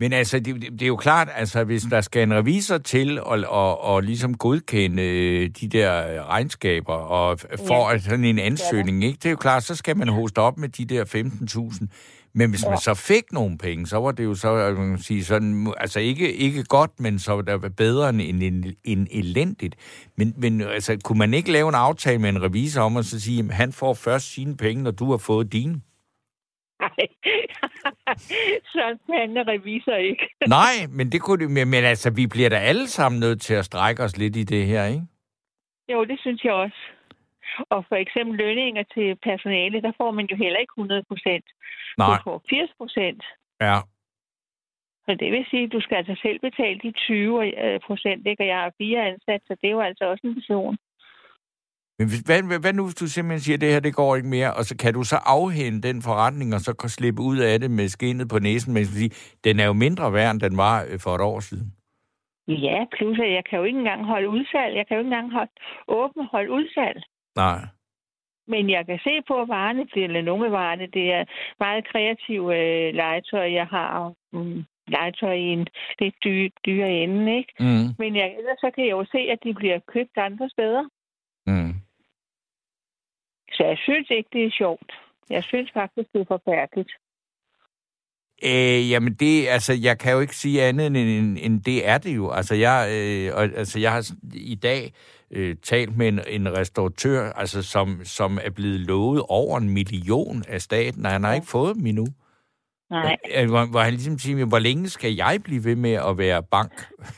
Men 0.00 0.12
altså, 0.12 0.38
det, 0.38 0.54
det, 0.54 0.72
det 0.72 0.82
er 0.82 0.86
jo 0.86 0.96
klart, 0.96 1.28
altså, 1.34 1.64
hvis 1.64 1.82
der 1.82 2.00
skal 2.00 2.22
en 2.22 2.34
revisor 2.34 2.78
til 2.78 3.18
at 3.18 3.44
og, 3.44 3.80
og 3.80 4.02
ligesom 4.02 4.36
godkende 4.36 5.02
øh, 5.02 5.50
de 5.60 5.68
der 5.68 6.24
regnskaber 6.28 6.92
og 6.92 7.40
for 7.66 7.92
ja. 7.92 7.98
sådan 7.98 8.24
en 8.24 8.38
ansøgning, 8.38 9.04
ikke? 9.04 9.16
Det 9.16 9.26
er 9.26 9.30
jo 9.30 9.36
klart, 9.36 9.64
så 9.64 9.74
skal 9.74 9.96
man 9.96 10.08
hoste 10.08 10.38
op 10.38 10.58
med 10.58 10.68
de 10.68 10.84
der 10.84 11.04
15.000. 11.04 11.86
Men 12.34 12.50
hvis 12.50 12.62
ja. 12.64 12.68
man 12.68 12.78
så 12.78 12.94
fik 12.94 13.32
nogle 13.32 13.58
penge, 13.58 13.86
så 13.86 13.96
var 13.96 14.12
det 14.12 14.24
jo 14.24 14.34
så, 14.34 14.56
øh, 14.56 14.78
man 14.78 14.88
kan 14.88 14.98
sige, 14.98 15.24
sådan, 15.24 15.72
altså 15.76 16.00
ikke, 16.00 16.32
ikke 16.32 16.64
godt, 16.64 16.90
men 16.98 17.18
så 17.18 17.32
var 17.32 17.42
det 17.42 17.76
bedre 17.76 18.08
end, 18.08 18.20
end, 18.20 18.42
end, 18.42 18.64
end 18.84 19.06
elendigt. 19.10 19.76
Men, 20.16 20.34
men 20.36 20.60
altså, 20.60 20.96
kunne 21.04 21.18
man 21.18 21.34
ikke 21.34 21.52
lave 21.52 21.68
en 21.68 21.74
aftale 21.74 22.18
med 22.18 22.28
en 22.28 22.42
revisor 22.42 22.82
om 22.82 22.96
at 22.96 23.04
så 23.04 23.20
sige, 23.20 23.44
at 23.48 23.54
han 23.54 23.72
får 23.72 23.94
først 23.94 24.32
sine 24.32 24.56
penge, 24.56 24.82
når 24.82 24.90
du 24.90 25.10
har 25.10 25.18
fået 25.18 25.52
dine? 25.52 25.80
Nej, 26.80 27.06
sådan 28.72 28.98
fanden 29.06 29.48
revisor 29.48 29.94
ikke. 29.94 30.24
Nej, 30.58 30.74
men 30.90 31.12
det 31.12 31.20
kunne 31.22 31.48
men, 31.48 31.68
men 31.68 31.84
altså, 31.84 32.10
vi 32.10 32.26
bliver 32.26 32.48
da 32.48 32.56
alle 32.56 32.86
sammen 32.88 33.20
nødt 33.20 33.40
til 33.40 33.54
at 33.54 33.64
strække 33.64 34.02
os 34.02 34.16
lidt 34.18 34.36
i 34.36 34.44
det 34.44 34.66
her, 34.66 34.84
ikke? 34.84 35.02
Jo, 35.92 36.04
det 36.04 36.18
synes 36.20 36.44
jeg 36.44 36.52
også. 36.52 36.80
Og 37.70 37.84
for 37.88 37.96
eksempel 37.96 38.36
lønninger 38.38 38.82
til 38.94 39.16
personale, 39.22 39.82
der 39.82 39.92
får 39.96 40.10
man 40.10 40.26
jo 40.30 40.36
heller 40.36 40.58
ikke 40.58 40.72
100 40.78 41.04
procent. 41.08 41.44
Nej, 41.98 42.16
Du 42.16 42.22
får 42.24 42.42
80 42.50 42.70
procent. 42.78 43.22
ja. 43.60 43.78
Så 45.06 45.14
det 45.20 45.32
vil 45.32 45.46
sige, 45.50 45.64
at 45.64 45.72
du 45.72 45.80
skal 45.80 45.96
altså 45.96 46.16
selv 46.22 46.38
betale 46.40 46.78
de 46.82 46.92
20 46.92 47.80
procent, 47.86 48.26
ikke? 48.26 48.42
Og 48.42 48.46
jeg 48.46 48.56
har 48.56 48.72
fire 48.78 49.00
ansat, 49.12 49.40
så 49.46 49.52
det 49.60 49.66
er 49.68 49.70
jo 49.78 49.80
altså 49.80 50.04
også 50.04 50.26
en 50.26 50.34
person. 50.34 50.78
Men 51.98 52.08
hvis, 52.08 52.20
hvad, 52.28 52.42
hvad, 52.48 52.60
hvad 52.60 52.72
nu, 52.72 52.84
hvis 52.84 53.00
du 53.02 53.06
simpelthen 53.06 53.40
siger, 53.40 53.56
at 53.56 53.60
det 53.60 53.72
her, 53.72 53.80
det 53.80 53.94
går 53.94 54.16
ikke 54.16 54.28
mere, 54.28 54.50
og 54.58 54.64
så 54.64 54.74
kan 54.82 54.94
du 54.94 55.02
så 55.02 55.18
afhænde 55.36 55.80
den 55.88 56.02
forretning, 56.02 56.54
og 56.56 56.60
så 56.60 56.72
kan 56.80 56.88
slippe 56.88 57.22
ud 57.22 57.38
af 57.38 57.60
det 57.60 57.70
med 57.70 57.88
skinnet 57.88 58.28
på 58.28 58.38
næsen, 58.38 58.74
men 58.74 58.84
sige, 58.84 59.10
den 59.44 59.60
er 59.60 59.66
jo 59.66 59.72
mindre 59.72 60.12
værd, 60.12 60.30
end 60.30 60.40
den 60.40 60.56
var 60.56 60.76
øh, 60.90 60.98
for 61.04 61.14
et 61.14 61.20
år 61.20 61.40
siden. 61.40 61.68
Ja, 62.48 62.78
plus 62.96 63.18
at 63.18 63.32
jeg 63.32 63.44
kan 63.48 63.58
jo 63.58 63.64
ikke 63.64 63.78
engang 63.78 64.04
holde 64.04 64.28
udsalg. 64.28 64.76
Jeg 64.76 64.86
kan 64.86 64.94
jo 64.96 65.00
ikke 65.00 65.14
engang 65.14 65.32
holde, 65.32 65.52
åbne 65.88 66.24
holde 66.32 66.50
udsalg. 66.50 67.02
Nej. 67.36 67.60
Men 68.52 68.70
jeg 68.70 68.86
kan 68.86 68.98
se 69.04 69.14
på 69.28 69.34
varerne, 69.54 69.86
eller 69.96 70.22
nogle 70.22 70.46
af 70.46 70.52
varerne, 70.52 70.86
det 70.86 71.12
er 71.12 71.24
meget 71.60 71.88
kreative 71.92 72.46
øh, 72.60 72.94
legetøj, 72.94 73.52
jeg 73.52 73.66
har. 73.66 74.12
Mm, 74.32 74.64
legetøj 74.88 75.32
i 75.32 75.48
en 75.56 75.66
lidt 75.98 76.14
dyre, 76.24 76.50
dyre 76.66 76.90
ende, 76.90 77.36
ikke? 77.36 77.52
Mm. 77.60 77.88
Men 77.98 78.16
jeg, 78.16 78.34
ellers 78.38 78.58
så 78.60 78.70
kan 78.74 78.84
jeg 78.84 78.90
jo 78.90 79.04
se, 79.04 79.18
at 79.18 79.38
de 79.44 79.54
bliver 79.54 79.78
købt 79.94 80.16
andre 80.16 80.48
steder. 80.48 80.84
Mm. 81.46 81.74
Så 83.58 83.64
jeg 83.64 83.78
synes 83.78 84.10
ikke, 84.10 84.28
det 84.32 84.44
er 84.44 84.50
sjovt. 84.50 84.92
Jeg 85.30 85.44
synes 85.44 85.70
faktisk, 85.74 86.08
det 86.12 86.20
er 86.20 86.24
forfærdeligt. 86.28 86.92
Øh, 88.44 88.90
jamen 88.90 89.14
det, 89.14 89.46
altså, 89.48 89.72
jeg 89.82 89.98
kan 89.98 90.12
jo 90.12 90.20
ikke 90.20 90.36
sige 90.36 90.62
andet 90.62 90.86
end, 90.86 90.96
end, 90.96 91.38
end 91.40 91.62
det 91.62 91.88
er 91.88 91.98
det 91.98 92.16
jo. 92.16 92.30
Altså, 92.30 92.54
jeg, 92.54 92.88
øh, 92.92 93.58
altså, 93.58 93.80
jeg 93.80 93.92
har 93.92 94.10
i 94.34 94.54
dag 94.54 94.92
øh, 95.30 95.56
talt 95.62 95.96
med 95.96 96.08
en, 96.08 96.20
en 96.28 96.52
restauratør, 96.56 97.32
altså, 97.32 97.62
som, 97.62 98.00
som 98.04 98.38
er 98.44 98.50
blevet 98.50 98.80
lovet 98.80 99.22
over 99.28 99.58
en 99.58 99.70
million 99.70 100.42
af 100.48 100.60
staten, 100.60 101.06
og 101.06 101.12
han 101.12 101.24
har 101.24 101.34
ikke 101.34 101.46
fået 101.46 101.76
dem 101.76 101.86
endnu. 101.86 102.06
Nej. 102.90 103.16
Øh, 103.36 103.48
Hvor, 103.48 103.70
hvor 103.70 103.80
han 103.80 103.92
ligesom 103.92 104.18
siger, 104.18 104.36
men 104.36 104.48
hvor 104.48 104.58
længe 104.58 104.88
skal 104.88 105.14
jeg 105.14 105.40
blive 105.44 105.64
ved 105.64 105.76
med 105.76 105.92
at 105.92 106.18
være 106.18 106.42
bank 106.42 106.72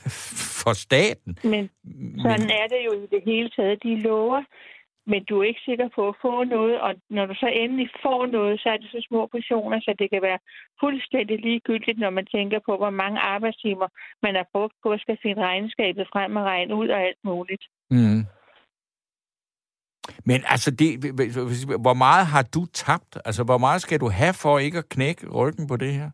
for 0.63 0.73
staten? 0.73 1.39
Men 1.45 1.71
sådan 2.25 2.51
er 2.61 2.67
det 2.73 2.81
jo 2.87 2.93
i 2.93 3.07
det 3.11 3.23
hele 3.25 3.51
taget. 3.57 3.83
De 3.83 4.01
lover, 4.01 4.43
men 5.07 5.25
du 5.25 5.41
er 5.41 5.45
ikke 5.45 5.61
sikker 5.65 5.89
på 5.95 6.09
at 6.09 6.15
få 6.23 6.45
noget, 6.45 6.81
og 6.81 6.95
når 7.11 7.27
du 7.27 7.35
så 7.35 7.47
endelig 7.47 7.91
får 8.03 8.27
noget, 8.27 8.61
så 8.61 8.69
er 8.69 8.77
det 8.77 8.89
så 8.91 9.07
små 9.09 9.27
portioner, 9.27 9.81
så 9.81 9.95
det 9.99 10.11
kan 10.11 10.23
være 10.23 10.39
fuldstændig 10.81 11.39
ligegyldigt, 11.39 11.99
når 11.99 12.11
man 12.11 12.27
tænker 12.27 12.59
på, 12.67 12.77
hvor 12.77 12.91
mange 12.91 13.21
arbejdstimer 13.21 13.89
man 14.23 14.35
har 14.35 14.47
brugt 14.53 14.75
på 14.83 14.93
at 14.93 15.01
skal 15.01 15.19
finde 15.23 15.43
regnskabet 15.43 16.07
frem 16.13 16.37
og 16.37 16.45
regne 16.45 16.75
ud 16.75 16.89
og 16.89 17.01
alt 17.01 17.21
muligt. 17.25 17.65
Mm. 17.91 18.23
Men 20.25 20.41
altså, 20.47 20.71
det, 20.71 20.91
hvor 21.81 21.95
meget 21.95 22.27
har 22.27 22.43
du 22.43 22.67
tabt? 22.67 23.19
Altså, 23.25 23.45
hvor 23.45 23.59
meget 23.59 23.83
skal 23.83 24.01
du 24.01 24.09
have 24.09 24.35
for 24.43 24.59
ikke 24.59 24.79
at 24.79 24.89
knække 24.89 25.29
ryggen 25.29 25.67
på 25.67 25.77
det 25.77 25.93
her? 25.93 26.11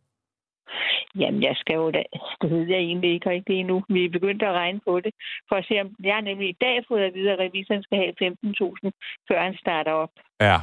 Jamen, 1.19 1.43
jeg 1.43 1.57
skal 1.57 1.75
jo 1.75 1.91
da... 1.91 2.03
Det 2.43 2.51
ved 2.51 2.67
jeg 2.67 2.79
egentlig 2.79 3.11
ikke 3.13 3.31
rigtig 3.31 3.55
endnu. 3.61 3.83
Vi 3.89 4.05
er 4.05 4.11
begyndt 4.11 4.43
at 4.43 4.53
regne 4.53 4.81
på 4.85 5.01
det, 5.01 5.13
for 5.49 5.57
at 5.57 5.65
se, 5.69 5.81
om 5.81 5.89
jeg 6.05 6.15
har 6.15 6.21
nemlig 6.21 6.49
i 6.49 6.57
dag 6.61 6.85
fået 6.89 7.03
at 7.03 7.15
vide, 7.15 7.33
at 7.33 7.39
revisoren 7.39 7.83
skal 7.83 7.99
have 7.99 8.15
15.000, 8.23 8.91
før 9.29 9.43
han 9.43 9.57
starter 9.57 9.93
op. 9.93 10.11
Ja. 10.41 10.59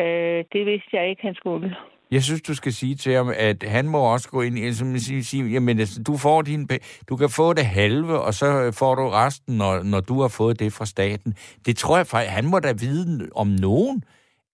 Øh, 0.00 0.44
det 0.52 0.66
vidste 0.66 0.90
jeg 0.92 1.08
ikke, 1.08 1.22
han 1.22 1.34
skulle. 1.34 1.76
Jeg 2.10 2.22
synes, 2.22 2.42
du 2.42 2.54
skal 2.54 2.72
sige 2.72 2.94
til 2.94 3.12
ham, 3.12 3.32
at 3.36 3.62
han 3.62 3.88
må 3.88 3.98
også 4.12 4.28
gå 4.28 4.42
ind 4.42 4.58
i, 4.58 4.72
som 4.72 4.98
sige, 4.98 5.44
jamen, 5.44 5.78
altså, 5.78 6.02
du 6.02 6.16
får 6.16 6.42
din, 6.42 6.68
du 7.08 7.16
kan 7.16 7.30
få 7.30 7.52
det 7.52 7.66
halve, 7.66 8.20
og 8.20 8.34
så 8.34 8.72
får 8.78 8.94
du 8.94 9.08
resten, 9.08 9.56
når, 9.56 9.82
når 9.82 10.00
du 10.00 10.20
har 10.20 10.28
fået 10.28 10.58
det 10.58 10.72
fra 10.72 10.86
staten. 10.86 11.34
Det 11.66 11.76
tror 11.76 11.96
jeg 11.96 12.06
faktisk, 12.06 12.32
han 12.32 12.46
må 12.46 12.58
da 12.58 12.72
vide 12.72 13.28
om 13.34 13.46
nogen, 13.46 14.04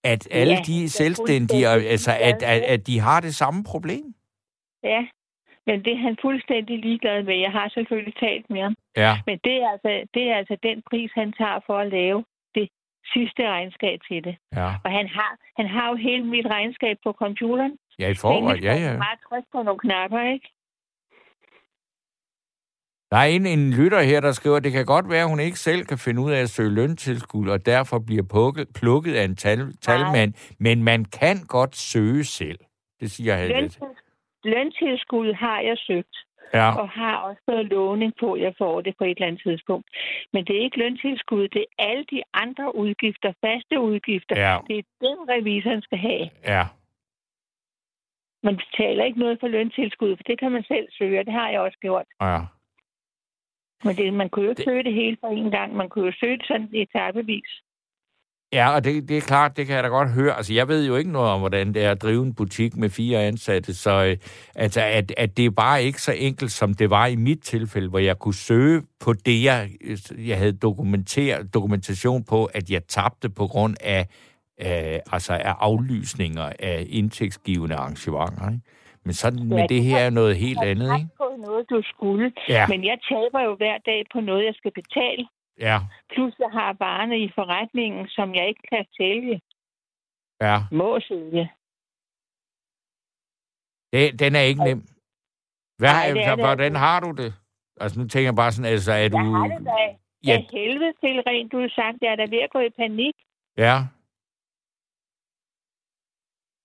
at 0.05 0.29
alle 0.31 0.55
ja, 0.55 0.63
de 0.67 0.89
selvstændige, 0.89 1.69
altså, 1.69 2.11
at, 2.21 2.43
at, 2.43 2.63
at 2.63 2.87
de 2.87 3.01
har 3.01 3.21
det 3.21 3.35
samme 3.35 3.65
problem. 3.65 4.15
Ja, 4.83 5.07
men 5.67 5.85
det 5.85 5.93
er 5.93 6.03
han 6.07 6.17
fuldstændig 6.23 6.79
ligeglad 6.79 7.23
med. 7.23 7.37
Jeg 7.37 7.53
har 7.53 7.69
selvfølgelig 7.69 8.15
talt 8.15 8.51
med 8.51 8.61
ham. 8.63 8.75
Ja. 8.97 9.13
Men 9.27 9.39
det 9.45 9.57
er, 9.63 9.69
altså, 9.75 9.93
det 10.15 10.23
er 10.31 10.37
altså 10.37 10.57
den 10.63 10.83
pris, 10.91 11.11
han 11.15 11.33
tager 11.33 11.61
for 11.67 11.79
at 11.79 11.89
lave 11.91 12.25
det 12.55 12.69
sidste 13.13 13.49
regnskab 13.49 13.99
til 14.09 14.25
det. 14.25 14.37
Ja. 14.57 14.69
Og 14.85 14.91
han 14.99 15.09
har, 15.09 15.33
han 15.57 15.67
har 15.67 15.89
jo 15.91 15.97
hele 15.97 16.25
mit 16.25 16.47
regnskab 16.47 16.97
på 17.05 17.13
computeren. 17.13 17.77
Ja, 17.99 18.09
i 18.11 18.15
forvejen, 18.15 18.63
ja, 18.63 18.75
ja. 18.75 18.97
Bare 18.97 19.43
på 19.53 19.63
nogle 19.63 19.79
knapper, 19.79 20.33
ikke? 20.33 20.49
Der 23.11 23.17
er 23.17 23.25
en, 23.25 23.47
en 23.47 23.71
lytter 23.71 24.03
her, 24.03 24.21
der 24.21 24.33
skriver, 24.33 24.57
at 24.57 24.65
det 24.65 24.73
kan 24.73 24.87
godt 24.87 25.11
være, 25.11 25.23
at 25.23 25.29
hun 25.29 25.41
ikke 25.41 25.59
selv 25.59 25.85
kan 25.85 25.99
finde 25.99 26.23
ud 26.23 26.33
af 26.33 26.41
at 26.41 26.51
søge 26.51 26.71
løntilskud, 26.71 27.49
og 27.49 27.67
derfor 27.67 27.99
bliver 27.99 28.23
pukket, 28.23 28.69
plukket 28.75 29.15
af 29.15 29.25
en 29.25 29.37
tal, 29.37 29.77
talmand, 29.81 30.35
men 30.59 30.85
man 30.85 31.05
kan 31.05 31.37
godt 31.49 31.77
søge 31.77 32.25
selv. 32.25 32.59
Det 33.01 33.11
siger 33.11 33.37
jeg. 33.37 33.49
Løntilskud, 33.49 33.95
løntilskud 34.45 35.33
har 35.33 35.61
jeg 35.61 35.79
søgt. 35.79 36.17
Ja. 36.55 36.81
Og 36.81 36.89
har 36.89 37.17
også 37.17 37.43
fået 37.51 37.67
lovning 37.67 38.13
på, 38.21 38.33
at 38.33 38.41
jeg 38.41 38.55
får 38.59 38.81
det 38.81 38.95
på 38.99 39.05
et 39.05 39.11
eller 39.11 39.27
andet 39.27 39.43
tidspunkt. 39.43 39.89
Men 40.33 40.45
det 40.45 40.57
er 40.57 40.61
ikke 40.61 40.79
løntilskud, 40.79 41.49
det 41.49 41.65
er 41.79 41.85
alle 41.89 42.05
de 42.11 42.23
andre 42.35 42.75
udgifter, 42.77 43.33
faste 43.45 43.81
udgifter. 43.81 44.37
Ja. 44.41 44.59
Det 44.69 44.79
er 44.79 44.83
den, 45.01 45.19
revisoren 45.29 45.83
skal 45.83 45.99
have. 45.99 46.31
Ja. 46.45 46.65
Man 48.43 48.57
betaler 48.57 49.05
ikke 49.05 49.19
noget 49.19 49.41
for 49.41 49.49
løntilskud, 49.49 50.17
for 50.17 50.23
det 50.23 50.39
kan 50.39 50.53
man 50.53 50.65
selv 50.65 50.89
søge, 50.99 51.21
og 51.21 51.27
det 51.27 51.33
har 51.33 51.51
jeg 51.51 51.61
også 51.61 51.79
gjort. 51.81 52.07
Ja. 52.23 52.39
Men 53.85 53.97
det, 53.97 54.15
man 54.15 54.29
kunne 54.29 54.45
jo 54.45 54.51
ikke 54.51 54.59
Det- 54.59 54.65
søge 54.71 54.83
det 54.85 54.95
hele 54.95 55.17
på 55.17 55.27
en 55.27 55.51
gang. 55.51 55.77
Man 55.77 55.89
kunne 55.89 56.07
jo 56.07 56.13
søge 56.21 56.39
det 56.39 56.47
sådan 56.47 56.69
etapevis. 56.73 57.51
Ja, 58.53 58.75
og 58.75 58.85
det, 58.85 59.09
det 59.09 59.17
er 59.17 59.21
klart, 59.21 59.57
det 59.57 59.67
kan 59.67 59.77
jeg 59.77 59.85
da 59.85 59.89
godt 59.89 60.11
høre. 60.11 60.37
Altså, 60.37 60.55
jeg 60.55 60.69
ved 60.69 60.87
jo 60.87 60.97
ikke 60.97 61.13
noget 61.13 61.31
om, 61.31 61.41
hvordan 61.41 61.75
det 61.75 61.85
er 61.85 61.91
at 61.91 62.03
drive 62.03 62.23
en 62.23 62.35
butik 62.35 62.77
med 62.77 62.91
fire 62.91 63.25
ansatte, 63.25 63.75
så 63.75 64.05
øh, 64.05 64.17
altså, 64.55 64.81
at, 64.81 65.13
at 65.17 65.37
det 65.37 65.45
er 65.45 65.51
bare 65.51 65.85
ikke 65.85 66.03
så 66.03 66.13
enkelt, 66.13 66.51
som 66.51 66.75
det 66.75 66.91
var 66.91 67.07
i 67.07 67.17
mit 67.17 67.41
tilfælde, 67.43 67.89
hvor 67.89 67.99
jeg 67.99 68.19
kunne 68.19 68.35
søge 68.35 68.83
på 69.01 69.13
det, 69.13 69.45
jeg, 69.45 69.71
jeg 70.19 70.39
havde 70.39 70.53
dokumenteret, 70.53 71.55
dokumentation 71.55 72.25
på, 72.25 72.45
at 72.45 72.71
jeg 72.71 72.85
tabte 72.85 73.31
på 73.31 73.47
grund 73.47 73.77
af, 73.81 74.07
øh, 74.61 74.99
altså 75.13 75.33
af 75.33 75.55
aflysninger 75.61 76.53
af 76.59 76.87
indtægtsgivende 76.89 77.75
arrangementer. 77.75 78.49
Ikke? 78.51 78.61
Men 79.05 79.15
sådan, 79.15 79.39
ja, 79.39 79.45
men 79.45 79.69
det 79.69 79.83
her 79.85 79.99
er 79.99 80.11
noget 80.11 80.37
helt 80.37 80.63
andet, 80.63 80.99
ikke? 80.99 81.11
på 81.17 81.37
noget, 81.47 81.71
du 81.71 81.83
skulle. 81.83 82.33
Ja. 82.49 82.67
Men 82.67 82.85
jeg 82.85 82.99
taber 83.09 83.41
jo 83.45 83.55
hver 83.57 83.79
dag 83.87 84.05
på 84.13 84.21
noget, 84.21 84.45
jeg 84.45 84.55
skal 84.55 84.73
betale. 84.75 85.25
Ja, 85.61 85.79
Plus 86.13 86.35
jeg 86.39 86.51
har 86.53 86.73
varerne 86.79 87.19
i 87.19 87.31
forretningen, 87.35 88.09
som 88.09 88.35
jeg 88.35 88.49
ikke 88.49 88.63
kan 88.73 88.85
sælge. 88.97 89.41
ja. 90.41 90.57
Må 90.73 91.01
sælge. 91.01 91.53
Det, 93.93 94.21
den 94.21 94.35
er 94.35 94.41
ikke 94.51 94.65
nem. 94.65 94.81
Hvad, 95.79 95.93
Nej, 95.93 96.13
det 96.13 96.25
er 96.25 96.35
det 96.37 96.45
hvordan 96.45 96.75
har 96.77 97.01
du 97.01 97.11
det? 97.23 97.35
Altså, 97.81 98.01
nu 98.01 98.09
tænker 98.09 98.27
jeg 98.27 98.35
bare 98.43 98.53
sådan, 98.53 98.73
altså, 98.73 98.93
er 98.93 99.09
du... 99.09 99.17
Jeg 99.17 99.27
har 99.27 99.49
det 99.59 99.67
da 99.67 99.97
Ja. 100.25 100.45
helvede 100.53 100.93
til 101.03 101.15
rent 101.27 101.53
du 101.53 101.61
har 101.61 101.69
sagt. 101.69 101.97
Jeg 102.03 102.13
er 102.13 102.17
da 102.17 102.23
ved 102.23 102.39
at 102.47 102.51
gå 102.51 102.59
i 102.61 102.71
panik. 102.71 103.15
Ja, 103.57 103.77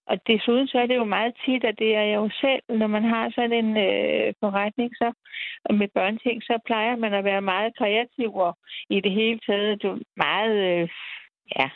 Og 0.08 0.28
desuden 0.28 0.68
så 0.68 0.78
er 0.80 0.86
det 0.86 0.96
jo 0.96 1.04
meget 1.04 1.34
tit, 1.46 1.64
at 1.64 1.80
det 1.80 1.96
er 1.96 2.02
jeg 2.02 2.16
jo 2.16 2.30
selv, 2.42 2.64
når 2.80 2.88
man 2.88 3.04
har 3.04 3.32
sådan 3.36 3.54
en 3.54 3.78
øh, 3.78 4.34
forretning 4.40 4.92
så, 4.96 5.12
og 5.66 5.76
med 5.76 5.88
børneting, 5.88 6.44
så 6.44 6.60
plejer 6.66 6.96
man 6.96 7.14
at 7.14 7.24
være 7.24 7.42
meget 7.42 7.78
kreativ 7.78 8.36
og 8.36 8.58
i 8.90 9.02
det 9.02 9.12
hele 9.12 9.40
taget 9.40 9.82
du, 9.84 10.00
meget, 10.18 10.56
øh, 10.56 10.90
ja, 11.56 11.70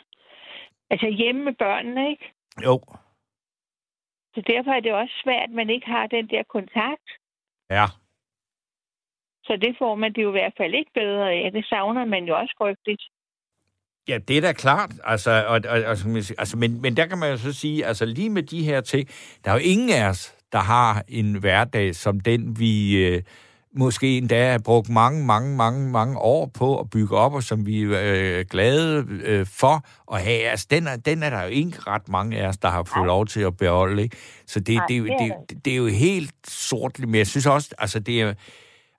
altså 0.90 1.08
hjemme 1.08 1.44
med 1.44 1.52
børnene, 1.52 2.10
ikke? 2.10 2.32
jo. 2.66 2.80
Så 4.34 4.40
derfor 4.46 4.70
er 4.70 4.80
det 4.80 4.92
også 4.92 5.14
svært, 5.24 5.48
at 5.48 5.50
man 5.50 5.70
ikke 5.70 5.86
har 5.86 6.06
den 6.06 6.28
der 6.28 6.42
kontakt. 6.42 7.08
Ja. 7.70 7.86
Så 9.44 9.56
det 9.56 9.76
får 9.78 9.94
man 9.94 10.12
det 10.12 10.22
jo 10.22 10.28
i 10.28 10.38
hvert 10.38 10.54
fald 10.56 10.74
ikke 10.74 10.90
bedre 10.94 11.32
af. 11.32 11.52
Det 11.52 11.66
savner 11.66 12.04
man 12.04 12.24
jo 12.24 12.38
også 12.38 12.54
frygteligt. 12.58 13.02
Ja, 14.10 14.18
det 14.28 14.36
er 14.36 14.40
da 14.40 14.52
klart. 14.52 14.90
Altså, 15.04 15.44
og, 15.46 15.60
og, 15.68 15.78
altså, 16.38 16.56
men, 16.56 16.82
men 16.82 16.96
der 16.96 17.06
kan 17.06 17.18
man 17.18 17.30
jo 17.30 17.36
så 17.36 17.52
sige, 17.52 17.86
altså 17.86 18.04
lige 18.04 18.30
med 18.30 18.42
de 18.42 18.62
her 18.62 18.80
ting, 18.80 19.08
der 19.44 19.50
er 19.50 19.54
jo 19.54 19.60
ingen 19.60 19.90
af 19.90 20.08
os, 20.08 20.34
der 20.52 20.58
har 20.58 21.04
en 21.08 21.34
hverdag 21.34 21.94
som 21.94 22.20
den, 22.20 22.58
vi 22.58 22.96
øh, 22.96 23.22
måske 23.76 24.18
endda 24.18 24.50
har 24.50 24.58
brugt 24.58 24.88
mange, 24.88 25.24
mange, 25.24 25.56
mange, 25.56 25.90
mange 25.90 26.18
år 26.18 26.46
på 26.46 26.80
at 26.80 26.90
bygge 26.90 27.16
op, 27.16 27.34
og 27.34 27.42
som 27.42 27.66
vi 27.66 27.82
er 27.82 28.38
øh, 28.38 28.44
glade 28.50 29.06
øh, 29.24 29.46
for 29.46 29.84
at 30.14 30.22
have. 30.22 30.48
Altså, 30.48 30.66
den 30.70 30.86
er, 30.86 30.96
den 30.96 31.22
er 31.22 31.30
der 31.30 31.42
jo 31.42 31.48
ikke 31.48 31.78
ret 31.86 32.08
mange 32.08 32.38
af 32.38 32.48
os, 32.48 32.56
der 32.56 32.68
har 32.68 32.82
fået 32.82 33.06
lov 33.06 33.26
til 33.26 33.40
at 33.40 33.56
beholde. 33.56 34.02
Ikke? 34.02 34.16
Så 34.46 34.60
det, 34.60 34.74
Nej, 34.74 34.86
det, 34.88 34.96
er 34.96 35.02
det 35.02 35.32
det, 35.50 35.64
det, 35.64 35.72
er 35.72 35.76
jo 35.76 35.86
helt 35.86 36.34
sort, 36.48 36.98
men 36.98 37.14
jeg 37.14 37.26
synes 37.26 37.46
også, 37.46 37.74
altså 37.78 38.00
det 38.00 38.20
er 38.20 38.34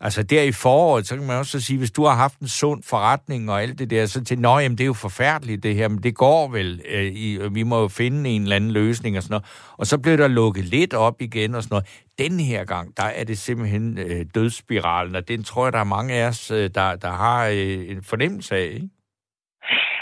Altså 0.03 0.23
der 0.23 0.43
i 0.43 0.51
foråret, 0.51 1.05
så 1.05 1.15
kan 1.15 1.27
man 1.27 1.37
også 1.37 1.51
så 1.51 1.65
sige, 1.65 1.79
hvis 1.79 1.91
du 1.91 2.03
har 2.03 2.15
haft 2.15 2.39
en 2.39 2.47
sund 2.47 2.81
forretning 2.91 3.51
og 3.51 3.61
alt 3.61 3.79
det 3.79 3.89
der, 3.89 4.05
så 4.05 4.23
til, 4.23 4.39
nå, 4.39 4.59
jamen 4.59 4.77
det 4.77 4.83
er 4.83 4.93
jo 4.95 5.03
forfærdeligt 5.07 5.63
det 5.63 5.75
her, 5.75 5.87
men 5.87 6.03
det 6.03 6.15
går 6.15 6.47
vel, 6.57 6.81
øh, 6.95 7.03
i, 7.03 7.37
vi 7.57 7.63
må 7.63 7.81
jo 7.81 7.87
finde 7.87 8.29
en 8.29 8.41
eller 8.41 8.55
anden 8.55 8.71
løsning 8.71 9.17
og 9.17 9.23
sådan 9.23 9.33
noget. 9.33 9.75
Og 9.79 9.85
så 9.85 10.01
blev 10.03 10.17
der 10.17 10.27
lukket 10.27 10.65
lidt 10.65 10.93
op 10.93 11.21
igen 11.21 11.55
og 11.55 11.63
sådan 11.63 11.73
noget. 11.75 11.87
Den 12.23 12.39
her 12.39 12.65
gang, 12.65 12.97
der 12.97 13.03
er 13.19 13.23
det 13.23 13.37
simpelthen 13.37 13.97
øh, 13.97 14.25
dødsspiralen, 14.35 15.15
og 15.15 15.27
den 15.27 15.43
tror 15.43 15.65
jeg, 15.65 15.73
der 15.73 15.79
er 15.79 15.93
mange 15.97 16.13
af 16.13 16.27
os, 16.27 16.51
øh, 16.51 16.69
der, 16.77 16.95
der 16.95 17.11
har 17.23 17.47
øh, 17.47 17.79
en 17.93 18.03
fornemmelse 18.03 18.55
af, 18.55 18.69
ikke? 18.73 18.89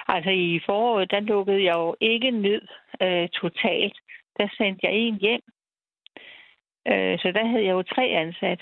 Altså 0.07 0.29
i 0.29 0.59
foråret, 0.65 1.11
der 1.11 1.19
lukkede 1.19 1.63
jeg 1.63 1.73
jo 1.73 1.95
ikke 2.01 2.31
ned 2.31 2.61
øh, 3.01 3.29
totalt. 3.41 3.97
Der 4.37 4.47
sendte 4.57 4.81
jeg 4.83 4.93
en 4.93 5.15
hjem. 5.15 5.41
Øh, 6.87 7.19
så 7.19 7.27
der 7.35 7.45
havde 7.51 7.65
jeg 7.65 7.71
jo 7.71 7.83
tre 7.83 8.03
ansat. 8.23 8.61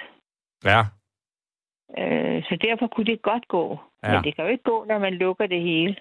Ja, 0.65 0.83
Øh, 1.99 2.43
så 2.43 2.57
derfor 2.61 2.87
kunne 2.87 3.05
det 3.05 3.21
godt 3.21 3.47
gå. 3.47 3.79
Ja. 4.03 4.11
Men 4.11 4.23
det 4.23 4.35
kan 4.35 4.45
jo 4.45 4.51
ikke 4.51 4.63
gå, 4.63 4.85
når 4.87 4.99
man 4.99 5.13
lukker 5.13 5.47
det 5.47 5.61
hele. 5.61 5.95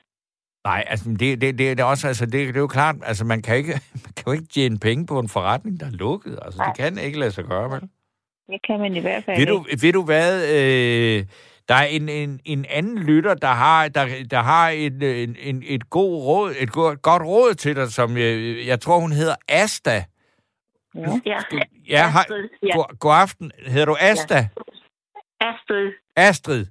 nej, 0.64 0.85
altså 0.87 1.11
det, 1.11 1.40
det, 1.40 1.59
det, 1.59 1.59
det 1.59 1.81
er 1.81 1.85
også, 1.85 2.09
altså 2.09 2.27
det, 2.27 2.33
det 2.33 2.57
er 2.57 2.61
jo 2.61 2.66
klart, 2.66 2.96
altså 3.03 3.25
man 3.25 3.42
kan, 3.42 3.57
ikke, 3.57 3.72
man 4.05 4.12
kan 4.16 4.25
jo 4.27 4.33
ikke 4.33 4.46
tjene 4.46 4.79
penge 4.79 5.07
på 5.07 5.18
en 5.18 5.29
forretning, 5.29 5.81
der 5.81 5.87
er 5.87 5.90
lukket. 5.90 6.38
Altså 6.42 6.62
det 6.66 6.77
kan 6.77 6.99
ikke 6.99 7.18
lade 7.18 7.31
sig 7.31 7.44
gøre, 7.44 7.70
vel? 7.70 7.88
Det 8.46 8.61
kan 8.66 8.81
man 8.81 8.96
i 8.96 9.01
hvert 9.01 9.25
fald 9.25 9.38
Ved 9.38 9.46
du, 9.46 9.64
ved 9.83 9.92
du 9.92 10.05
hvad? 10.05 10.33
Øh, 10.55 11.25
der 11.68 11.75
er 11.75 11.85
en, 11.85 12.09
en, 12.09 12.40
en 12.44 12.64
anden 12.70 12.99
lytter, 12.99 13.35
der 13.35 13.49
har, 13.49 13.88
der, 13.88 14.07
der 14.31 14.42
har 14.42 14.68
et, 14.68 15.22
en, 15.22 15.37
en, 15.40 15.62
et, 15.66 15.90
god 15.90 16.25
råd, 16.25 16.55
et 16.59 16.72
godt, 16.72 17.03
godt 17.03 17.22
råd 17.22 17.55
til 17.55 17.77
dig, 17.77 17.88
som 17.88 18.16
jeg, 18.16 18.57
jeg 18.66 18.81
tror, 18.81 18.99
hun 19.01 19.12
hedder 19.12 19.35
Asta. 19.49 20.05
ikke. 20.94 21.20
Ja. 21.27 21.40
Ja, 21.88 22.11
hej. 22.11 22.20
Astrid, 22.20 22.49
ja. 22.62 22.77
God, 22.77 22.99
god 22.99 23.14
aften. 23.14 23.53
Hedder 23.66 23.87
du 23.87 23.96
Asta? 24.01 24.49
Astrid. 25.40 25.92
Astrid. 26.16 26.66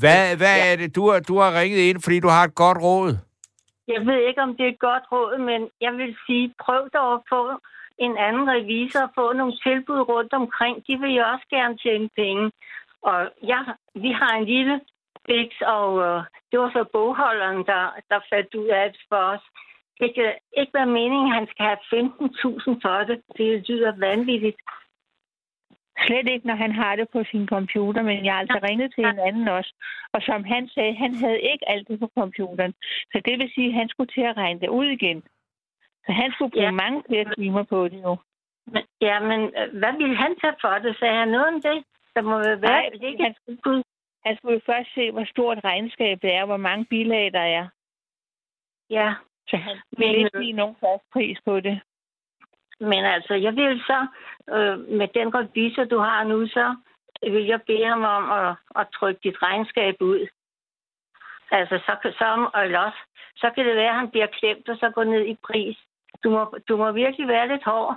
Hvad, 0.00 0.36
hvad 0.36 0.56
er 0.68 0.76
det, 0.76 0.96
du 0.96 1.10
har, 1.10 1.20
du 1.20 1.38
har 1.38 1.60
ringet 1.60 1.78
ind, 1.78 2.02
fordi 2.02 2.20
du 2.20 2.28
har 2.28 2.44
et 2.44 2.54
godt 2.54 2.78
råd? 2.82 3.12
Jeg 3.88 4.06
ved 4.06 4.18
ikke, 4.28 4.42
om 4.42 4.56
det 4.56 4.64
er 4.66 4.72
et 4.72 4.86
godt 4.90 5.02
råd, 5.12 5.38
men 5.38 5.70
jeg 5.80 5.92
vil 5.92 6.16
sige, 6.26 6.54
prøv 6.64 6.88
dog 6.94 7.14
at 7.14 7.20
få 7.28 7.42
en 7.98 8.16
anden 8.26 8.50
revisor 8.54 9.02
og 9.02 9.10
få 9.14 9.32
nogle 9.32 9.54
tilbud 9.66 10.00
rundt 10.12 10.32
omkring. 10.32 10.74
De 10.86 10.94
vil 11.00 11.14
jo 11.14 11.24
også 11.32 11.46
gerne 11.50 11.76
tjene 11.84 12.08
penge. 12.16 12.52
Og 13.02 13.18
ja, 13.42 13.60
vi 13.94 14.10
har 14.20 14.32
en 14.36 14.44
lille 14.44 14.80
fix, 15.26 15.50
og 15.76 15.90
øh, 16.06 16.22
det 16.50 16.56
var 16.60 16.70
så 16.70 16.84
bogholderen, 16.92 17.60
der, 17.70 17.84
der 18.10 18.20
fandt 18.32 18.54
ud 18.54 18.68
af 18.80 18.92
det 18.92 19.00
for 19.08 19.22
os. 19.34 19.44
Det 20.00 20.14
kan 20.14 20.32
ikke 20.60 20.74
være 20.74 20.94
meningen, 21.00 21.28
at 21.32 21.38
han 21.38 21.48
skal 21.52 21.64
have 21.70 21.82
15.000 21.94 22.84
for 22.84 22.98
det. 23.08 23.18
Det 23.38 23.68
lyder 23.68 23.92
vanvittigt. 24.06 24.60
Slet 26.06 26.28
ikke, 26.28 26.46
når 26.46 26.54
han 26.54 26.72
har 26.72 26.96
det 26.96 27.08
på 27.12 27.24
sin 27.30 27.46
computer, 27.48 28.02
men 28.02 28.24
jeg 28.24 28.32
har 28.34 28.40
altså 28.40 28.60
ringet 28.68 28.94
til 28.94 29.04
en 29.04 29.18
anden 29.18 29.48
også. 29.48 29.72
Og 30.12 30.22
som 30.22 30.44
han 30.44 30.68
sagde, 30.68 30.94
han 30.94 31.14
havde 31.14 31.40
ikke 31.40 31.68
alt 31.68 31.88
det 31.88 32.00
på 32.00 32.10
computeren. 32.18 32.74
Så 33.12 33.22
det 33.24 33.38
vil 33.38 33.50
sige, 33.54 33.68
at 33.68 33.74
han 33.74 33.88
skulle 33.88 34.12
til 34.14 34.20
at 34.20 34.36
regne 34.36 34.60
det 34.60 34.68
ud 34.68 34.86
igen. 34.86 35.22
Så 36.06 36.12
han 36.12 36.32
skulle 36.32 36.50
bruge 36.50 36.64
Ja. 36.64 36.70
mange 36.70 37.02
flere 37.08 37.34
timer 37.34 37.62
på 37.62 37.88
det 37.88 38.02
nu. 38.02 38.18
Men, 38.66 38.82
ja, 39.00 39.20
men 39.20 39.40
øh, 39.58 39.78
hvad 39.78 39.92
ville 39.98 40.16
han 40.16 40.34
tage 40.40 40.56
for 40.60 40.74
det? 40.84 40.96
Sagde 40.98 41.14
han 41.14 41.28
noget 41.28 41.46
om 41.54 41.62
det? 41.62 41.84
Der 42.14 42.22
må 42.22 42.38
være 42.38 42.56
Nej, 42.60 42.90
ikke 43.02 43.22
han 43.22 43.34
skulle, 43.60 43.82
han 44.26 44.36
skulle 44.36 44.54
jo 44.54 44.60
først 44.66 44.94
se, 44.94 45.10
hvor 45.10 45.24
stort 45.24 45.58
regnskab 45.64 46.22
det 46.22 46.34
er, 46.34 46.44
hvor 46.44 46.56
mange 46.56 46.84
bilag 46.84 47.32
der 47.32 47.40
er. 47.58 47.68
Ja, 48.90 49.14
Så 49.48 49.56
han 49.56 49.76
Men, 49.98 50.08
vil 50.08 50.16
ikke 50.18 50.30
øh, 50.34 50.42
give 50.42 50.52
nogen 50.52 50.76
fast 50.80 51.04
pris 51.12 51.38
på 51.44 51.60
det. 51.60 51.80
Men 52.80 53.04
altså, 53.04 53.34
jeg 53.34 53.56
vil 53.56 53.80
så, 53.86 54.06
øh, 54.54 54.78
med 54.98 55.08
den 55.08 55.34
revisor, 55.34 55.84
du 55.84 55.98
har 55.98 56.24
nu, 56.24 56.46
så 56.46 56.76
vil 57.22 57.46
jeg 57.46 57.60
bede 57.62 57.86
ham 57.86 58.02
om 58.02 58.30
at, 58.30 58.54
at 58.80 58.86
trykke 58.94 59.20
dit 59.24 59.42
regnskab 59.42 59.94
ud. 60.00 60.26
Altså, 61.50 61.78
så, 61.86 62.10
så, 62.18 62.50
eller 62.64 62.78
også, 62.78 62.98
så 63.36 63.50
kan 63.54 63.66
det 63.66 63.76
være, 63.76 63.88
at 63.88 64.00
han 64.02 64.10
bliver 64.10 64.26
klemt 64.26 64.68
og 64.68 64.76
så 64.76 64.90
går 64.90 65.04
ned 65.04 65.24
i 65.26 65.36
pris. 65.48 65.76
Du 66.24 66.30
må, 66.30 66.58
du 66.68 66.76
må 66.76 66.92
virkelig 66.92 67.28
være 67.28 67.48
lidt 67.48 67.64
hård. 67.64 67.96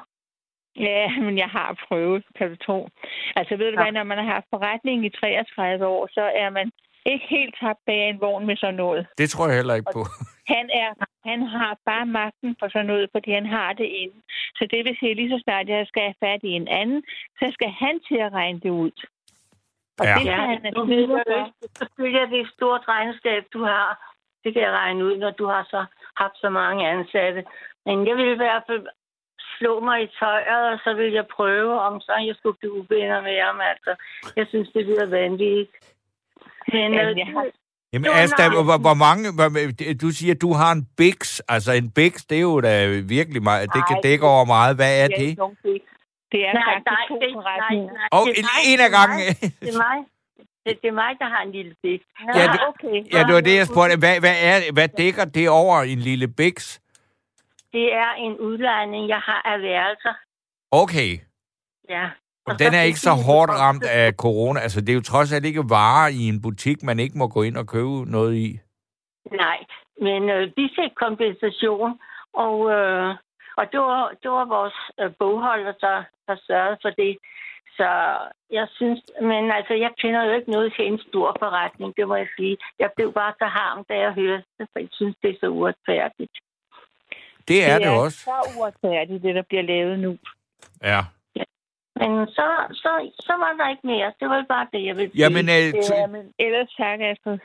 Ja, 0.76 1.12
men 1.26 1.38
jeg 1.38 1.48
har 1.50 1.78
prøvet, 1.88 2.24
kan 2.38 2.50
du 2.50 2.56
tro. 2.66 2.90
Altså 3.36 3.56
ved 3.56 3.72
du 3.72 3.78
Ja. 3.78 3.84
hvad, 3.84 3.92
når 3.92 4.04
man 4.04 4.18
har 4.18 4.34
haft 4.34 4.46
forretning 4.50 5.06
i 5.06 5.10
33 5.10 5.86
år, 5.88 6.08
så 6.12 6.22
er 6.22 6.50
man 6.50 6.72
ikke 7.06 7.26
helt 7.30 7.56
tabt 7.60 7.80
bag 7.86 8.10
en 8.10 8.22
vogn 8.22 8.46
med 8.46 8.58
sådan 8.58 8.76
noget. 8.76 9.08
Det 9.18 9.30
tror 9.30 9.48
jeg 9.48 9.56
heller 9.56 9.76
ikke 9.76 9.92
på. 9.94 10.06
Han, 10.48 10.70
er, 10.74 10.90
han 11.30 11.42
har 11.42 11.78
bare 11.86 12.06
magten 12.06 12.56
for 12.60 12.68
sådan 12.70 12.86
noget, 12.86 13.10
fordi 13.12 13.32
han 13.32 13.46
har 13.46 13.74
det 13.74 13.86
inde. 13.86 14.16
Så 14.62 14.68
det 14.72 14.86
vil 14.86 14.98
sige, 15.00 15.14
lige 15.14 15.30
så 15.30 15.40
snart 15.44 15.68
jeg 15.68 15.88
skal 15.88 16.02
have 16.04 16.20
fat 16.26 16.40
i 16.44 16.52
en 16.62 16.68
anden, 16.68 17.04
så 17.40 17.46
skal 17.54 17.70
han 17.70 18.00
til 18.08 18.18
at 18.18 18.34
regne 18.34 18.60
det 18.60 18.70
ud. 18.70 18.92
Og 20.00 20.06
Ja. 20.06 20.14
det 20.14 20.22
skal 20.22 20.34
han 20.34 20.74
nu 20.76 20.86
have 20.86 20.98
ved 20.98 21.88
smidt 21.96 22.14
jeg 22.14 22.22
er 22.22 22.26
det 22.26 22.40
et 22.40 22.52
stort 22.58 22.84
regnskab, 22.88 23.44
du 23.54 23.64
har. 23.64 23.90
Det 24.44 24.54
kan 24.54 24.62
jeg 24.62 24.72
regne 24.72 25.06
ud, 25.06 25.18
når 25.18 25.30
du 25.32 25.46
har 25.46 25.64
så 25.70 25.86
haft 26.16 26.38
så 26.38 26.50
mange 26.50 26.88
ansatte. 26.88 27.44
Men 27.86 28.08
jeg 28.08 28.16
vil 28.18 28.28
i 28.32 28.36
hvert 28.44 28.64
fald 28.68 28.88
slå 29.58 29.80
mig 29.80 30.04
i 30.04 30.08
tøjet, 30.20 30.74
og 30.74 30.80
så 30.84 30.94
vil 30.94 31.12
jeg 31.14 31.28
prøve, 31.28 31.80
om 31.82 32.02
så 32.02 32.14
jeg 32.30 32.36
skulle 32.36 32.58
blive 32.58 32.74
uvenner 32.74 33.22
med 33.22 33.42
ham. 33.42 33.60
Altså, 33.62 33.96
jeg 34.36 34.48
synes, 34.48 34.70
det 34.70 34.86
lyder 34.86 35.06
vanvittigt. 35.06 35.72
Men 36.74 36.94
Jamen, 36.94 37.10
øh, 37.10 37.18
jeg 37.18 37.28
har- 37.28 37.61
Jamen, 37.94 38.10
var 38.10 38.16
Asta, 38.24 38.44
nice. 38.48 38.64
hvor, 38.64 38.78
hvor 38.86 38.94
mange... 39.06 39.24
Hvor, 39.38 39.48
du 40.04 40.10
siger, 40.18 40.34
du 40.46 40.50
har 40.54 40.72
en 40.72 40.84
Bix. 40.98 41.40
Altså, 41.56 41.72
en 41.72 41.92
Bix, 41.92 42.14
det 42.30 42.38
er 42.38 42.42
jo 42.42 42.62
da 42.62 42.72
virkelig 43.18 43.44
meget... 43.44 43.62
Det 43.76 43.82
kan 43.88 43.96
Nej. 43.96 44.02
dække 44.08 44.26
over 44.34 44.46
meget. 44.46 44.76
Hvad 44.76 44.92
er 45.04 45.08
Det 45.08 45.16
er 45.16 45.20
det? 45.20 45.38
er 46.48 46.54
nej, 46.54 46.64
faktisk 46.70 46.86
nej, 46.98 47.08
to 47.10 47.16
det, 47.16 47.22
nej, 47.22 47.34
forretninger. 47.38 47.94
nej, 47.94 48.08
Og 48.12 48.22
det 48.28 48.34
er 48.34 48.40
en, 48.42 48.48
mig, 48.52 48.62
en 48.72 48.80
det 48.80 48.86
af 48.86 48.90
er 48.90 48.94
gangen... 49.00 49.20
Det 49.64 49.70
er 49.76 49.78
mig. 49.88 49.98
Det, 50.66 50.74
det 50.82 50.88
er 50.88 50.98
mig, 51.04 51.12
der 51.20 51.28
har 51.34 51.42
en 51.48 51.52
lille 51.52 51.74
big. 51.84 52.02
Ja, 52.36 52.44
det- 52.54 52.62
okay. 52.72 52.96
Ja, 53.14 53.20
det 53.28 53.34
var 53.38 53.42
det, 53.42 53.56
jeg 53.56 53.68
spurgte. 53.68 53.98
Hvad, 54.04 54.20
hvad, 54.20 54.36
er, 54.50 54.56
hvad 54.74 54.88
dækker 54.88 55.26
det 55.26 55.50
over 55.50 55.82
en 55.82 56.00
lille 56.00 56.28
Bix? 56.28 56.80
Det 57.76 57.94
er 58.04 58.12
en 58.26 58.34
udlejning, 58.48 59.04
jeg 59.10 59.22
har 59.30 59.42
af 59.52 59.62
værelser. 59.62 60.14
Okay. 60.72 61.12
Ja. 61.90 62.06
Og 62.46 62.60
den 62.60 62.74
er 62.74 62.82
ikke 62.90 63.00
så 63.00 63.14
hårdt 63.28 63.52
ramt 63.52 63.84
af 63.84 64.14
corona. 64.14 64.60
Altså, 64.60 64.82
det 64.82 64.90
er 64.90 64.94
jo 64.94 65.02
trods 65.02 65.34
alt 65.34 65.46
ikke 65.46 65.70
varer 65.70 66.08
i 66.08 66.28
en 66.28 66.42
butik, 66.42 66.84
man 66.84 67.00
ikke 67.00 67.18
må 67.18 67.28
gå 67.28 67.42
ind 67.42 67.58
og 67.58 67.68
købe 67.68 68.12
noget 68.12 68.36
i. 68.36 68.60
Nej, 69.32 69.58
men 70.02 70.30
øh, 70.30 70.52
vi 70.58 70.66
fik 70.80 70.92
kompensation, 71.06 72.00
og, 72.34 72.56
øh, 72.72 73.10
og 73.58 73.66
det, 73.72 73.80
var, 73.80 74.14
det 74.24 74.32
var 74.32 74.46
vores 74.46 74.78
øh, 75.00 75.12
bogholder, 75.20 75.74
der, 75.86 76.04
der 76.28 76.36
sørgede 76.48 76.78
for 76.82 76.90
det. 76.90 77.18
Så 77.78 77.90
jeg 78.50 78.68
synes, 78.78 79.00
men 79.22 79.52
altså, 79.52 79.74
jeg 79.74 79.92
kender 80.02 80.26
jo 80.26 80.32
ikke 80.38 80.52
noget 80.52 80.74
til 80.76 80.86
en 80.88 81.00
stor 81.10 81.36
forretning, 81.40 81.94
det 81.98 82.08
må 82.08 82.16
jeg 82.16 82.28
sige. 82.38 82.58
Jeg 82.80 82.90
blev 82.96 83.14
bare 83.14 83.34
så 83.42 83.46
harm, 83.46 83.86
da 83.90 83.94
jeg 84.06 84.14
hørte 84.14 84.44
det, 84.60 84.68
for 84.72 84.80
jeg 84.80 84.90
synes, 84.92 85.16
det 85.22 85.30
er 85.30 85.38
så 85.40 85.48
uretfærdigt. 85.48 86.36
Det 87.48 87.66
er 87.70 87.74
det, 87.74 87.82
det 87.82 87.88
er 87.88 88.00
også. 88.06 88.18
så 88.18 88.38
uretfærdigt, 88.58 89.24
det 89.24 89.36
der 89.36 89.42
bliver 89.42 89.62
lavet 89.64 90.00
nu. 90.00 90.18
Ja. 90.84 91.02
Men 92.02 92.12
så, 92.38 92.48
så, 92.84 92.92
så 93.28 93.34
var 93.44 93.52
der 93.60 93.70
ikke 93.74 93.88
mere. 93.94 94.08
Det 94.20 94.28
var 94.30 94.46
bare 94.50 94.68
det, 94.74 94.86
jeg 94.88 94.96
ville 94.96 95.12
sige. 95.12 95.22
Jamen, 95.24 95.46
øh, 95.50 95.66
Ja, 96.00 96.08
men 96.08 96.24
ellers 96.40 96.70
tak, 96.78 97.00
Astrid. 97.12 97.38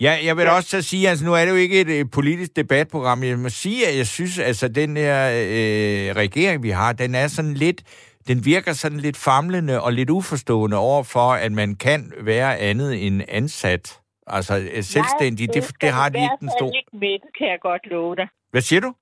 Ja, 0.00 0.12
jeg 0.24 0.36
vil 0.36 0.42
ja. 0.42 0.56
også 0.56 0.68
så 0.68 0.82
sige, 0.82 1.08
altså 1.08 1.24
nu 1.26 1.32
er 1.34 1.44
det 1.44 1.50
jo 1.50 1.56
ikke 1.56 1.80
et 1.80 1.90
øh, 1.98 2.04
politisk 2.14 2.56
debatprogram. 2.56 3.22
Jeg 3.22 3.38
må 3.38 3.48
sige, 3.48 3.86
at 3.88 3.96
jeg 3.96 4.06
synes, 4.06 4.38
altså 4.38 4.68
den 4.68 4.96
her 4.96 5.18
øh, 5.30 6.16
regering, 6.22 6.62
vi 6.62 6.70
har, 6.70 6.92
den 6.92 7.14
er 7.14 7.26
sådan 7.28 7.54
lidt, 7.54 7.80
den 8.28 8.44
virker 8.44 8.72
sådan 8.72 8.98
lidt 8.98 9.16
famlende 9.16 9.82
og 9.82 9.92
lidt 9.92 10.10
uforstående 10.10 10.76
over 10.76 11.02
for, 11.02 11.28
at 11.44 11.52
man 11.52 11.74
kan 11.74 12.12
være 12.20 12.58
andet 12.58 13.06
end 13.06 13.22
ansat. 13.28 14.00
Altså 14.26 14.54
øh, 14.74 14.82
selvstændig, 14.82 15.46
Jeg 15.46 15.54
det, 15.54 15.76
det 15.80 15.90
har 15.90 16.08
de 16.08 16.18
ikke 16.22 16.40
den 16.40 16.50
store... 16.58 16.72
ikke 16.76 16.96
Mette, 17.02 17.26
kan 17.38 17.46
jeg 17.48 17.60
godt 17.60 17.86
love 17.86 18.16
dig. 18.16 18.28
Hvad 18.50 18.60
siger 18.60 18.80
du? 18.80 18.92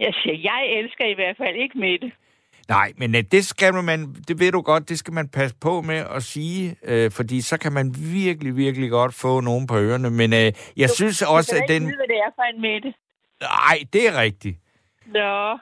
Jeg 0.00 0.12
siger, 0.22 0.36
jeg 0.50 0.60
elsker 0.78 1.04
i 1.04 1.14
hvert 1.14 1.36
fald 1.36 1.56
ikke 1.56 1.78
Mette. 1.78 2.12
Nej, 2.68 2.92
men 2.96 3.14
øh, 3.14 3.22
det 3.32 3.44
skal 3.46 3.74
man, 3.74 4.14
det 4.28 4.40
ved 4.40 4.52
du 4.52 4.60
godt, 4.60 4.88
det 4.88 4.98
skal 4.98 5.14
man 5.14 5.28
passe 5.28 5.56
på 5.60 5.82
med 5.82 5.96
at 6.16 6.22
sige, 6.22 6.76
øh, 6.82 7.10
fordi 7.10 7.40
så 7.40 7.58
kan 7.58 7.72
man 7.72 7.94
virkelig, 8.12 8.56
virkelig 8.56 8.90
godt 8.90 9.14
få 9.14 9.40
nogen 9.40 9.66
på 9.66 9.76
ørerne. 9.78 10.10
Men 10.10 10.32
øh, 10.32 10.52
jeg 10.76 10.90
synes 10.90 11.18
Du 11.18 11.26
også, 11.26 11.52
kan 11.52 11.58
da 11.58 11.64
at 11.64 11.70
ikke 11.70 11.74
den... 11.74 11.86
vide, 11.88 11.96
hvad 11.96 12.06
det 12.08 12.16
er 12.16 12.30
for 12.34 12.42
en 12.42 12.60
Mette. 12.60 12.94
Nej, 13.40 13.78
det 13.92 14.08
er 14.08 14.20
rigtigt. 14.20 14.58
Nå, 15.06 15.58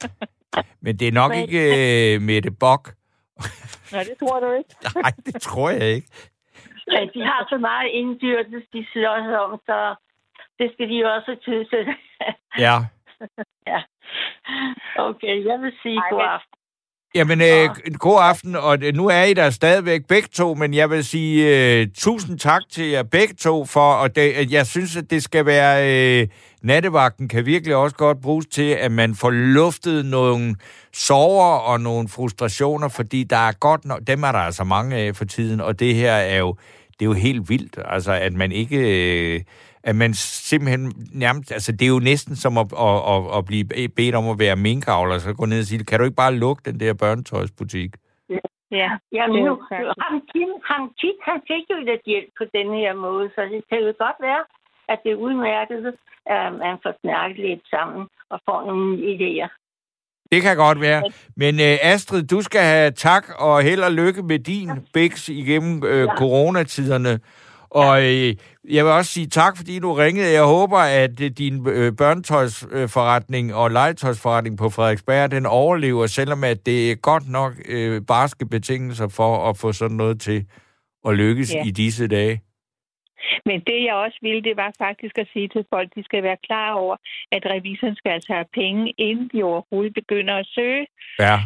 Men 0.84 0.96
det 0.98 1.08
er 1.08 1.12
nok 1.12 1.30
Men- 1.30 1.40
ikke 1.42 1.62
øh, 2.14 2.22
Mette 2.22 2.50
Bok. 2.50 2.94
Nå 3.92 3.98
det 3.98 4.14
tror 4.20 4.40
du 4.40 4.52
ikke. 4.52 4.70
Nej, 5.02 5.12
det 5.26 5.42
tror 5.42 5.70
jeg 5.70 5.88
ikke. 5.90 6.08
Ja, 6.92 7.00
de 7.14 7.20
har 7.24 7.46
så 7.48 7.58
meget 7.58 7.88
indbyrdes, 7.92 8.64
de 8.72 8.86
slås 8.92 9.26
om, 9.44 9.60
så 9.66 9.94
det 10.58 10.70
skal 10.72 10.88
de 10.88 10.94
jo 10.94 11.06
også 11.14 11.36
tid 11.44 11.64
til. 11.72 11.86
Ja. 12.58 12.76
okay, 15.08 15.46
jeg 15.50 15.58
vil 15.62 15.72
sige 15.82 15.98
Ej, 15.98 16.10
god 16.10 16.22
aften. 16.36 16.58
Jamen, 17.14 17.40
øh, 17.40 17.94
god 17.98 18.18
aften, 18.22 18.56
og 18.56 18.78
øh, 18.82 18.94
nu 18.94 19.08
er 19.08 19.22
I 19.22 19.34
der 19.34 19.50
stadigvæk 19.50 20.06
begge 20.08 20.28
to, 20.32 20.54
men 20.54 20.74
jeg 20.74 20.90
vil 20.90 21.04
sige 21.04 21.38
øh, 21.80 21.86
tusind 21.94 22.38
tak 22.38 22.62
til 22.70 22.84
jer 22.84 23.02
begge 23.02 23.34
to 23.34 23.64
for, 23.64 23.92
og 23.92 24.16
det, 24.16 24.32
at 24.32 24.52
jeg 24.52 24.66
synes, 24.66 24.96
at 24.96 25.10
det 25.10 25.22
skal 25.22 25.46
være, 25.46 25.76
øh, 26.20 26.28
nattevagten 26.62 27.28
kan 27.28 27.46
virkelig 27.46 27.76
også 27.76 27.96
godt 27.96 28.22
bruges 28.22 28.46
til, 28.46 28.70
at 28.70 28.92
man 28.92 29.14
får 29.14 29.30
luftet 29.30 30.06
nogle 30.06 30.56
sorger 30.92 31.58
og 31.58 31.80
nogle 31.80 32.08
frustrationer, 32.08 32.88
fordi 32.88 33.24
der 33.24 33.48
er 33.48 33.52
godt 33.52 33.84
nok, 33.84 34.00
dem 34.06 34.22
er 34.22 34.32
der 34.32 34.38
altså 34.38 34.64
mange 34.64 34.96
af 34.96 35.16
for 35.16 35.24
tiden, 35.24 35.60
og 35.60 35.80
det 35.80 35.94
her 35.94 36.12
er 36.12 36.38
jo, 36.38 36.56
det 36.92 37.02
er 37.02 37.06
jo 37.06 37.12
helt 37.12 37.48
vildt, 37.48 37.78
altså 37.84 38.12
at 38.12 38.32
man 38.32 38.52
ikke, 38.52 38.78
øh, 38.78 39.40
at 39.84 39.96
man 39.96 40.14
simpelthen 40.14 40.92
nærmest, 41.12 41.52
altså 41.52 41.72
det 41.72 41.82
er 41.82 41.88
jo 41.88 41.98
næsten 41.98 42.36
som 42.36 42.58
at, 42.58 42.66
at, 42.88 42.96
at, 43.12 43.38
at 43.38 43.44
blive 43.44 43.64
bedt 43.98 44.14
om 44.14 44.28
at 44.28 44.38
være 44.38 44.56
minkavler, 44.56 45.18
så 45.18 45.32
gå 45.34 45.44
ned 45.46 45.58
og 45.60 45.64
sige, 45.64 45.84
kan 45.84 45.98
du 45.98 46.04
ikke 46.04 46.22
bare 46.24 46.34
lukke 46.34 46.62
den 46.64 46.80
der 46.80 46.94
børnetøjsbutik? 46.94 47.90
Ja, 48.80 48.90
Jamen 49.12 49.34
det 49.34 49.42
er 49.42 49.48
nu, 49.48 49.54
ham, 50.04 50.14
Kim, 50.32 50.50
ham 50.70 50.82
Kit, 51.00 51.18
han 51.28 51.38
fik 51.50 51.64
jo 51.72 51.78
lidt 51.90 52.02
hjælp 52.06 52.30
på 52.38 52.44
den 52.56 52.68
her 52.80 52.92
måde, 53.06 53.30
så 53.34 53.40
det 53.52 53.62
kan 53.70 53.78
jo 53.78 53.92
godt 54.04 54.18
være, 54.28 54.42
at 54.88 54.98
det 55.04 55.12
er 55.12 55.16
udmærket, 55.26 55.78
at 56.26 56.52
man 56.64 56.76
får 56.82 56.94
snakket 57.02 57.38
lidt 57.48 57.64
sammen 57.74 58.02
og 58.30 58.38
får 58.48 58.60
nogle 58.66 58.88
idéer. 59.12 59.48
Det 60.32 60.42
kan 60.42 60.56
godt 60.56 60.80
være. 60.80 61.02
Men 61.36 61.54
uh, 61.54 61.92
Astrid, 61.92 62.22
du 62.22 62.42
skal 62.42 62.60
have 62.60 62.90
tak 62.90 63.24
og 63.38 63.62
held 63.62 63.82
og 63.82 63.92
lykke 63.92 64.22
med 64.22 64.38
din 64.38 64.70
Bix 64.94 65.28
igennem 65.28 65.82
uh, 65.82 65.88
Ja. 65.88 66.06
coronatiderne. 66.16 67.20
Og 67.74 67.98
uh, 67.98 68.28
jeg 68.76 68.84
vil 68.84 68.92
også 68.92 69.10
sige 69.12 69.26
tak, 69.26 69.56
fordi 69.56 69.78
du 69.78 69.92
ringede. 69.92 70.32
Jeg 70.32 70.42
håber, 70.44 70.78
at 70.78 71.20
uh, 71.20 71.26
din 71.26 71.54
uh, 71.60 71.96
børnetøjsforretning 71.98 73.54
og 73.54 73.70
legetøjsforretning 73.70 74.58
på 74.58 74.70
Frederiksberg, 74.70 75.30
den 75.30 75.46
overlever, 75.46 76.06
selvom 76.06 76.44
at 76.44 76.66
det 76.66 76.90
er 76.90 76.96
godt 76.96 77.28
nok 77.28 77.52
uh, 77.74 78.06
barske 78.06 78.46
betingelser 78.46 79.08
for 79.08 79.48
at 79.50 79.56
få 79.58 79.72
sådan 79.72 79.96
noget 79.96 80.20
til 80.20 80.46
at 81.08 81.14
lykkes 81.14 81.54
Ja. 81.54 81.64
i 81.66 81.70
disse 81.70 82.08
dage. 82.08 82.40
Men 83.46 83.60
det 83.60 83.84
jeg 83.84 83.94
også 83.94 84.18
ville, 84.22 84.42
det 84.42 84.56
var 84.56 84.72
faktisk 84.78 85.18
at 85.18 85.28
sige 85.32 85.48
til 85.48 85.64
folk, 85.70 85.88
de 85.96 86.04
skal 86.04 86.22
være 86.22 86.36
klar 86.46 86.72
over, 86.72 86.96
at 87.32 87.42
revisoren 87.46 87.96
skal 87.96 88.10
altså 88.10 88.32
have 88.32 88.44
penge, 88.54 88.94
inden 88.98 89.30
de 89.34 89.42
overhovedet 89.42 89.94
begynder 89.94 90.34
at 90.34 90.46
søge. 90.54 90.86
Ja, 91.18 91.38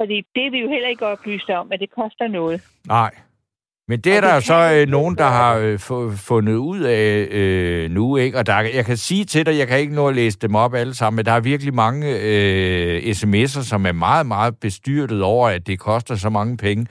Fordi 0.00 0.16
det 0.34 0.46
er 0.46 0.50
vi 0.50 0.58
jo 0.58 0.68
heller 0.68 0.88
ikke 0.88 1.06
oplyst 1.06 1.50
om, 1.50 1.72
at 1.72 1.80
det 1.80 1.90
koster 1.90 2.28
noget. 2.28 2.62
nej. 2.86 3.10
Men 3.90 4.00
det 4.00 4.12
er 4.12 4.16
Og 4.16 4.22
det 4.22 4.28
der 4.30 4.36
kan 4.40 4.42
så 4.52 4.60
øh, 4.76 4.88
nogen, 4.96 5.14
der 5.22 5.30
har 5.40 5.52
øh, 5.56 5.78
fundet 6.30 6.54
ud 6.54 6.80
af 6.80 7.26
øh, 7.30 7.90
nu, 7.90 8.16
ikke? 8.16 8.38
Og 8.38 8.46
der, 8.46 8.60
jeg 8.78 8.84
kan 8.90 8.96
sige 8.96 9.24
til 9.24 9.46
dig, 9.46 9.58
jeg 9.58 9.68
kan 9.68 9.78
ikke 9.78 9.94
nå 9.94 10.08
at 10.08 10.14
læse 10.14 10.38
dem 10.38 10.54
op 10.54 10.74
alle 10.74 10.94
sammen, 10.94 11.16
men 11.16 11.24
der 11.24 11.32
er 11.32 11.40
virkelig 11.40 11.74
mange 11.74 12.06
øh, 12.30 12.96
sms'er, 13.18 13.62
som 13.72 13.86
er 13.86 13.92
meget, 13.92 14.26
meget 14.26 14.54
bestyrtet 14.60 15.22
over, 15.22 15.48
at 15.48 15.66
det 15.66 15.78
koster 15.78 16.14
så 16.14 16.30
mange 16.38 16.56
penge 16.56 16.86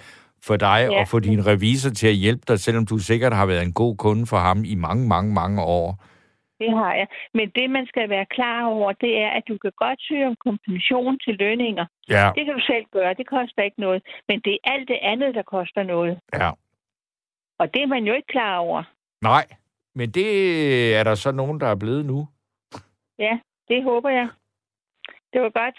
for 0.47 0.55
dig 0.57 0.79
Ja. 0.91 0.99
og 0.99 1.07
for 1.07 1.19
din 1.19 1.45
revisor 1.47 1.89
til 1.89 2.07
at 2.07 2.13
hjælpe 2.23 2.43
dig, 2.47 2.59
selvom 2.59 2.85
du 2.85 2.97
sikkert 2.97 3.33
har 3.33 3.45
været 3.45 3.63
en 3.63 3.73
god 3.73 3.95
kunde 3.97 4.25
for 4.25 4.37
ham 4.37 4.63
i 4.65 4.75
mange, 4.75 5.07
mange, 5.07 5.33
mange 5.33 5.61
år. 5.61 5.87
Det 6.61 6.71
har 6.79 6.93
jeg. 6.99 7.07
Men 7.33 7.45
det, 7.57 7.69
man 7.77 7.85
skal 7.91 8.09
være 8.09 8.25
klar 8.37 8.59
over, 8.65 8.91
det 8.91 9.13
er, 9.23 9.29
at 9.37 9.43
du 9.49 9.55
kan 9.63 9.71
godt 9.83 9.99
søge 10.07 10.27
om 10.27 10.35
kompensation 10.47 11.19
til 11.25 11.33
lønninger. 11.43 11.85
Ja, 12.09 12.25
Det 12.35 12.43
kan 12.45 12.53
du 12.59 12.63
selv 12.73 12.85
gøre. 12.97 13.13
Det 13.19 13.27
koster 13.35 13.61
ikke 13.67 13.81
noget. 13.85 14.01
Men 14.29 14.37
det 14.45 14.53
er 14.53 14.61
alt 14.73 14.87
det 14.87 14.99
andet, 15.11 15.35
der 15.35 15.43
koster 15.55 15.83
noget. 15.83 16.17
ja. 16.33 16.49
Og 17.59 17.73
det 17.73 17.81
er 17.81 17.87
man 17.87 18.03
jo 18.03 18.13
ikke 18.13 18.27
klar 18.27 18.57
over. 18.57 18.83
Nej, 19.21 19.45
men 19.95 20.11
det 20.11 20.95
er 20.95 21.03
der 21.03 21.15
så 21.15 21.31
nogen, 21.31 21.59
der 21.59 21.67
er 21.67 21.75
blevet 21.75 22.05
nu. 22.05 22.27
Ja, 23.19 23.39
det 23.67 23.83
håber 23.83 24.09
jeg. 24.09 24.27
Det 25.33 25.41
var 25.41 25.49
godt. 25.49 25.75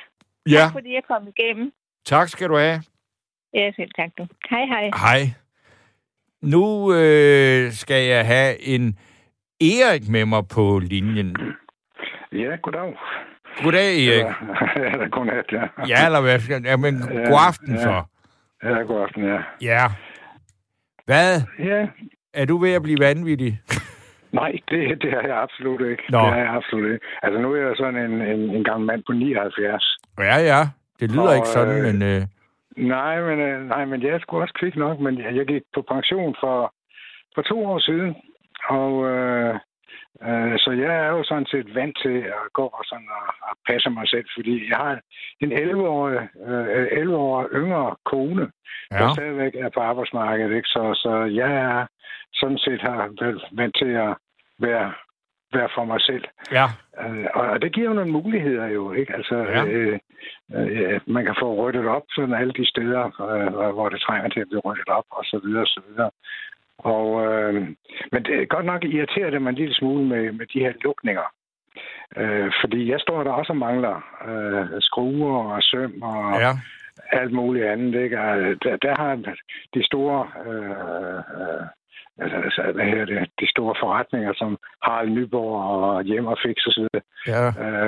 Ja, 0.51 0.59
Tak 0.59 0.73
fordi 0.73 0.95
jeg 0.95 1.03
kom 1.09 1.29
igennem. 1.37 1.73
tak 2.05 2.29
skal 2.29 2.49
du 2.49 2.57
have. 2.57 2.83
Ja, 3.55 3.73
selv 3.77 3.91
tak 3.97 4.11
du. 4.19 4.27
Hej, 4.51 4.65
hej. 4.65 4.91
Hej. 4.97 5.21
Nu 6.43 6.93
øh, 6.95 7.73
skal 7.73 8.07
jeg 8.07 8.27
have 8.27 8.61
en 8.63 8.99
Erik 9.61 10.09
med 10.09 10.25
mig 10.27 10.49
på 10.55 10.79
linjen. 10.79 11.37
Ja, 12.33 12.57
goddag. 12.63 12.97
Goddag, 13.63 14.07
Erik. 14.07 14.25
Ja, 14.77 14.99
ja 15.01 15.07
godnat, 15.07 15.45
ja. 15.53 15.63
Ja, 15.89 16.07
eller 16.07 16.21
hvad 16.21 16.61
Ja, 16.65 16.77
men 16.77 16.95
Ja, 16.95 17.29
god 17.31 17.39
aften 17.49 17.75
ja. 17.75 17.83
så. 17.83 18.05
Ja, 18.63 18.69
god 18.69 19.03
aften, 19.03 19.25
ja. 19.25 19.39
Ja. 19.61 19.87
Hvad? 21.11 21.33
Ja, 21.71 21.81
Er 22.35 22.45
du 22.51 22.57
ved 22.65 22.73
at 22.79 22.83
blive 22.83 22.99
vanvittig? 23.09 23.53
nej, 24.41 24.53
det, 24.69 25.03
det 25.03 25.11
er 25.19 25.25
jeg 25.31 25.39
absolut 25.47 25.83
ikke. 25.91 26.03
Nå. 26.11 26.19
Det 26.19 26.27
er 26.27 26.43
jeg 26.45 26.55
absolut 26.59 26.93
ikke. 26.93 27.07
Altså, 27.23 27.41
nu 27.41 27.53
er 27.55 27.61
jeg 27.67 27.77
sådan 27.77 27.97
en, 28.07 28.15
en, 28.33 28.41
en 28.57 28.65
gammel 28.65 28.87
mand 28.87 29.03
på 29.07 29.13
79. 29.13 29.97
Ja, 30.19 30.37
ja. 30.53 30.61
Det 31.01 31.11
lyder 31.13 31.33
Og, 31.33 31.37
ikke 31.37 31.49
sådan, 31.59 31.79
øh, 31.79 31.85
men... 31.87 32.03
Øh, 32.03 32.23
Nej, 32.77 33.21
men, 33.29 33.39
øh, 33.49 33.69
nej, 33.69 33.85
men 33.85 34.03
jeg 34.03 34.11
er 34.11 34.19
sgu 34.19 34.41
også 34.41 34.55
kvik 34.61 34.77
nok, 34.77 35.01
men 35.01 35.19
jeg, 35.19 35.37
jeg 35.37 35.47
gik 35.47 35.63
på 35.75 35.83
pension 35.93 36.37
for, 36.41 36.75
for 37.35 37.43
to 37.43 37.67
år 37.67 37.79
siden. 37.79 38.15
Og 38.69 38.93
øh, 39.11 39.55
øh, 40.27 40.59
så 40.59 40.71
jeg 40.71 40.93
er 41.07 41.09
jo 41.17 41.23
sådan 41.25 41.47
set 41.47 41.75
vant 41.75 41.97
til 42.03 42.19
at 42.19 42.45
gå 42.53 42.63
og, 42.79 42.85
sådan 42.85 43.09
og, 43.19 43.35
og 43.49 43.57
passe 43.69 43.91
mig 43.91 44.09
selv, 44.09 44.27
fordi 44.37 44.71
jeg 44.71 44.77
har 44.77 45.01
en 45.41 45.53
11-årig, 45.53 46.29
øh, 46.49 46.87
11 46.93 47.49
yngre 47.55 47.97
kone, 48.05 48.51
ja. 48.93 48.99
der 48.99 49.13
stadigvæk 49.15 49.55
er 49.55 49.69
på 49.75 49.81
arbejdsmarkedet. 49.81 50.57
Ikke? 50.57 50.69
Så, 50.69 50.83
så 50.95 51.13
jeg 51.41 51.53
er 51.53 51.87
sådan 52.35 52.59
set 52.59 52.81
har 52.81 53.09
vant 53.53 53.77
til 53.79 53.93
at 54.07 54.15
være, 54.59 54.93
være 55.53 55.69
for 55.75 55.85
mig 55.85 56.01
selv. 56.01 56.25
Ja. 56.53 56.67
Øh, 57.03 57.27
og 57.35 57.63
det 57.63 57.73
giver 57.73 57.89
jo 57.89 57.95
nogle 57.95 58.13
muligheder 58.13 58.67
jo, 58.67 58.93
ikke? 58.93 59.15
Altså, 59.15 59.37
Ja. 59.37 59.65
øh, 59.65 59.99
øh, 60.55 61.01
man 61.07 61.25
kan 61.25 61.37
få 61.41 61.55
ryddet 61.55 61.87
op 61.87 62.03
sådan 62.15 62.35
alle 62.35 62.53
de 62.53 62.67
steder, 62.69 63.05
øh, 63.31 63.73
hvor 63.75 63.89
det 63.89 64.01
trænger 64.01 64.29
til 64.29 64.41
at 64.41 64.49
blive 64.49 64.61
ryddet 64.65 64.89
op, 64.89 65.05
og 65.11 65.25
så 65.25 65.41
videre, 65.45 65.63
og 65.63 65.67
så 65.67 65.81
videre. 65.89 66.11
Og, 66.85 67.25
øh, 67.27 67.55
men 68.13 68.23
det 68.25 68.49
godt 68.49 68.67
nok 68.67 68.85
irriterer 68.85 69.31
det 69.31 69.43
mig 69.43 69.51
en 69.51 69.55
lille 69.57 69.75
smule 69.75 70.05
med, 70.05 70.33
med 70.33 70.47
de 70.47 70.61
her 70.61 70.73
lukninger. 70.85 71.23
Øh, 72.17 72.53
fordi 72.61 72.91
jeg 72.91 73.01
står 73.01 73.23
der 73.25 73.31
også 73.31 73.53
og 73.53 73.57
mangler 73.57 73.97
øh, 74.29 74.81
skruer 74.81 75.53
og 75.55 75.63
søm 75.63 76.03
og 76.03 76.41
Ja. 76.41 76.53
alt 77.13 77.33
muligt 77.33 77.67
andet. 77.67 78.03
Ikke? 78.03 78.21
Og 78.21 78.37
Der, 78.65 78.77
der 78.77 78.95
har 79.03 79.15
de 79.75 79.87
store, 79.87 80.29
øh, 80.47 80.71
øh, 81.41 81.63
altså, 82.19 82.37
altså, 82.37 82.63
hvad 82.75 82.85
hedder 82.85 83.05
det, 83.05 83.31
de 83.41 83.51
store 83.51 83.75
forretninger, 83.81 84.33
som 84.37 84.59
Harald 84.83 85.11
Nyborg 85.11 85.63
og 85.65 86.03
Hjem 86.03 86.27
og 86.27 86.39
Fix 86.47 86.67
og 86.67 86.73
så 86.73 86.81
videre, 86.81 87.03
Ja. 87.27 87.47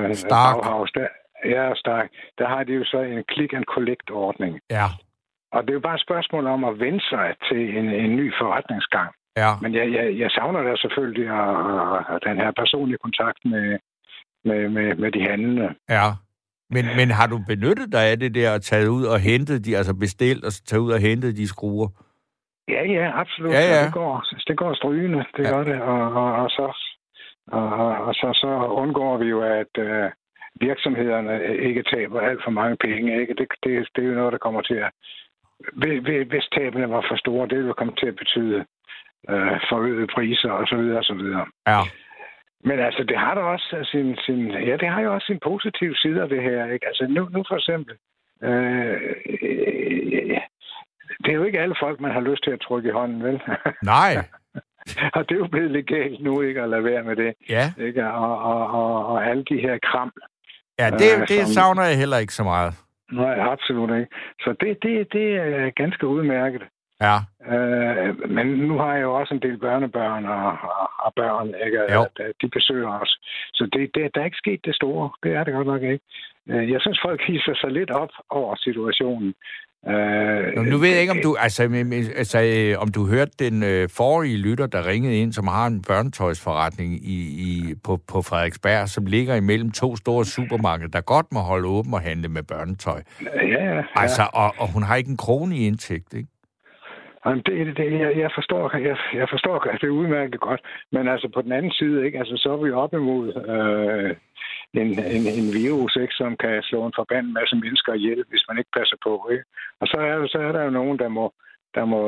øh, 0.09 0.15
Stark. 0.15 0.55
Bauhaus, 0.55 0.91
der, 0.93 1.07
ja, 1.45 1.75
Stark, 1.75 2.09
der 2.39 2.47
har 2.49 2.65
de 2.65 2.73
jo 2.73 2.85
så 2.85 2.99
en 3.01 3.25
click 3.33 3.53
and 3.53 3.65
collect 3.65 4.11
ordning. 4.11 4.61
Ja. 4.71 4.87
Og 5.53 5.63
det 5.63 5.71
er 5.71 5.79
jo 5.81 5.81
bare 5.89 5.95
et 5.95 6.07
spørgsmål 6.09 6.47
om 6.47 6.65
at 6.65 6.81
vende 6.81 7.01
sig 7.01 7.35
til 7.49 7.79
en, 7.79 7.87
en 8.05 8.17
ny 8.17 8.33
forretningsgang. 8.41 9.11
Ja. 9.37 9.51
Men 9.63 9.75
jeg, 9.75 9.93
jeg, 9.93 10.19
jeg 10.19 10.31
savner 10.31 10.63
da 10.63 10.77
selvfølgelig 10.77 11.29
at, 11.29 12.15
at 12.15 12.19
den 12.29 12.37
her 12.43 12.51
personlige 12.61 12.99
kontakt 13.03 13.39
med, 13.45 13.79
med, 14.45 14.69
med, 14.69 14.95
med 14.95 15.11
de 15.13 15.23
handlende. 15.31 15.75
Ja. 15.91 16.07
Men, 16.71 16.85
men 16.97 17.11
har 17.11 17.27
du 17.27 17.39
benyttet 17.49 17.93
dig 17.93 18.05
af 18.11 18.19
det 18.19 18.35
der 18.35 18.55
og 18.55 18.63
taget 18.63 18.89
ud 18.89 19.05
og 19.05 19.19
hentet 19.21 19.65
de, 19.65 19.77
altså 19.77 19.95
bestilt 19.95 20.45
og 20.45 20.53
taget 20.53 20.83
ud 20.83 20.93
og 20.93 21.01
hentet 21.01 21.37
de 21.37 21.49
skruer? 21.49 21.89
Ja, 22.69 22.83
ja, 22.97 23.21
absolut. 23.21 23.53
Ja, 23.53 23.61
ja. 23.75 23.85
Det 23.85 23.93
går, 23.93 24.25
det 24.49 24.57
går 24.57 24.75
strygende, 24.75 25.25
det 25.37 25.45
Ja. 25.45 25.51
gør 25.51 25.65
det. 25.65 25.81
Og, 25.83 26.13
og, 26.23 26.33
og, 26.43 26.51
så, 26.51 26.67
og, 27.47 27.67
og, 27.83 27.97
og 28.07 28.15
så, 28.15 28.29
så 28.35 28.67
undgår 28.83 29.17
vi 29.17 29.25
jo, 29.35 29.41
at 29.43 29.73
øh, 29.79 30.11
virksomhederne 30.61 31.57
ikke 31.69 31.83
taber 31.83 32.21
alt 32.21 32.41
for 32.45 32.51
mange 32.51 32.77
penge. 32.77 33.21
Ikke? 33.21 33.35
Det, 33.35 33.49
det, 33.65 33.89
det 33.97 34.05
er 34.05 34.09
jo 34.09 34.15
noget, 34.15 34.33
der 34.33 34.39
kommer 34.39 34.63
til 34.63 34.75
at... 34.75 34.91
Hvis- 35.73 36.49
tabene 36.57 36.91
var 36.91 37.05
for 37.09 37.17
store, 37.17 37.49
det 37.49 37.65
vil 37.65 37.75
komme 37.75 37.95
til 38.01 38.07
at 38.07 38.17
betyde 38.17 38.59
øh, 39.31 39.57
forøgede 39.71 40.07
priser 40.15 40.51
og 40.51 40.67
så 40.69 40.77
videre 40.77 40.99
og 40.99 41.05
så 41.05 41.15
videre. 41.15 41.47
Ja. 41.67 41.81
Men 42.65 42.79
altså, 42.79 43.03
det 43.05 43.19
har 43.19 43.35
da 43.35 43.41
også 43.41 43.89
sin, 43.93 44.17
sin, 44.27 44.51
ja, 44.51 44.77
det 44.77 44.89
har 44.89 45.01
jo 45.01 45.15
også 45.15 45.27
sin 45.27 45.39
positive 45.43 45.97
side 45.97 46.23
af 46.23 46.29
det 46.29 46.43
her, 46.43 46.67
ikke? 46.67 46.87
Altså, 46.87 47.07
nu, 47.09 47.29
nu 47.29 47.45
for 47.49 47.57
eksempel, 47.57 47.95
øh, 48.43 49.01
øh, 49.43 50.41
det 51.25 51.31
er 51.31 51.35
jo 51.35 51.45
ikke 51.45 51.61
alle 51.61 51.75
folk, 51.81 52.01
man 52.01 52.11
har 52.13 52.21
lyst 52.21 52.45
til 52.45 52.51
at 52.51 52.61
trykke 52.61 52.89
i 52.89 52.93
hånden, 52.93 53.23
vel? 53.25 53.41
Nej. 53.95 54.13
og 55.15 55.29
det 55.29 55.35
er 55.35 55.39
jo 55.39 55.47
blevet 55.47 55.71
legalt 55.71 56.23
nu, 56.23 56.41
ikke, 56.41 56.63
at 56.63 56.69
lade 56.69 56.85
være 56.85 57.03
med 57.05 57.17
det, 57.17 57.35
Ja. 57.49 57.73
ikke? 57.79 58.07
Og, 58.13 58.43
og, 58.43 58.67
og, 58.71 59.07
og 59.07 59.27
alle 59.27 59.45
de 59.45 59.59
her 59.61 59.79
kram. 59.83 60.13
Ja, 60.79 60.91
det, 60.91 61.11
Øh, 61.21 61.21
det 61.29 61.29
som- 61.47 61.53
savner 61.53 61.83
jeg 61.85 61.99
heller 61.99 62.19
ikke 62.19 62.35
så 62.35 62.43
meget. 62.45 62.75
Nej, 63.13 63.39
absolut 63.53 63.91
ikke. 63.99 64.11
Så 64.41 64.55
det, 64.61 64.83
det, 64.83 65.13
det 65.13 65.37
er 65.37 65.71
ganske 65.71 66.07
udmærket. 66.07 66.63
Ja. 67.07 67.17
Øh, 67.55 68.31
men 68.31 68.47
nu 68.47 68.79
har 68.79 68.95
jeg 68.95 69.03
jo 69.03 69.15
også 69.15 69.35
en 69.35 69.43
del 69.43 69.59
børnebørn 69.59 70.25
og, 70.25 70.47
og, 70.63 70.91
og 71.05 71.13
børn, 71.17 71.49
ikke? 71.67 71.95
Jo. 71.95 72.07
De 72.43 72.49
besøger 72.49 73.01
os. 73.01 73.19
Så 73.55 73.69
det, 73.73 73.91
det, 73.95 74.15
der 74.15 74.21
er 74.21 74.25
ikke 74.25 74.37
sket 74.45 74.61
det 74.65 74.75
store. 74.75 75.11
Det 75.23 75.33
er 75.35 75.45
det 75.45 75.55
godt 75.55 75.67
nok 75.67 75.83
ikke. 75.83 76.01
Øh, 76.51 76.71
Jeg 76.71 76.81
synes, 76.81 76.99
folk 77.05 77.21
hisser 77.27 77.55
sig 77.55 77.71
lidt 77.71 77.91
op 77.91 78.11
over 78.31 78.55
situationen. 78.57 79.35
Øh, 79.89 80.57
Nå, 80.57 80.63
nu 80.63 80.77
ved 80.79 80.89
jeg 80.89 81.01
ikke, 81.01 81.13
om 81.13 81.23
du, 81.23 81.37
altså, 81.41 81.63
altså, 82.17 82.39
øh, 82.43 82.83
om 82.83 82.89
du 82.89 83.07
hørte 83.07 83.33
den 83.39 83.63
øh, 83.63 83.89
forrige 83.97 84.39
lytter, 84.39 84.67
der 84.67 84.87
ringede 84.87 85.17
ind, 85.17 85.33
som 85.33 85.47
har 85.47 85.67
en 85.67 85.83
børnetøjsforretning 85.89 86.95
i, 86.95 87.19
i, 87.47 87.75
på, 87.85 87.97
på 88.13 88.23
Frederiksberg, 88.23 88.89
som 88.89 89.07
ligger 89.07 89.35
imellem 89.35 89.71
to 89.71 89.97
store 89.97 90.25
supermarkeder, 90.25 90.89
der 90.89 91.01
godt 91.01 91.27
må 91.33 91.41
holde 91.41 91.69
åben 91.69 91.95
og 91.95 92.01
handle 92.01 92.29
med 92.29 92.43
børnetøj. 92.43 93.01
Ja, 93.23 93.47
ja. 93.47 93.75
ja. 93.75 93.83
Altså, 93.97 94.23
og, 94.35 94.55
og 94.59 94.73
hun 94.75 94.83
har 94.83 94.97
ikke 94.97 95.11
en 95.11 95.17
krone 95.17 95.57
i 95.57 95.67
indtægt, 95.67 96.15
ikke? 96.15 96.29
Jamen, 97.27 97.43
det, 97.47 97.67
det, 97.67 97.77
det, 97.77 98.01
jeg, 98.01 98.13
jeg, 98.17 98.31
forstår, 98.35 98.77
jeg, 98.77 98.97
jeg 99.15 99.27
forstår, 99.31 99.59
det 99.59 99.89
er 99.89 99.99
udmærket 100.01 100.41
godt. 100.41 100.61
Men 100.93 101.09
altså 101.09 101.29
på 101.35 101.43
den 101.43 101.53
anden 101.53 101.73
side, 101.73 102.07
ikke, 102.07 102.19
altså, 102.19 102.37
så 102.37 102.53
er 102.53 102.65
vi 102.65 102.71
op 102.71 102.93
imod 102.95 103.27
øh, 103.53 104.17
en, 104.75 104.91
en, 105.17 105.25
en 105.41 105.49
virus, 105.63 105.97
ikke, 105.97 106.15
som 106.15 106.37
kan 106.37 106.63
slå 106.63 106.87
en 106.87 106.93
forbandet 106.97 107.33
masse 107.33 107.57
mennesker 107.57 107.93
ihjel, 107.95 108.25
hvis 108.29 108.45
man 108.49 108.59
ikke 108.59 108.77
passer 108.79 108.97
på. 109.03 109.29
Ikke? 109.33 109.45
Og 109.81 109.87
så 109.87 109.97
er, 110.01 110.27
så 110.27 110.39
er 110.39 110.53
der 110.53 110.63
jo 110.65 110.71
nogen, 110.71 110.99
der 110.99 111.09
må, 111.09 111.33
der 111.75 111.85
må 111.85 112.03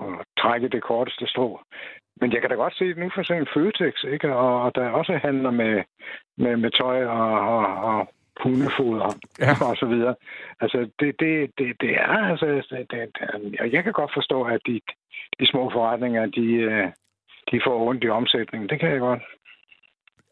øh, 0.00 0.18
trække 0.38 0.68
det 0.68 0.82
korteste 0.82 1.26
strå. 1.26 1.60
Men 2.20 2.32
jeg 2.32 2.40
kan 2.40 2.50
da 2.50 2.56
godt 2.56 2.76
se 2.76 2.84
nu 2.96 3.10
for 3.14 3.20
eksempel 3.20 3.48
Føtex, 3.54 4.04
ikke? 4.04 4.36
Og, 4.36 4.74
der 4.74 4.88
også 4.88 5.18
handler 5.22 5.50
med, 5.50 5.82
med, 6.36 6.56
med 6.56 6.70
tøj 6.70 7.04
og, 7.04 7.40
og, 7.40 7.66
og 7.90 8.08
hundefoder 8.42 9.10
Ja. 9.40 9.52
og 9.70 9.76
så 9.76 9.86
videre. 9.86 10.14
Altså, 10.60 10.78
det, 11.00 11.20
det, 11.20 11.50
det, 11.58 11.80
det 11.80 11.90
er 11.90 12.18
altså... 12.30 12.46
Det, 12.46 12.90
det, 12.90 13.60
og 13.60 13.72
jeg 13.72 13.84
kan 13.84 13.92
godt 13.92 14.10
forstå, 14.14 14.42
at 14.42 14.60
de, 14.66 14.80
de 15.40 15.46
små 15.46 15.70
forretninger, 15.70 16.26
de, 16.26 16.46
øh, 16.46 16.88
de 17.50 17.60
får 17.66 17.88
ondt 17.88 18.04
i 18.04 18.08
omsætningen. 18.08 18.68
Det 18.68 18.80
kan 18.80 18.90
jeg 18.90 19.00
godt. 19.00 19.22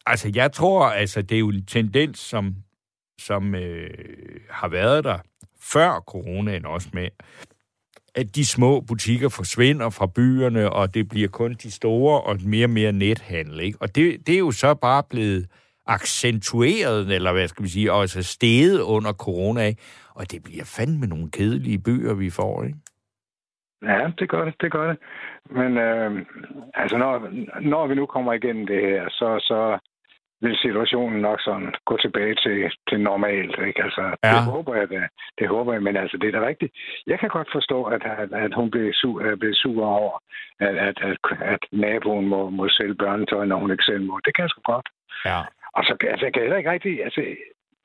Altså, 0.06 0.32
jeg 0.34 0.52
tror, 0.52 0.84
altså, 0.84 1.22
det 1.22 1.34
er 1.34 1.38
jo 1.38 1.48
en 1.48 1.66
tendens, 1.66 2.18
som, 2.18 2.54
som 3.18 3.54
øh, 3.54 3.90
har 4.50 4.68
været 4.68 5.04
der 5.04 5.18
før 5.72 6.00
coronaen 6.06 6.66
også 6.66 6.88
med, 6.92 7.08
at 8.14 8.36
de 8.36 8.46
små 8.46 8.80
butikker 8.80 9.28
forsvinder 9.28 9.90
fra 9.90 10.06
byerne, 10.06 10.72
og 10.72 10.94
det 10.94 11.08
bliver 11.08 11.28
kun 11.28 11.52
de 11.52 11.70
store 11.70 12.20
og 12.20 12.36
mere 12.46 12.66
og 12.66 12.70
mere 12.70 12.92
nethandel. 12.92 13.60
Ikke? 13.60 13.78
Og 13.80 13.94
det, 13.94 14.26
det 14.26 14.34
er 14.34 14.38
jo 14.38 14.50
så 14.50 14.74
bare 14.74 15.02
blevet 15.10 15.46
accentueret, 15.86 17.10
eller 17.14 17.32
hvad 17.32 17.48
skal 17.48 17.62
vi 17.64 17.68
sige, 17.68 17.92
og 17.92 18.00
altså 18.00 18.22
steget 18.22 18.80
under 18.80 19.12
corona, 19.12 19.62
ikke? 19.62 19.82
og 20.14 20.30
det 20.32 20.42
bliver 20.42 20.64
fandme 20.76 21.06
nogle 21.06 21.30
kedelige 21.30 21.78
byer, 21.78 22.14
vi 22.14 22.30
får, 22.30 22.64
ikke? 22.64 22.78
Ja, 23.82 24.10
det 24.18 24.28
gør 24.28 24.44
det, 24.44 24.54
det 24.60 24.72
gør 24.72 24.88
det. 24.88 24.98
Men 25.50 25.78
øh, 25.78 26.26
altså, 26.74 26.96
når, 26.96 27.12
når 27.60 27.86
vi 27.86 27.94
nu 27.94 28.06
kommer 28.06 28.32
igennem 28.32 28.66
det 28.66 28.80
her, 28.80 29.08
så, 29.08 29.38
så 29.40 29.78
vil 30.40 30.56
situationen 30.56 31.20
nok 31.20 31.40
sådan 31.40 31.74
gå 31.84 31.96
tilbage 31.96 32.34
til, 32.34 32.70
til 32.88 33.00
normalt. 33.00 33.56
Ikke? 33.68 33.82
Altså, 33.84 34.02
Ja. 34.24 34.28
det 34.34 34.42
håber 34.44 34.74
jeg 34.74 34.88
da. 34.90 35.08
Det 35.38 35.48
håber 35.48 35.72
jeg, 35.72 35.82
men 35.82 35.96
altså, 35.96 36.16
det 36.16 36.34
er 36.34 36.40
da 36.40 36.46
rigtigt. 36.46 36.72
Jeg 37.06 37.18
kan 37.18 37.28
godt 37.28 37.48
forstå, 37.52 37.84
at, 37.84 38.02
at, 38.04 38.32
at 38.32 38.54
hun 38.54 38.70
blev 38.70 38.92
sur, 38.92 39.22
er 39.22 39.36
blevet 39.36 39.56
sur 39.56 39.86
over, 39.86 40.18
at, 40.60 40.76
at, 40.76 40.96
at, 41.02 41.16
at 41.40 41.60
naboen 41.72 42.26
må, 42.28 42.50
må 42.50 42.68
sælge 42.68 42.94
børnetøj, 42.94 43.44
når 43.44 43.56
hun 43.56 43.70
ikke 43.70 43.84
selv 43.84 44.02
må. 44.02 44.20
Det 44.24 44.34
kan 44.34 44.42
jeg 44.42 44.50
sgu 44.50 44.60
godt. 44.64 44.88
Ja. 45.24 45.40
Og 45.76 45.84
så 45.84 45.96
altså, 46.10 46.26
jeg 46.26 46.32
kan 46.32 46.42
heller 46.42 46.56
ikke 46.58 46.70
rigtig... 46.70 47.04
Altså, 47.04 47.22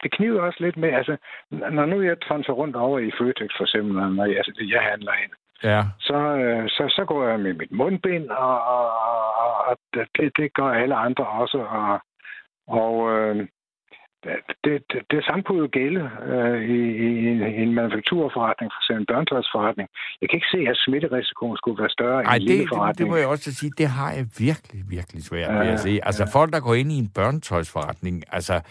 det 0.03 0.11
kniver 0.11 0.41
også 0.41 0.57
lidt 0.63 0.77
med, 0.77 0.89
altså, 0.89 1.17
når 1.51 1.85
nu 1.85 2.01
jeg 2.01 2.19
tonser 2.21 2.53
rundt 2.53 2.75
over 2.75 2.99
i 2.99 3.11
Føtex 3.19 3.49
for 3.57 3.63
eksempel, 3.63 3.93
når 4.15 4.25
jeg, 4.25 4.37
altså, 4.37 4.53
jeg 4.75 4.81
handler 4.81 5.13
ind, 5.23 5.31
Ja. 5.63 5.81
så, 5.99 6.13
øh, 6.43 6.69
så, 6.69 6.83
så 6.89 7.05
går 7.05 7.27
jeg 7.27 7.39
med 7.39 7.53
mit 7.53 7.71
mundbind, 7.71 8.29
og, 8.29 8.61
og, 8.75 8.85
og, 9.43 9.53
og 9.67 9.77
det, 10.17 10.37
det 10.37 10.53
gør 10.53 10.63
alle 10.81 10.95
andre 10.95 11.25
også. 11.27 11.57
Og, 11.57 11.99
og 12.71 12.93
øh, 13.11 13.47
det, 14.63 14.73
det, 14.91 15.01
det 15.11 15.21
samme 15.27 15.43
kunne 15.43 15.59
jo 15.65 15.69
gælde 15.71 16.01
øh, 16.31 16.61
i, 16.75 16.79
i, 17.05 17.07
i 17.59 17.61
en 17.65 17.73
manufakturforretning, 17.73 18.71
for 18.73 18.79
eksempel 18.81 19.01
en 19.01 19.11
børnetøjsforretning. 19.11 19.89
Jeg 20.21 20.29
kan 20.29 20.37
ikke 20.39 20.51
se, 20.55 20.59
at 20.71 20.77
smitterisikoen 20.85 21.57
skulle 21.57 21.79
være 21.81 21.89
større 21.89 22.23
Ej, 22.23 22.33
i 22.33 22.35
en 22.35 22.41
det, 22.41 22.47
lille 22.49 22.63
det, 22.63 22.69
det 22.69 22.75
forretning. 22.77 23.09
må 23.09 23.15
jeg 23.15 23.27
også 23.27 23.53
sige, 23.59 23.71
det 23.77 23.87
har 23.87 24.11
jeg 24.17 24.25
virkelig, 24.39 24.81
virkelig 24.95 25.23
svært 25.23 25.49
ved 25.53 25.65
Ja, 25.65 25.73
at 25.73 25.79
se. 25.79 25.99
Altså, 26.03 26.29
folk, 26.33 26.53
der 26.53 26.59
går 26.59 26.73
ind 26.73 26.91
i 26.91 26.97
en 26.97 27.09
børnetøjsforretning, 27.15 28.23
altså, 28.31 28.61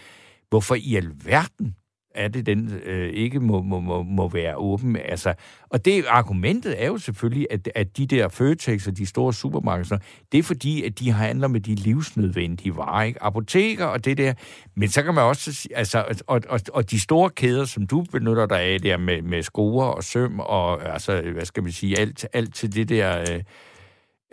hvorfor 0.49 0.75
i 0.75 0.95
alverden 0.95 1.75
er 2.15 2.27
det, 2.27 2.45
den 2.45 2.73
øh, 2.85 3.09
ikke 3.13 3.39
må, 3.39 3.61
må, 3.61 3.79
må, 3.79 4.03
må 4.03 4.29
være 4.29 4.55
åben. 4.55 4.95
Altså, 4.95 5.33
og 5.69 5.85
det 5.85 6.05
argumentet 6.07 6.83
er 6.83 6.87
jo 6.87 6.97
selvfølgelig, 6.97 7.47
at, 7.51 7.69
at 7.75 7.97
de 7.97 8.05
der 8.05 8.27
Føtex 8.27 8.87
og 8.87 8.97
de 8.97 9.05
store 9.05 9.33
supermarkeder, 9.33 9.97
det 10.31 10.37
er 10.37 10.43
fordi, 10.43 10.83
at 10.83 10.99
de 10.99 11.11
handler 11.11 11.47
med 11.47 11.61
de 11.61 11.75
livsnødvendige 11.75 12.75
varer, 12.75 13.03
ikke? 13.03 13.23
Apoteker 13.23 13.85
og 13.85 14.05
det 14.05 14.17
der. 14.17 14.33
Men 14.75 14.89
så 14.89 15.03
kan 15.03 15.13
man 15.13 15.23
også 15.23 15.53
sige, 15.53 15.77
altså, 15.77 16.03
og, 16.27 16.41
og, 16.49 16.59
og 16.73 16.91
de 16.91 16.99
store 16.99 17.29
kæder, 17.29 17.65
som 17.65 17.87
du 17.87 18.05
benytter 18.11 18.45
dig 18.45 18.59
af 18.59 18.81
der 18.81 18.97
med, 18.97 19.21
med 19.21 19.43
skruer 19.43 19.85
og 19.85 20.03
søm 20.03 20.39
og, 20.39 20.93
altså, 20.93 21.21
hvad 21.21 21.45
skal 21.45 21.63
man 21.63 21.71
sige, 21.71 21.99
alt, 21.99 22.25
alt 22.33 22.55
til 22.55 22.75
det 22.75 22.89
der... 22.89 23.19
Øh, 23.19 23.43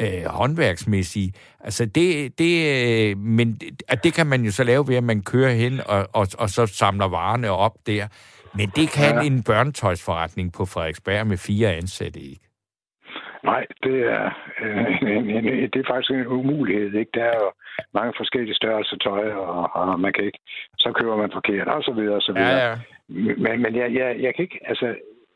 øh, 0.00 0.24
håndværksmæssige. 0.26 1.32
Altså 1.60 1.86
det, 1.86 2.38
det, 2.38 2.54
øh, 3.10 3.18
men 3.18 3.54
det, 3.54 4.04
det 4.04 4.14
kan 4.14 4.26
man 4.26 4.44
jo 4.44 4.52
så 4.52 4.64
lave 4.64 4.88
ved, 4.88 4.96
at 4.96 5.04
man 5.04 5.22
kører 5.22 5.52
hen 5.52 5.80
og, 5.86 6.08
og, 6.12 6.26
og 6.38 6.48
så 6.48 6.66
samler 6.66 7.08
varerne 7.08 7.50
op 7.50 7.74
der. 7.86 8.06
Men 8.54 8.68
det 8.76 8.88
kan 8.98 9.14
ja. 9.14 9.26
en 9.26 9.42
børnetøjsforretning 9.42 10.52
på 10.52 10.64
Frederiksberg 10.64 11.26
med 11.26 11.36
fire 11.36 11.74
ansatte 11.74 12.20
ikke. 12.20 12.48
Nej, 13.44 13.66
det 13.82 13.98
er, 14.16 14.30
øh, 14.62 15.02
en, 15.02 15.30
en, 15.36 15.44
det 15.72 15.76
er 15.76 15.90
faktisk 15.92 16.10
en 16.10 16.26
umulighed. 16.26 16.94
Ikke? 16.94 17.10
Der 17.14 17.24
er 17.24 17.38
jo 17.44 17.50
mange 17.94 18.12
forskellige 18.16 18.54
størrelser 18.54 18.96
tøj, 18.96 19.30
og, 19.32 19.76
og 19.76 20.00
man 20.00 20.12
kan 20.12 20.24
ikke, 20.24 20.38
så 20.78 20.92
køber 20.92 21.16
man 21.16 21.30
forkert, 21.32 21.68
og 21.68 21.82
så 21.82 21.92
videre, 21.92 22.14
og 22.14 22.22
så 22.22 22.32
videre. 22.32 22.58
Ja, 22.58 22.68
ja. 22.68 22.76
Men, 23.44 23.62
men 23.62 23.76
jeg, 23.76 23.94
jeg, 23.94 24.16
jeg 24.20 24.34
kan 24.34 24.42
ikke, 24.42 24.60
altså, 24.64 24.94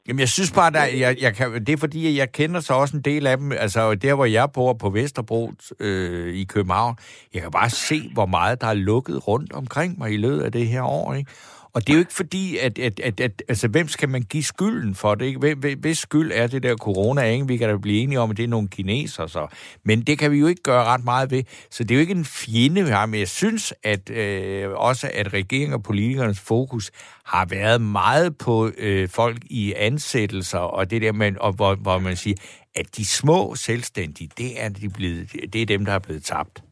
Jamen, 0.08 0.20
jeg 0.20 0.28
synes 0.28 0.50
bare, 0.50 0.70
der, 0.70 0.84
jeg, 0.84 1.16
jeg 1.20 1.34
kan, 1.34 1.52
det 1.52 1.68
er 1.68 1.76
fordi, 1.76 2.18
jeg 2.18 2.32
kender 2.32 2.60
så 2.60 2.74
også 2.74 2.96
en 2.96 3.02
del 3.02 3.26
af 3.26 3.36
dem. 3.36 3.52
Altså, 3.52 3.94
der 3.94 4.14
hvor 4.14 4.24
jeg 4.24 4.48
bor 4.52 4.72
på 4.72 4.90
Vesterbro 4.90 5.52
øh, 5.80 6.34
i 6.34 6.44
København, 6.44 6.96
jeg 7.34 7.42
kan 7.42 7.50
bare 7.50 7.70
se, 7.70 8.10
hvor 8.14 8.26
meget 8.26 8.60
der 8.60 8.66
er 8.66 8.74
lukket 8.74 9.28
rundt 9.28 9.52
omkring 9.52 9.98
mig 9.98 10.12
i 10.12 10.16
løbet 10.16 10.42
af 10.42 10.52
det 10.52 10.68
her 10.68 10.82
år. 10.82 11.14
Ikke? 11.14 11.30
Og 11.74 11.80
det 11.80 11.90
er 11.90 11.94
jo 11.94 11.98
ikke 11.98 12.12
fordi, 12.12 12.56
at, 12.56 12.78
at, 12.78 13.00
at, 13.00 13.20
at 13.20 13.42
altså, 13.48 13.68
hvem 13.68 13.88
skal 13.88 14.08
man 14.08 14.22
give 14.22 14.42
skylden 14.42 14.94
for 14.94 15.14
det? 15.14 15.26
Ikke? 15.26 15.38
Hvem, 15.38 15.78
hvis 15.80 15.98
skyld 15.98 16.32
er 16.34 16.46
det 16.46 16.62
der 16.62 16.76
corona? 16.76 17.22
Ikke? 17.22 17.46
Vi 17.46 17.56
kan 17.56 17.68
da 17.68 17.76
blive 17.76 18.02
enige 18.02 18.20
om, 18.20 18.30
at 18.30 18.36
det 18.36 18.44
er 18.44 18.48
nogle 18.48 18.68
kineser 18.68 19.26
så. 19.26 19.46
Men 19.84 20.00
det 20.00 20.18
kan 20.18 20.30
vi 20.30 20.38
jo 20.38 20.46
ikke 20.46 20.62
gøre 20.62 20.84
ret 20.84 21.04
meget 21.04 21.30
ved. 21.30 21.42
Så 21.70 21.84
det 21.84 21.90
er 21.90 21.94
jo 21.94 22.00
ikke 22.00 22.14
en 22.14 22.24
fjende, 22.24 22.84
vi 22.84 22.90
har. 22.90 23.06
Men 23.06 23.20
jeg 23.20 23.28
synes 23.28 23.74
at 23.84 24.10
øh, 24.10 24.70
også, 24.70 25.10
at 25.14 25.34
regeringen 25.34 25.74
og 25.74 25.82
politikernes 25.82 26.40
fokus 26.40 26.90
har 27.26 27.46
været 27.50 27.80
meget 27.80 28.38
på 28.38 28.70
øh, 28.78 29.08
folk 29.08 29.38
i 29.50 29.74
ansættelser, 29.76 30.58
og 30.58 30.90
det 30.90 31.02
der 31.02 31.12
med, 31.12 31.36
og 31.40 31.52
hvor, 31.52 31.74
hvor 31.74 31.98
man 31.98 32.16
siger, 32.16 32.36
at 32.74 32.96
de 32.96 33.06
små 33.06 33.54
selvstændige, 33.54 34.30
det 34.38 34.64
er, 34.64 34.68
de 34.68 34.88
blevet, 34.88 35.32
det 35.52 35.62
er 35.62 35.66
dem, 35.66 35.84
der 35.84 35.92
er 35.92 35.98
blevet 35.98 36.24
tabt. 36.24 36.62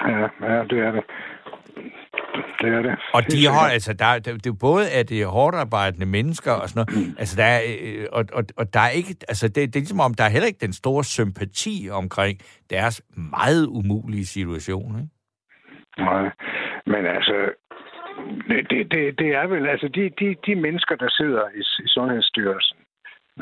Ja, 0.00 0.18
ja, 0.48 0.62
det 0.70 0.78
er 0.78 0.90
det 0.90 1.04
det 2.60 2.68
er 2.78 2.82
det. 2.82 2.94
Og 3.12 3.22
de 3.32 3.46
har, 3.46 3.68
altså, 3.76 3.92
der, 3.92 4.18
det, 4.18 4.44
det 4.44 4.50
er 4.50 4.58
både 4.60 4.90
at 4.90 5.08
det 5.08 5.22
er 5.22 5.26
hårdt 5.26 5.56
arbejdende 5.56 6.06
mennesker 6.06 6.52
og 6.52 6.68
sådan 6.68 6.86
noget, 6.94 7.08
mm. 7.08 7.16
altså, 7.18 7.36
der 7.36 7.44
er, 7.44 7.60
øh, 7.80 8.06
og, 8.12 8.24
og, 8.32 8.44
og 8.56 8.74
der 8.74 8.80
er 8.80 8.92
ikke, 9.00 9.16
altså, 9.28 9.48
det, 9.48 9.56
det 9.56 9.76
er 9.76 9.80
ligesom 9.80 10.00
om, 10.00 10.14
der 10.14 10.24
er 10.24 10.28
heller 10.28 10.46
ikke 10.46 10.66
den 10.66 10.72
store 10.72 11.04
sympati 11.04 11.88
omkring 11.92 12.38
deres 12.70 13.02
meget 13.16 13.66
umulige 13.66 14.26
situation, 14.26 14.90
ikke? 15.00 15.12
Nej, 15.98 16.30
men 16.86 17.06
altså, 17.16 17.36
det, 18.48 18.92
det, 18.92 19.18
det 19.18 19.28
er 19.40 19.46
vel, 19.46 19.66
altså, 19.68 19.88
de, 19.88 20.02
de, 20.20 20.36
de 20.46 20.54
mennesker, 20.54 20.94
der 20.96 21.08
sidder 21.10 21.44
i, 21.60 21.62
i 21.84 21.88
Sundhedsstyrelsen, 21.88 22.75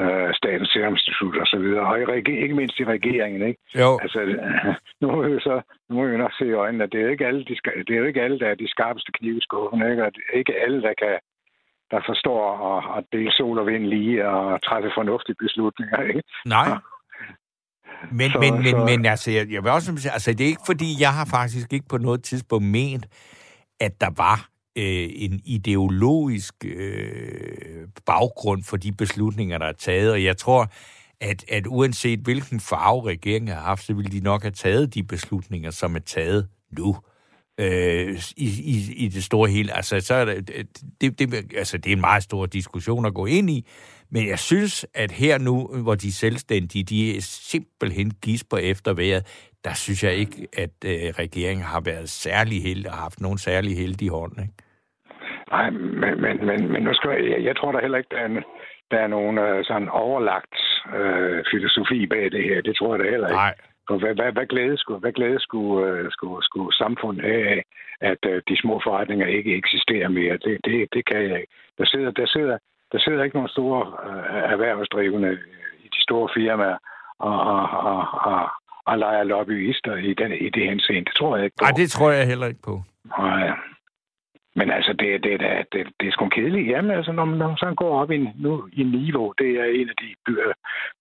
øh, 0.03 0.31
Statens 0.39 0.71
Serum 0.73 0.93
Institut 0.93 1.37
og 1.37 1.47
så 1.47 1.59
videre, 1.59 1.87
og 1.87 1.99
i, 1.99 2.43
ikke 2.45 2.55
mindst 2.61 2.81
i 2.81 2.85
regeringen, 2.85 3.43
ikke? 3.49 3.61
Jo. 3.83 3.99
Altså, 4.03 4.21
nu 5.01 5.07
må 5.13 5.23
vi 5.23 5.41
så 5.41 5.61
nu 5.89 5.97
må 5.97 6.07
vi 6.07 6.17
nok 6.17 6.35
se 6.39 6.47
i 6.47 6.61
øjnene, 6.65 6.85
at 6.85 6.93
det 6.93 7.01
er 7.01 7.05
jo 7.05 7.11
ikke 7.11 7.27
alle, 7.27 7.45
de, 7.45 7.55
det 7.87 7.93
er 7.95 8.01
jo 8.03 8.05
ikke 8.05 8.23
alle 8.23 8.39
der 8.39 8.49
er 8.49 8.55
de 8.55 8.69
skarpeste 8.69 9.13
knive 9.13 9.39
i 9.39 9.47
skuffen, 9.47 9.91
ikke? 9.91 10.05
Og 10.07 10.11
det 10.15 10.23
er 10.29 10.39
ikke 10.39 10.55
alle, 10.65 10.83
der 10.83 10.95
kan 11.03 11.19
der 11.91 12.01
forstår 12.07 12.41
at, 12.71 12.99
at 12.99 13.05
dele 13.13 13.33
sol 13.33 13.59
og 13.59 13.67
vind 13.67 13.87
lige 13.87 14.29
og 14.29 14.63
træffe 14.63 14.91
fornuftige 14.95 15.37
beslutninger, 15.45 16.03
ikke? 16.03 16.23
Nej. 16.47 16.69
Men, 18.13 18.31
så, 18.31 18.39
men, 18.39 18.55
men, 18.55 18.71
så... 18.71 18.85
men 18.89 19.07
altså, 19.07 19.31
jeg, 19.31 19.53
jeg 19.53 19.63
vil 19.63 19.71
også 19.71 19.97
sige, 19.97 20.13
altså, 20.13 20.33
det 20.33 20.41
er 20.45 20.49
ikke 20.49 20.67
fordi, 20.67 20.89
jeg 21.01 21.13
har 21.19 21.27
faktisk 21.31 21.73
ikke 21.73 21.89
på 21.89 21.99
noget 21.99 22.23
tidspunkt 22.23 22.65
ment, 22.65 23.07
at 23.81 24.01
der 24.01 24.11
var 24.17 24.49
øh, 24.77 25.09
en 25.13 25.41
ideologisk 25.45 26.55
øh, 26.65 27.89
baggrund 28.07 28.63
for 28.63 28.77
de 28.77 28.93
beslutninger, 28.93 29.59
der 29.59 29.67
er 29.67 29.73
taget, 29.73 30.13
og 30.13 30.25
jeg 30.25 30.37
tror, 30.37 30.73
at, 31.21 31.45
at 31.49 31.67
uanset 31.67 32.19
hvilken 32.19 32.61
farve 32.61 33.07
regeringen 33.07 33.49
har 33.49 33.61
haft, 33.61 33.87
så 33.87 33.95
ville 33.95 34.11
de 34.11 34.21
nok 34.21 34.43
have 34.43 34.53
taget 34.53 34.95
de 34.95 35.03
beslutninger, 35.03 35.71
som 35.71 35.97
er 35.97 36.01
taget 36.01 36.49
nu. 36.71 36.97
Øh, 37.59 38.23
i, 38.37 38.47
i, 38.47 38.93
I 38.97 39.09
det 39.09 39.25
store 39.25 39.51
hele. 39.51 39.77
Altså, 39.77 40.01
så 40.01 40.15
er 40.15 40.25
det, 40.25 40.51
det, 41.01 41.19
det, 41.19 41.35
altså, 41.57 41.79
det 41.79 41.93
er 41.93 41.97
en 41.97 42.01
meget 42.01 42.23
stor 42.23 42.47
diskussion 42.47 43.07
at 43.07 43.15
gå 43.15 43.27
ind 43.27 43.51
i, 43.51 43.67
men 44.11 44.29
jeg 44.29 44.39
synes, 44.39 44.87
at 44.95 45.11
her 45.11 45.39
nu, 45.39 45.67
hvor 45.67 45.95
de 45.95 46.13
selvstændige, 46.13 46.85
de 46.85 47.17
er 47.17 47.21
simpelthen 47.21 48.11
gisper 48.11 48.57
efter 48.57 48.93
vejret, 48.93 49.27
der 49.65 49.75
synes 49.75 50.05
jeg 50.05 50.15
ikke, 50.15 50.47
at 50.53 50.71
øh, 50.85 51.15
regeringen 51.19 51.65
har 51.65 51.81
været 51.81 52.11
særlig 52.11 52.63
heldig 52.63 52.91
og 52.91 52.97
haft 52.97 53.21
nogen 53.21 53.39
særlig 53.39 53.77
heldig 53.77 54.09
hånd. 54.09 54.41
Ikke? 54.41 54.55
Nej, 55.55 55.71
men, 55.71 56.15
men, 56.25 56.35
men, 56.49 56.73
men 56.73 56.83
nu 56.83 56.93
skal 56.95 57.11
jeg, 57.11 57.31
jeg, 57.31 57.41
jeg 57.49 57.57
tror 57.57 57.73
da 57.73 57.79
heller 57.81 57.99
ikke, 57.99 58.13
der 58.15 58.21
er, 58.25 58.27
en, 58.27 58.45
der 58.91 58.99
er 59.05 59.07
nogen 59.07 59.39
uh, 59.39 59.59
sådan 59.69 59.89
overlagt 59.89 60.57
uh, 60.99 61.39
filosofi 61.53 62.07
bag 62.07 62.25
det 62.33 62.45
her. 62.49 62.63
Det 62.69 62.77
tror 62.77 62.95
jeg 62.95 63.05
da 63.05 63.11
heller 63.11 63.29
ikke. 63.29 63.47
Nej. 63.47 63.55
Og 63.91 63.99
hvad, 63.99 64.15
hvad, 64.15 64.33
hvad 64.33 64.47
glæde 64.47 64.77
skulle, 64.79 65.01
hvad 65.01 65.13
glæde 65.13 65.41
skulle, 65.41 65.75
uh, 65.93 66.07
skulle, 66.11 66.41
skulle 66.49 66.73
samfundet 66.83 67.25
have 67.25 67.47
af, 67.55 67.63
at 68.01 68.21
uh, 68.31 68.39
de 68.49 68.61
små 68.63 68.81
forretninger 68.85 69.27
ikke 69.27 69.57
eksisterer 69.57 70.09
mere? 70.09 70.37
Det, 70.45 70.55
det, 70.65 70.89
det 70.95 71.03
kan 71.11 71.23
jeg 71.31 71.37
ikke. 71.41 71.53
Der 71.79 71.87
sidder, 71.87 72.11
der 72.11 72.27
sidder, 72.27 72.59
der 72.93 72.99
sidder 72.99 73.25
ikke 73.25 73.37
nogen 73.37 73.57
store 73.57 73.81
uh, 74.09 74.53
erhvervsdrivende 74.55 75.33
i 75.85 75.89
de 75.95 76.03
store 76.07 76.29
firmaer 76.37 76.79
og, 77.19 77.41
og, 77.53 77.65
og, 77.93 78.03
og, 78.33 78.51
og 78.87 78.99
leger 78.99 79.25
lobbyister 79.25 79.95
i, 79.97 80.15
den, 80.15 80.33
i 80.33 80.49
det 80.57 80.65
henseende. 80.71 81.05
Det 81.05 81.15
tror 81.19 81.37
jeg 81.37 81.45
ikke 81.45 81.57
på. 81.59 81.65
Nej, 81.65 81.73
det 81.77 81.91
tror 81.91 82.11
jeg 82.11 82.27
heller 82.27 82.47
ikke 82.47 82.63
på. 82.65 82.83
Nej. 83.19 83.51
Men 84.57 84.71
altså, 84.71 84.93
det, 84.93 85.23
det, 85.25 85.41
det, 85.41 85.51
det, 85.73 85.83
det 86.01 86.09
er 86.09 86.13
sgu 86.13 86.29
kedeligt. 86.29 86.69
Jamen, 86.71 86.91
altså, 86.91 87.13
når 87.13 87.25
man, 87.25 87.39
når 87.39 87.49
man 87.49 87.57
så 87.57 87.75
går 87.77 88.01
op 88.01 88.11
i, 88.11 88.19
nu, 88.45 88.69
i 88.73 88.83
Niveau, 88.83 89.35
det 89.39 89.51
er 89.61 89.65
en 89.65 89.89
af 89.89 89.97
de 90.03 90.15
byer, 90.27 90.53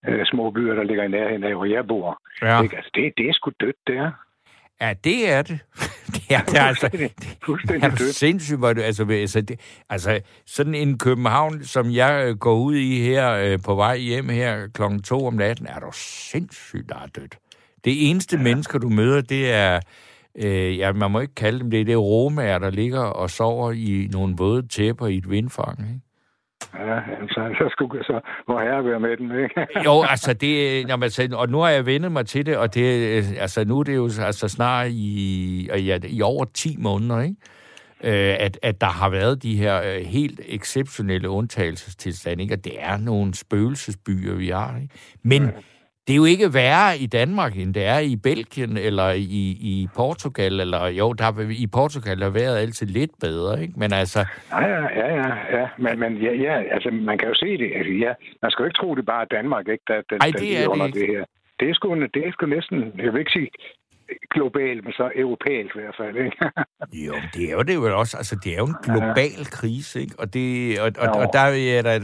øh, 0.08 0.26
små 0.26 0.52
byer, 0.52 0.74
der 0.74 0.84
ligger 0.84 1.04
i 1.04 1.08
nærheden 1.08 1.44
af, 1.44 1.56
hvor 1.56 1.66
jeg 1.66 1.88
bor. 1.88 2.22
Ja. 2.42 2.62
Ikke? 2.62 2.76
Altså, 2.76 2.92
det, 2.96 3.14
det 3.18 3.30
er 3.30 3.34
sgu 3.34 3.52
dødt, 3.60 3.76
det 3.88 3.98
er. 3.98 4.12
Ja, 4.82 4.94
det 5.04 5.32
er 5.32 5.42
det. 5.42 5.60
det 6.16 6.26
er, 6.30 6.42
det 6.42 6.58
altså, 6.58 7.10
fuldstændig 7.46 7.88
er 7.88 7.96
sindssygt, 7.96 8.60
hvor 8.60 8.74
det, 8.74 8.82
altså, 8.82 9.08
altså, 9.10 9.42
det, 9.42 9.84
altså, 9.90 10.22
sådan 10.46 10.76
en 10.76 10.98
København, 10.98 11.64
som 11.64 11.92
jeg 11.92 12.26
øh, 12.28 12.38
går 12.38 12.56
ud 12.56 12.76
i 12.76 13.02
her 13.02 13.32
øh, 13.32 13.60
på 13.66 13.76
vej 13.76 13.98
hjem 13.98 14.30
her 14.30 14.68
klokken 14.74 15.02
to 15.02 15.26
om 15.26 15.34
natten, 15.34 15.68
er 15.68 15.80
du 15.80 15.90
sindssygt, 15.94 16.90
der 16.90 16.96
er 16.96 17.08
dødt. 17.08 17.38
Det 17.86 18.10
eneste 18.10 18.38
ja. 18.38 18.44
mennesker, 18.44 18.80
du 18.80 18.90
møder, 18.90 19.22
det 19.22 19.52
er 19.54 19.80
øh, 20.36 20.78
ja, 20.78 20.94
man 20.94 21.12
må 21.12 21.20
ikke 21.20 21.36
kalde 21.36 21.60
dem 21.60 21.72
det, 21.72 21.88
det 21.88 21.94
er 21.94 21.98
romager, 21.98 22.60
der 22.60 22.70
ligger 22.70 23.00
og 23.00 23.30
sover 23.30 23.72
i 23.72 24.08
nogle 24.12 24.36
våde 24.38 24.68
tæpper 24.68 25.08
i 25.08 25.18
et 25.18 25.30
vindfang, 25.30 25.80
ikke? 25.80 26.00
Ja, 26.74 27.00
altså, 27.22 27.56
så 27.58 27.70
skulle 27.72 28.04
så 28.04 28.20
må 28.48 28.60
jeg 28.60 28.86
være 28.86 29.00
med 29.00 29.18
den, 29.18 29.44
ikke? 29.44 29.68
jo, 29.86 30.04
altså, 30.10 30.34
det, 30.34 31.00
man 31.00 31.10
siger, 31.10 31.38
og 31.38 31.50
nu 31.50 31.60
har 31.60 31.70
jeg 31.70 31.86
vendet 31.86 32.12
mig 32.12 32.26
til 32.26 32.46
det, 32.46 32.58
og 32.58 32.74
det, 32.74 32.84
altså, 33.40 33.66
nu 33.66 33.80
er 33.80 33.84
det 33.84 33.96
jo 33.96 34.10
altså 34.22 34.48
snart 34.48 34.88
i, 34.92 35.70
ja, 35.74 36.00
i 36.04 36.22
over 36.22 36.46
10 36.54 36.76
måneder, 36.80 37.22
ikke? 37.22 37.36
Øh, 38.04 38.36
at, 38.40 38.60
at 38.62 38.82
der 38.82 38.88
har 38.88 39.10
været 39.10 39.44
de 39.44 39.58
her 39.58 39.82
øh, 39.82 40.06
helt 40.06 40.42
exceptionelle 40.46 41.30
undtagelsestilstande, 41.30 42.44
ikke? 42.44 42.56
Og 42.56 42.64
det 42.64 42.74
er 42.80 42.98
nogle 42.98 43.34
spøgelsesbyer, 43.34 44.36
vi 44.36 44.50
har, 44.50 44.78
ikke? 44.78 44.96
Men, 45.24 45.44
ja 45.44 45.52
det 46.08 46.14
er 46.14 46.18
jo 46.18 46.26
ikke 46.26 46.54
værre 46.54 46.98
i 46.98 47.08
Danmark, 47.08 47.58
end 47.58 47.74
det 47.74 47.86
er 47.86 48.00
i 48.00 48.16
Belgien 48.16 48.78
eller 48.78 49.10
i, 49.12 49.44
i 49.72 49.88
Portugal. 49.96 50.60
Eller, 50.60 50.88
jo, 50.88 51.14
der, 51.14 51.30
i 51.66 51.68
Portugal 51.68 52.22
har 52.22 52.30
været 52.30 52.58
altid 52.58 52.88
lidt 52.88 53.12
bedre, 53.22 53.62
ikke? 53.62 53.74
Men 53.78 53.94
altså... 53.94 54.20
Ja, 54.52 54.68
ja, 55.02 55.08
ja, 55.22 55.30
ja. 55.58 55.68
Men, 55.78 56.00
men 56.00 56.18
ja, 56.18 56.34
ja, 56.34 56.56
altså, 56.76 56.90
man 56.92 57.18
kan 57.18 57.28
jo 57.28 57.34
se 57.34 57.58
det. 57.58 57.72
Altså, 57.76 57.94
ja, 57.94 58.14
man 58.42 58.52
skal 58.52 58.64
jo 58.64 58.68
ikke 58.68 58.80
tro, 58.82 58.96
det 58.96 59.06
bare 59.06 59.22
er 59.22 59.36
Danmark, 59.38 59.68
ikke, 59.68 59.84
der, 59.88 60.02
der, 60.10 60.18
Ej, 60.22 60.28
det 60.28 60.42
der 60.42 60.70
er 60.70 60.86
det, 60.86 60.94
det 60.94 61.08
her. 61.08 61.26
Det 61.60 61.70
er, 61.70 61.74
sgu, 61.74 61.96
det 61.96 62.28
er 62.28 62.32
sgu 62.32 62.46
næsten, 62.46 62.80
jeg 63.04 63.14
vil 63.14 63.20
ikke 63.20 63.32
sige 63.32 63.50
global, 64.34 64.84
men 64.84 64.94
så 64.94 65.12
europæisk 65.16 65.76
i 65.76 65.80
hvert 65.80 65.96
fald. 65.98 66.18
Ikke? 66.18 66.38
jo, 67.08 67.14
det 67.34 67.50
er 67.50 67.54
jo 67.54 67.62
det 67.62 67.76
jo 67.76 68.00
også. 68.00 68.18
Altså, 68.18 68.36
det 68.44 68.54
er 68.54 68.58
jo 68.58 68.66
en 68.66 68.76
global 68.84 69.38
ja. 69.38 69.44
krise, 69.52 70.02
ikke? 70.02 70.16
Og, 70.18 70.34
det, 70.34 70.80
og, 70.80 70.92
og, 70.98 71.10
og 71.10 71.30
der 71.34 71.40
er 71.40 71.82
da 71.82 72.00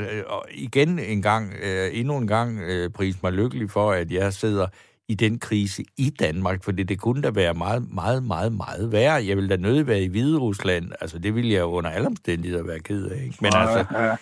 igen 0.52 1.00
en 1.00 1.22
gang, 1.22 1.54
uh, 1.54 2.00
endnu 2.00 2.18
en 2.18 2.28
gang 2.28 2.60
uh, 2.60 2.92
pris 2.96 3.24
mig 3.24 3.34
lykkelig 3.34 3.70
for, 3.70 3.92
at 3.92 4.12
jeg 4.12 4.34
sidder 4.34 4.68
i 5.08 5.16
den 5.16 5.40
krise 5.40 5.84
i 5.98 6.10
Danmark, 6.10 6.64
for 6.64 6.72
det 6.72 7.00
kunne 7.00 7.22
da 7.22 7.30
være 7.30 7.54
meget, 7.54 7.94
meget, 7.94 8.24
meget, 8.24 8.54
meget 8.54 8.92
værre. 8.92 9.26
Jeg 9.26 9.36
ville 9.38 9.50
da 9.50 9.56
nødt 9.56 9.88
være 9.88 10.02
i 10.02 10.08
Hvide 10.08 10.38
Rusland. 10.38 10.92
Altså, 11.02 11.20
det 11.20 11.36
ville 11.36 11.52
jeg 11.54 11.64
under 11.64 11.90
alle 11.90 12.08
omstændigheder 12.08 12.64
være 12.64 12.80
ked 12.80 13.06
af, 13.06 13.24
ikke? 13.24 13.38
Men 13.42 13.52
ja, 13.54 13.62
altså... 13.62 14.00
Ja. 14.00 14.16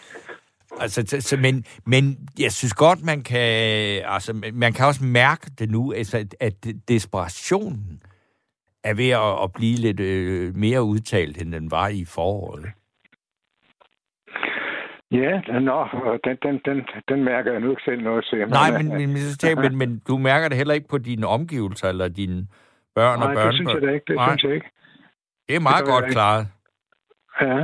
Altså, 0.79 1.21
så, 1.21 1.37
men, 1.37 1.65
men 1.85 2.03
jeg 2.39 2.51
synes 2.51 2.73
godt, 2.73 3.05
man 3.05 3.23
kan, 3.23 3.49
altså, 4.05 4.49
man 4.53 4.73
kan 4.73 4.85
også 4.85 5.03
mærke 5.03 5.51
det 5.59 5.69
nu, 5.71 5.93
altså, 5.93 6.25
at 6.39 6.53
desperationen 6.87 8.03
er 8.83 8.93
ved 8.93 9.09
at, 9.09 9.43
at 9.43 9.53
blive 9.53 9.75
lidt 9.75 9.99
øh, 9.99 10.55
mere 10.55 10.83
udtalt, 10.83 11.41
end 11.41 11.51
den 11.51 11.71
var 11.71 11.87
i 11.87 12.05
foråret. 12.05 12.65
Ja, 15.11 15.59
nå, 15.59 15.87
den, 16.23 16.37
den, 16.43 16.61
den, 16.65 16.85
den 17.09 17.23
mærker 17.23 17.51
jeg 17.51 17.61
nu 17.61 17.69
ikke 17.69 17.81
selv 17.85 18.01
noget 18.03 18.25
til. 18.29 18.47
Nej, 18.47 18.71
men, 18.77 18.87
men, 18.87 19.13
men, 19.13 19.61
men, 19.61 19.77
men 19.77 20.01
du 20.07 20.17
mærker 20.17 20.47
det 20.47 20.57
heller 20.57 20.73
ikke 20.73 20.87
på 20.87 20.97
dine 20.97 21.27
omgivelser, 21.27 21.89
eller 21.89 22.07
dine 22.07 22.47
børn 22.95 23.19
Nej, 23.19 23.27
og 23.27 23.35
børn. 23.35 23.47
det 23.47 23.55
synes 23.55 23.73
jeg 23.73 23.81
da 23.81 23.87
ikke. 23.93 24.05
Det 24.07 24.15
Nej. 24.15 24.29
synes 24.29 24.43
jeg 24.43 24.53
ikke. 24.53 24.69
Det 25.47 25.55
er 25.55 25.59
meget 25.59 25.85
Det 25.85 25.93
godt 25.93 26.05
klaret. 26.11 26.47
Ja, 27.41 27.55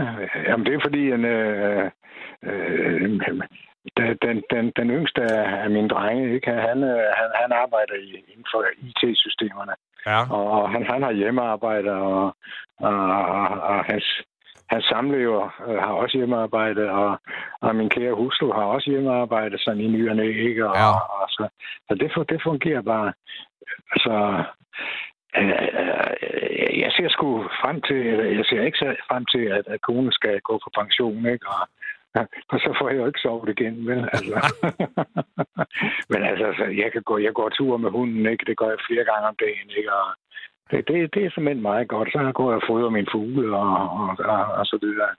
jamen 0.50 0.66
det 0.66 0.74
er 0.74 0.80
fordi, 0.84 1.12
en, 1.12 1.26
øh, 1.26 1.92
øh, 2.46 3.02
den, 3.98 4.44
den, 4.52 4.72
den, 4.78 4.90
yngste 4.90 5.22
af 5.64 5.70
mine 5.70 5.90
drenge, 5.90 6.34
ikke? 6.36 6.52
Han, 6.52 6.84
øh, 6.84 7.06
han, 7.20 7.30
han 7.42 7.52
arbejder 7.52 7.96
i, 7.96 8.10
inden 8.32 8.46
for 8.52 8.66
IT-systemerne. 8.78 9.74
Ja. 10.06 10.20
Og, 10.36 10.52
og 10.52 10.70
han, 10.72 10.86
han 10.86 11.04
har 11.04 11.12
hjemmearbejde, 11.12 11.92
og, 11.92 12.36
og, 12.80 12.98
og, 13.38 13.48
og 13.70 13.86
hans, 13.86 14.22
hans 14.70 14.86
samlever 14.86 15.44
øh, 15.68 15.78
har 15.78 15.94
også 15.94 16.18
hjemmearbejde, 16.18 16.90
og, 16.90 17.20
og 17.62 17.76
min 17.76 17.90
kære 17.90 18.14
hustru 18.14 18.52
har 18.52 18.64
også 18.64 18.90
hjemmearbejde, 18.90 19.58
sådan 19.60 19.82
i 19.82 19.88
ny 19.88 20.10
og 20.10 20.16
næ, 20.16 20.50
ikke? 20.50 20.68
Og, 20.70 20.76
Ja. 20.76 20.90
og, 21.22 21.30
så, 21.30 21.48
så 21.88 21.96
det, 21.96 22.30
det 22.30 22.42
fungerer 22.44 22.82
bare. 22.82 23.14
Altså, 23.92 24.44
øh, 25.38 26.80
jeg 26.84 26.92
ser 26.98 27.10
sgu 27.10 27.44
frem 27.62 27.82
til, 27.82 28.02
jeg 28.38 28.46
ser 28.46 28.62
ikke 28.62 28.78
så 28.78 28.96
frem 29.10 29.26
til, 29.26 29.44
at, 29.58 29.68
at 29.68 29.82
konen 29.82 30.12
skal 30.12 30.42
gå 30.42 30.60
på 30.64 30.70
pension, 30.80 31.26
ikke? 31.26 31.48
Og, 31.48 31.68
og 32.52 32.60
så 32.64 32.76
får 32.80 32.90
jeg 32.90 32.98
jo 32.98 33.06
ikke 33.06 33.24
sovet 33.24 33.50
igen, 33.50 33.88
vel? 33.88 34.10
Altså. 34.14 34.38
Men 36.12 36.24
altså, 36.30 36.46
altså, 36.46 36.66
jeg, 36.66 36.92
kan 36.92 37.02
gå, 37.02 37.18
jeg 37.18 37.34
går 37.34 37.50
tur 37.50 37.78
med 37.78 37.90
hunden, 37.90 38.26
ikke? 38.26 38.46
Det 38.46 38.58
gør 38.58 38.70
jeg 38.70 38.86
flere 38.88 39.06
gange 39.06 39.28
om 39.28 39.36
dagen, 39.40 39.70
ikke? 39.78 39.94
Og 39.94 40.08
det, 40.72 40.88
det, 40.88 41.14
det 41.14 41.26
er 41.26 41.32
simpelthen 41.32 41.62
meget 41.62 41.88
godt. 41.88 42.10
Så 42.12 42.32
går 42.36 42.52
jeg 42.52 42.62
og 42.62 42.68
fodrer 42.68 42.90
mine 42.90 43.12
fugle 43.12 43.58
og, 43.58 43.72
og, 44.02 44.10
og, 44.34 44.46
og 44.60 44.66
så 44.66 44.78
videre. 44.82 45.10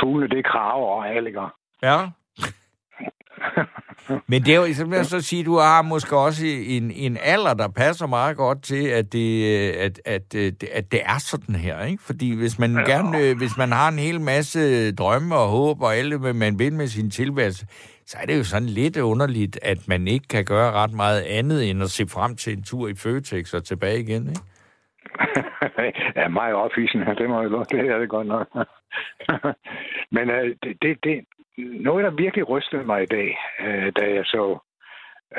Fuglene, 0.00 0.28
det 0.28 0.38
er 0.38 0.50
kraver 0.52 0.90
og 0.96 1.08
alliger. 1.08 1.48
Ja. 1.82 1.98
Men 4.26 4.42
det 4.42 4.54
er 4.54 4.56
jo, 4.56 4.74
som 4.74 4.92
jeg 4.92 5.04
så 5.04 5.20
sige, 5.20 5.44
du 5.44 5.56
har 5.56 5.82
måske 5.82 6.16
også 6.16 6.46
en, 6.46 6.90
en 6.90 7.16
alder, 7.22 7.54
der 7.54 7.68
passer 7.68 8.06
meget 8.06 8.36
godt 8.36 8.62
til, 8.62 8.88
at 8.88 9.12
det, 9.12 9.30
øh, 9.58 9.84
at, 9.84 10.00
at, 10.04 10.34
øh, 10.36 10.52
at 10.72 10.92
det 10.92 11.00
er 11.04 11.18
sådan 11.18 11.54
her, 11.54 11.84
ikke? 11.84 12.02
Fordi 12.02 12.36
hvis 12.36 12.58
man 12.58 12.72
ja. 12.72 12.80
gerne, 12.80 13.18
øh, 13.18 13.36
hvis 13.36 13.56
man 13.58 13.72
har 13.72 13.88
en 13.88 13.98
hel 13.98 14.20
masse 14.20 14.92
drømme 14.92 15.34
og 15.34 15.48
håb 15.48 15.82
og 15.82 15.96
alt, 15.96 16.20
hvad 16.20 16.32
man 16.32 16.58
vil 16.58 16.72
med 16.72 16.86
sin 16.86 17.10
tilværelse, 17.10 17.66
så 18.06 18.18
er 18.22 18.26
det 18.26 18.38
jo 18.38 18.44
sådan 18.44 18.68
lidt 18.68 18.96
underligt, 18.96 19.58
at 19.62 19.88
man 19.88 20.08
ikke 20.08 20.28
kan 20.28 20.44
gøre 20.44 20.72
ret 20.72 20.92
meget 20.92 21.20
andet, 21.20 21.70
end 21.70 21.82
at 21.82 21.90
se 21.90 22.06
frem 22.06 22.36
til 22.36 22.52
en 22.52 22.62
tur 22.62 22.88
i 22.88 22.94
Føtex 22.94 23.54
og 23.54 23.64
tilbage 23.64 24.00
igen, 24.00 24.28
ikke? 24.28 24.40
ja, 26.16 26.28
meget 26.28 26.54
ophidsende, 26.54 27.14
det 27.18 27.28
må 27.28 27.40
jeg 27.40 27.50
lov. 27.50 27.64
Det 27.64 27.80
er 27.80 27.98
det 27.98 28.08
godt 28.08 28.26
nok. 28.26 28.46
Men 30.16 30.30
øh, 30.30 30.56
det, 30.82 30.98
det, 31.04 31.24
noget, 31.60 32.04
der 32.04 32.10
virkelig 32.10 32.48
rystede 32.48 32.84
mig 32.84 33.02
i 33.02 33.06
dag, 33.06 33.38
øh, 33.60 33.92
da 33.98 34.14
jeg 34.14 34.24
så, 34.26 34.58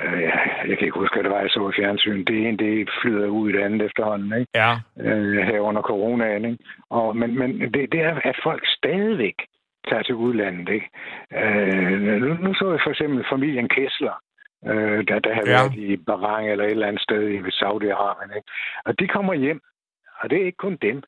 øh, 0.04 0.22
jeg 0.70 0.78
kan 0.78 0.86
ikke 0.88 1.00
huske, 1.00 1.16
hvad 1.16 1.24
det 1.24 1.32
var, 1.32 1.40
jeg 1.42 1.50
så 1.50 1.70
i 1.70 1.82
fjernsyn, 1.82 2.26
det 2.26 2.48
ene, 2.48 2.58
det 2.58 2.90
flyder 3.02 3.28
ud 3.28 3.50
i 3.50 3.54
det 3.54 3.62
andet 3.64 3.82
efterhånden, 3.86 4.40
ikke? 4.40 4.52
Ja. 4.56 4.72
øh, 5.00 5.38
her 5.48 5.60
under 5.60 5.82
coronaen. 5.82 6.46
Ikke? 6.46 6.64
Og, 6.90 7.18
men 7.18 7.40
men 7.40 7.74
det, 7.74 7.92
det 7.92 8.02
er, 8.02 8.16
at 8.24 8.38
folk 8.44 8.64
stadigvæk 8.68 9.36
tager 9.90 10.04
til 10.04 10.16
udlandet. 10.16 10.70
Ikke? 10.70 10.90
Øh, 11.42 12.02
nu, 12.22 12.34
nu 12.34 12.54
så 12.54 12.72
jeg 12.72 12.80
for 12.84 12.90
eksempel 12.90 13.26
familien 13.32 13.70
Kessler, 13.70 14.16
øh, 14.68 15.08
der, 15.08 15.20
der 15.20 15.34
har 15.34 15.44
Ja. 15.46 15.52
været 15.52 15.74
i 15.76 15.98
Bahrain 15.98 16.50
eller 16.50 16.66
et 16.66 16.72
eller 16.72 16.88
andet 16.88 17.02
sted 17.02 17.22
i 17.30 17.38
Saudi-Arabien. 17.40 18.36
Ikke? 18.36 18.48
Og 18.86 19.00
de 19.00 19.08
kommer 19.08 19.34
hjem, 19.34 19.62
og 20.20 20.30
det 20.30 20.42
er 20.42 20.46
ikke 20.46 20.58
kun 20.68 20.78
dem. 20.82 21.04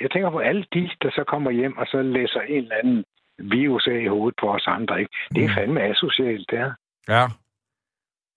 Jeg 0.00 0.10
tænker 0.10 0.30
på 0.30 0.38
alle 0.38 0.64
de, 0.74 0.90
der 1.02 1.10
så 1.10 1.24
kommer 1.24 1.50
hjem 1.50 1.78
og 1.78 1.86
så 1.86 2.02
læser 2.02 2.40
en 2.40 2.62
eller 2.62 2.76
anden 2.82 3.04
virus 3.38 3.86
af 3.86 4.00
i 4.04 4.06
hovedet 4.08 4.34
på 4.40 4.50
os 4.54 4.64
andre. 4.66 5.00
Ikke? 5.00 5.12
Det 5.34 5.44
er 5.44 5.48
Mm. 5.48 5.54
fandme 5.54 5.82
asocialt, 5.82 6.46
det 6.50 6.58
her. 6.58 6.72
Ja. 7.08 7.26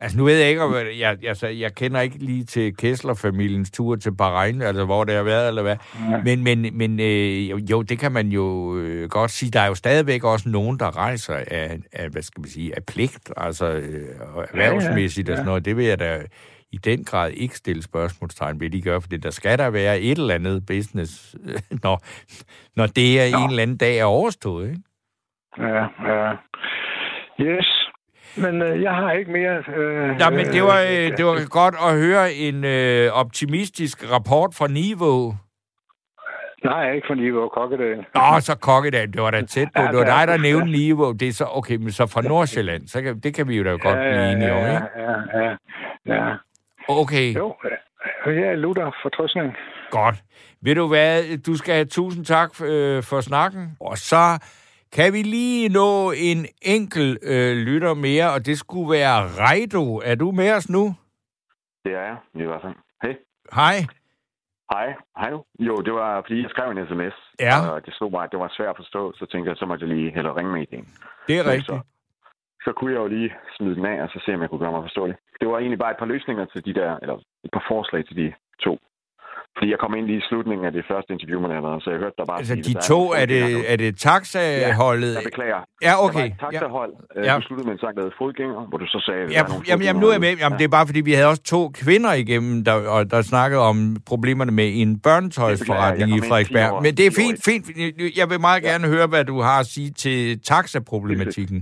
Altså, 0.04 0.18
nu 0.18 0.24
ved 0.24 0.38
jeg 0.40 0.50
ikke, 0.50 0.62
om 0.62 0.74
jeg, 0.74 0.88
jeg, 1.00 1.18
altså, 1.28 1.48
jeg 1.48 1.76
kender 1.76 2.02
ikke 2.02 2.18
lige 2.18 2.44
til 2.44 2.74
Kessler-familiens 2.78 3.72
tur 3.72 3.96
til 3.96 4.16
Bahrain, 4.16 4.62
altså 4.62 4.86
hvor 4.86 5.04
det 5.04 5.16
har 5.16 5.24
været, 5.24 5.48
eller 5.48 5.62
hvad. 5.62 5.76
Ja. 6.12 6.22
Men, 6.24 6.44
men, 6.44 6.78
men 6.78 7.00
øh, 7.00 7.72
jo, 7.72 7.82
det 7.82 8.00
kan 8.00 8.12
man 8.12 8.28
jo 8.28 8.78
øh, 8.78 9.10
godt 9.10 9.32
sige. 9.32 9.52
Der 9.52 9.60
er 9.60 9.68
jo 9.68 9.76
stadigvæk 9.76 10.24
også 10.24 10.50
nogen, 10.50 10.80
der 10.80 10.98
rejser 10.98 11.36
af, 11.36 11.80
af 11.92 12.10
hvad 12.10 12.22
skal 12.22 12.42
man 12.42 12.50
sige, 12.50 12.76
af 12.76 12.84
pligt, 12.86 13.32
altså 13.38 13.66
øh, 13.72 14.08
erhvervsmæssigt 14.52 15.30
og 15.30 15.38
sådan 15.38 15.46
noget. 15.46 15.66
Det 15.66 15.78
vil 15.78 15.86
jeg 15.86 16.00
da 16.00 16.22
i 16.72 16.78
den 16.78 17.04
grad 17.04 17.32
ikke 17.32 17.58
stille 17.58 17.84
spørgsmålstegn 17.84 18.60
ved, 18.60 18.70
de 18.70 18.82
gør, 18.82 19.00
fordi 19.00 19.18
der 19.18 19.30
skal 19.30 19.58
der 19.58 19.70
være 19.70 20.00
et 20.02 20.18
eller 20.18 20.36
andet 20.36 20.66
business, 20.66 21.36
øh, 21.46 21.60
når, 21.84 22.02
når 22.76 22.86
det 22.88 23.22
er 23.22 23.26
en 23.38 23.50
eller 23.50 23.64
anden 23.64 23.78
dag 23.78 23.98
er 23.98 24.04
overstået, 24.06 24.70
ikke? 24.70 24.82
Ja, 25.58 25.84
ja. 26.12 26.32
Yes. 27.42 27.88
Men 28.38 28.62
øh, 28.62 28.82
jeg 28.82 28.92
har 28.96 29.12
ikke 29.12 29.32
mere... 29.32 29.58
Øh, 29.76 30.16
Ja, 30.20 30.30
men 30.30 30.46
det 30.46 30.64
var, 30.64 30.82
øh, 30.82 31.18
det 31.18 31.26
var 31.26 31.50
godt 31.50 31.76
at 31.88 32.00
høre 32.06 32.34
en 32.34 32.66
øh, 32.66 33.12
optimistisk 33.14 34.12
rapport 34.12 34.50
fra 34.58 34.68
Niveau. 34.68 35.34
Nej, 36.64 36.92
ikke 36.92 37.08
for 37.08 37.14
Niveau 37.16 37.48
Kokkedal. 37.50 37.98
Nå, 38.16 38.40
så 38.40 38.58
Kokkedal, 38.62 39.14
det 39.14 39.22
var 39.22 39.32
da 39.32 39.42
tæt 39.42 39.68
på. 39.76 39.82
Ja, 39.82 39.88
Det 39.88 39.98
var 39.98 40.04
dig, 40.06 40.28
der 40.28 40.38
nævnte 40.38 40.72
Niveau. 40.72 41.12
Det 41.12 41.28
er 41.28 41.32
så, 41.34 41.46
okay, 41.52 41.76
men 41.76 41.92
så 41.92 42.06
fra 42.08 42.22
Nordsjælland, 42.22 42.88
så 42.88 43.02
kan, 43.02 43.20
det 43.20 43.34
kan 43.34 43.48
vi 43.48 43.58
jo 43.58 43.64
da 43.64 43.70
godt 43.70 43.98
blive 43.98 44.32
enige 44.32 44.52
om, 44.52 44.58
ikke? 44.58 44.72
Ja, 44.72 45.12
ja, 45.40 45.56
ja. 46.06 46.26
ja. 46.30 46.34
Okay, 46.90 47.36
Jo, 47.36 47.56
øh, 48.26 48.36
jeg 48.42 48.48
er 48.48 48.56
Luther 48.56 48.96
fortrøstning. 49.04 49.54
godt. 49.92 50.16
Ved 50.62 50.76
du 50.76 50.88
hvad, 50.88 51.38
du 51.38 51.56
skal 51.58 51.74
have 51.74 51.86
tusind 51.86 52.26
tak 52.26 52.50
øh, 52.64 53.04
for 53.04 53.22
snakken. 53.22 53.78
Og 53.80 53.98
så 53.98 54.40
kan 54.96 55.14
vi 55.14 55.22
lige 55.22 55.70
nå 55.70 56.12
en 56.12 56.40
enkel 56.62 57.18
øh, 57.24 57.54
lytter 57.68 57.94
mere, 57.94 58.34
og 58.36 58.46
det 58.46 58.58
skulle 58.58 58.92
være 58.98 59.18
Reido. 59.42 59.84
Er 60.10 60.16
du 60.16 60.32
med 60.32 60.52
os 60.58 60.70
nu? 60.70 60.84
Det 61.86 61.94
er 61.94 62.06
jeg, 62.10 62.18
i 62.34 62.44
hvert 62.44 62.62
fald. 62.62 62.76
Hej. 63.04 63.16
Hej. 63.60 63.78
Hej. 64.72 64.88
Hej. 65.20 65.32
Jo, 65.60 65.76
det 65.78 65.94
var, 65.94 66.22
fordi 66.22 66.42
jeg 66.42 66.50
skrev 66.50 66.72
en 66.72 66.88
sms. 66.88 67.16
Ja. 67.40 67.56
Og 67.72 67.86
det 67.86 67.94
stod 67.94 68.12
bare, 68.12 68.24
at 68.24 68.32
det 68.32 68.40
var 68.40 68.54
svært 68.58 68.70
at 68.70 68.82
forstå, 68.84 69.14
så 69.20 69.26
tænkte 69.26 69.50
jeg, 69.50 69.58
så 69.58 69.66
måtte 69.66 69.86
jeg 69.86 69.96
lige 69.96 70.12
hellere 70.16 70.36
ringe 70.38 70.52
med 70.52 70.62
igen. 70.62 70.86
Det 71.28 71.36
er 71.40 71.46
rigtigt. 71.52 71.66
Så, 71.66 71.80
så 72.66 72.72
kunne 72.78 72.92
jeg 72.94 73.00
jo 73.00 73.08
lige 73.08 73.34
smide 73.58 73.76
den 73.76 73.86
af, 73.86 74.04
og 74.04 74.10
så 74.10 74.22
se, 74.26 74.34
om 74.36 74.42
jeg 74.42 74.50
kunne 74.50 74.64
gøre 74.66 74.72
mig 74.72 74.84
forståelig. 74.84 75.16
Det 75.40 75.48
var 75.48 75.58
egentlig 75.58 75.80
bare 75.80 75.92
et 75.92 76.02
par 76.02 76.12
løsninger 76.14 76.46
til 76.46 76.66
de 76.66 76.74
der, 76.74 76.92
eller 77.02 77.16
et 77.46 77.52
par 77.54 77.66
forslag 77.72 78.06
til 78.08 78.16
de 78.16 78.34
to. 78.66 78.74
Fordi 79.58 79.70
jeg 79.72 79.80
kom 79.84 79.94
ind 79.98 80.06
lige 80.06 80.18
i 80.18 80.26
slutningen 80.30 80.66
af 80.70 80.74
det 80.78 80.84
første 80.92 81.10
interview, 81.16 81.40
man 81.46 81.52
havde 81.52 81.82
så 81.84 81.90
jeg 81.94 82.00
hørte 82.00 82.16
der 82.18 82.26
bare... 82.26 82.38
Altså, 82.38 82.56
de 82.56 82.62
der 82.74 82.80
to, 82.92 83.00
nogle 83.00 83.18
er 83.22 83.26
det, 83.26 83.72
er 83.74 83.76
det 83.84 83.92
taxaholdet? 84.00 85.14
Jeg 85.16 85.24
beklager. 85.32 85.60
Ja, 85.88 85.90
Der 85.90 85.96
okay. 86.06 86.20
var 86.20 86.26
et 86.26 86.34
taxahold. 86.40 86.94
Ja. 87.16 87.22
Ja. 87.32 87.36
Du 87.38 87.42
sluttede 87.42 87.66
med 87.68 87.74
en 87.76 87.80
sang, 87.84 87.94
der 87.98 88.04
hed 88.04 88.12
Fodgænger, 88.22 88.62
hvor 88.70 88.78
du 88.78 88.86
så 88.86 89.00
sagde... 89.08 89.22
der 89.28 89.32
Ja, 89.38 89.42
er 89.44 89.64
jamen, 89.70 89.84
jamen, 89.88 90.00
nu 90.02 90.08
er 90.08 90.12
jeg 90.12 90.22
med. 90.22 90.30
Jamen, 90.30 90.40
derude. 90.42 90.58
det 90.60 90.64
er 90.64 90.74
bare, 90.78 90.88
fordi 90.88 91.02
vi 91.10 91.14
havde 91.14 91.28
også 91.34 91.44
to 91.56 91.62
kvinder 91.84 92.14
igennem, 92.14 92.64
der, 92.68 92.74
og 92.96 93.12
der 93.12 93.22
snakkede 93.22 93.62
om 93.72 93.78
problemerne 94.12 94.52
med 94.52 94.68
en 94.82 95.00
børnetøjsforretning 95.00 96.10
i 96.18 96.20
Frederiksberg. 96.30 96.72
år- 96.74 96.82
Men 96.82 96.92
det 96.98 97.06
er 97.10 97.12
fint, 97.24 97.38
fint. 97.50 97.66
Jeg 98.20 98.30
vil 98.30 98.40
meget 98.50 98.64
gerne 98.64 98.88
høre, 98.88 99.08
hvad 99.08 99.24
du 99.26 99.40
har 99.48 99.60
at 99.60 99.66
sige 99.66 99.90
til 100.04 100.42
taxaproblematikken. 100.52 101.60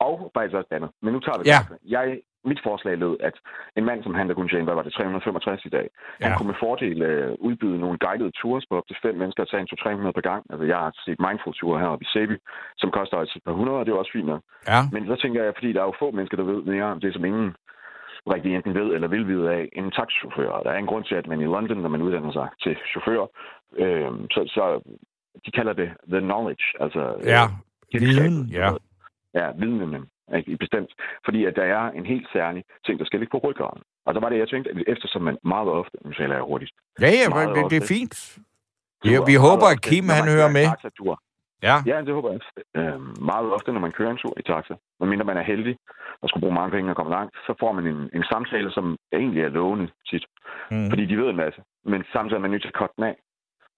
Og 0.00 0.14
faktisk 0.36 0.54
også 0.58 0.68
det 0.70 0.76
andet. 0.76 0.90
Men 1.02 1.10
nu 1.14 1.20
tager 1.20 1.38
vi 1.38 1.44
Ja. 1.54 1.58
det. 1.68 1.76
Jeg, 1.96 2.04
mit 2.50 2.60
forslag 2.68 2.94
lød, 2.98 3.16
at 3.28 3.36
en 3.76 3.84
mand, 3.84 4.02
som 4.02 4.14
han 4.14 4.28
der 4.28 4.34
kunne 4.34 4.48
tjene, 4.48 4.64
hvad 4.64 4.74
var 4.74 4.82
det, 4.82 4.92
365 4.92 5.64
i 5.64 5.68
dag, 5.68 5.86
ja. 5.92 6.24
han 6.24 6.32
Ja. 6.32 6.36
kunne 6.38 6.46
med 6.52 6.60
fordel 6.64 7.02
øh, 7.02 7.34
udbyde 7.38 7.78
nogle 7.84 7.98
guidede 7.98 8.32
tours 8.40 8.64
på 8.70 8.74
op 8.78 8.86
til 8.86 8.96
fem 9.02 9.14
mennesker 9.20 9.42
og 9.42 9.48
tage 9.50 9.60
en 9.60 9.68
200-300 10.08 10.10
per 10.18 10.26
gang. 10.30 10.42
Altså, 10.50 10.64
jeg 10.72 10.78
har 10.78 10.92
set 11.04 11.20
mindful 11.28 11.54
tour 11.54 11.78
heroppe 11.78 12.04
i 12.04 12.08
Sebi, 12.12 12.36
som 12.76 12.90
koster 12.90 13.16
altså 13.18 13.34
et 13.38 13.44
par 13.48 13.52
hundrede, 13.58 13.78
og 13.78 13.86
det 13.86 13.92
er 13.92 13.96
også 14.02 14.12
fint 14.16 14.26
nok. 14.32 14.42
Ja. 14.72 14.80
Men 14.92 15.06
så 15.06 15.16
tænker 15.22 15.44
jeg, 15.44 15.52
fordi 15.56 15.72
der 15.72 15.80
er 15.80 15.84
jo 15.90 15.94
få 15.98 16.10
mennesker, 16.10 16.36
der 16.36 16.44
ved 16.52 16.62
mere 16.62 16.84
om 16.84 17.00
det, 17.00 17.12
som 17.14 17.24
ingen 17.24 17.54
rigtig 18.34 18.54
enten 18.54 18.74
ved 18.74 18.88
eller 18.94 19.08
vil 19.08 19.26
vide 19.28 19.50
af 19.52 19.68
en 19.72 19.90
taxichauffør. 19.90 20.50
Der 20.64 20.70
er 20.70 20.78
en 20.78 20.86
grund 20.86 21.04
til, 21.04 21.14
at 21.14 21.26
man 21.26 21.40
i 21.40 21.44
London, 21.44 21.76
når 21.78 21.88
man 21.88 22.02
uddanner 22.02 22.32
sig 22.32 22.48
til 22.62 22.76
chauffør, 22.90 23.22
øh, 23.82 24.10
så, 24.30 24.40
så 24.56 24.64
de 25.46 25.50
kalder 25.50 25.72
det 25.72 25.90
the 26.12 26.20
knowledge. 26.20 26.64
Altså, 26.80 27.00
Ja, 27.24 27.42
øh, 27.94 28.00
viden, 28.00 28.46
ja. 28.52 28.68
Ja, 29.34 29.50
vidnen 29.58 30.06
ikke, 30.34 30.56
bestemt. 30.56 30.90
Fordi 31.24 31.44
at 31.44 31.56
der 31.56 31.62
er 31.78 31.90
en 31.90 32.06
helt 32.06 32.28
særlig 32.32 32.64
ting, 32.86 32.98
der 32.98 33.04
skal 33.04 33.18
ligge 33.20 33.34
på 33.38 33.48
ryggraden. 33.48 33.82
Og 34.06 34.14
så 34.14 34.20
var 34.20 34.28
det, 34.28 34.38
jeg 34.38 34.48
tænkte, 34.48 34.70
at 34.70 34.76
eftersom 34.86 35.22
man 35.22 35.36
meget 35.44 35.68
ofte, 35.68 35.96
nu 36.04 36.12
taler 36.12 36.34
jeg 36.34 36.42
hurtigt, 36.42 36.72
Ja, 37.00 37.10
ja, 37.20 37.28
Meget 37.28 37.56
det, 37.56 37.70
det 37.70 37.78
er 37.82 37.86
fint. 37.96 38.38
Vi, 39.04 39.08
Tur, 39.16 39.24
vi 39.30 39.34
håber, 39.46 39.66
at 39.74 39.80
Kim 39.88 40.04
han 40.18 40.24
hører 40.34 40.50
med. 40.58 40.66
taxatur. 40.74 41.14
Ja, 41.62 41.76
Ja, 41.90 41.96
det 42.06 42.12
håber 42.14 42.30
jeg. 42.32 42.40
Øh, 42.78 43.00
meget 43.32 43.46
ofte, 43.56 43.72
når 43.72 43.80
man 43.86 43.92
kører 43.92 44.10
en 44.10 44.16
tur 44.22 44.34
i 44.40 44.42
taxa, 44.42 44.74
medmindre 45.00 45.24
man 45.30 45.36
er 45.36 45.42
heldig 45.52 45.76
og 46.22 46.28
skulle 46.28 46.42
bruge 46.44 46.54
mange 46.54 46.70
penge 46.76 46.90
og 46.92 46.96
komme 46.96 47.12
langt, 47.18 47.34
så 47.46 47.54
får 47.60 47.72
man 47.72 47.86
en, 47.86 48.00
en 48.14 48.24
samtale, 48.32 48.70
som 48.72 48.96
egentlig 49.12 49.42
er 49.42 49.48
lovende 49.48 49.86
tit. 50.10 50.24
mm. 50.70 50.88
Fordi 50.90 51.04
de 51.06 51.16
ved 51.16 51.28
en 51.30 51.36
masse. 51.44 51.60
Men 51.84 52.04
samtidig 52.12 52.36
er 52.36 52.40
man 52.44 52.50
nødt 52.50 52.62
til 52.62 52.68
at 52.74 52.78
korte 52.80 52.92
den 52.96 53.04
af. 53.04 53.16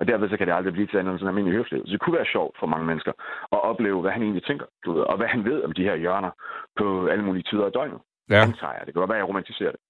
Og 0.01 0.05
derved 0.09 0.29
så 0.31 0.37
kan 0.37 0.47
det 0.47 0.55
aldrig 0.55 0.73
blive 0.73 0.87
til 0.89 0.99
andet 0.99 1.11
end 1.13 1.19
sådan 1.19 1.27
en 1.27 1.33
almindelig 1.33 1.57
høflighed. 1.59 1.87
Så 1.87 1.93
det 1.93 2.01
kunne 2.01 2.17
være 2.21 2.33
sjovt 2.35 2.55
for 2.61 2.67
mange 2.73 2.87
mennesker 2.91 3.13
at 3.55 3.61
opleve, 3.71 4.01
hvad 4.03 4.13
han 4.17 4.23
egentlig 4.23 4.45
tænker, 4.47 4.67
du 4.85 4.89
ved, 4.95 5.03
og 5.11 5.17
hvad 5.17 5.27
han 5.35 5.45
ved 5.51 5.59
om 5.67 5.73
de 5.73 5.83
her 5.89 5.97
hjørner 6.05 6.31
på 6.79 6.87
alle 7.13 7.25
mulige 7.25 7.47
tider 7.51 7.67
af 7.67 7.73
døgnet. 7.73 8.01
ja. 8.31 8.41
Antager 8.47 8.73
jeg. 8.77 8.83
Det 8.87 8.93
kan 8.93 9.01
godt 9.03 9.11
være, 9.11 9.19
at 9.19 9.25
jeg 9.25 9.29
romantiserer 9.33 9.71
det. 9.77 9.81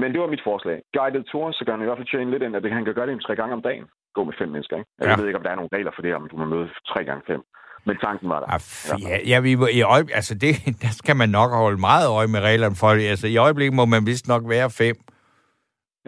Men 0.00 0.08
det 0.12 0.20
var 0.20 0.26
mit 0.34 0.44
forslag. 0.50 0.78
Guided 0.96 1.24
tour, 1.24 1.52
så 1.52 1.62
gør 1.64 1.72
han 1.72 1.82
i 1.82 1.88
hvert 1.88 1.98
fald 1.98 2.10
tjene 2.12 2.30
lidt 2.30 2.42
ind, 2.42 2.56
at 2.56 2.62
det- 2.62 2.72
han 2.78 2.84
kan 2.84 2.94
gøre 2.94 3.06
det 3.06 3.12
en 3.12 3.26
tre 3.26 3.36
gange 3.40 3.54
om 3.58 3.62
dagen. 3.68 3.86
Gå 4.16 4.24
med 4.24 4.34
fem 4.40 4.48
mennesker, 4.54 4.76
ikke? 4.76 4.90
Jeg 5.00 5.06
Ja. 5.08 5.16
ved 5.20 5.26
ikke, 5.26 5.38
om 5.38 5.42
der 5.44 5.50
er 5.50 5.54
nogle 5.60 5.74
regler 5.76 5.92
for 5.94 6.02
det, 6.02 6.14
om 6.14 6.28
du 6.30 6.36
må 6.36 6.44
møde 6.44 6.68
tre 6.92 7.04
gange 7.04 7.22
fem. 7.26 7.40
Men 7.86 7.96
tanken 7.96 8.28
var 8.28 8.40
der. 8.40 8.48
Ah, 8.54 8.60
ja, 9.08 9.16
ja, 9.30 9.40
vi, 9.40 9.50
i 9.80 9.82
øje, 9.82 10.04
altså 10.18 10.34
det, 10.44 10.52
der 10.84 10.92
skal 11.00 11.16
man 11.16 11.28
nok 11.28 11.50
holde 11.64 11.80
meget 11.90 12.06
øje 12.18 12.26
med 12.34 12.40
reglerne 12.40 12.76
for. 12.80 12.88
Altså, 13.12 13.26
i 13.34 13.36
øjeblikket 13.36 13.74
må 13.80 13.84
man 13.84 14.02
vist 14.06 14.28
nok 14.28 14.42
være 14.54 14.68
fem. 14.82 14.96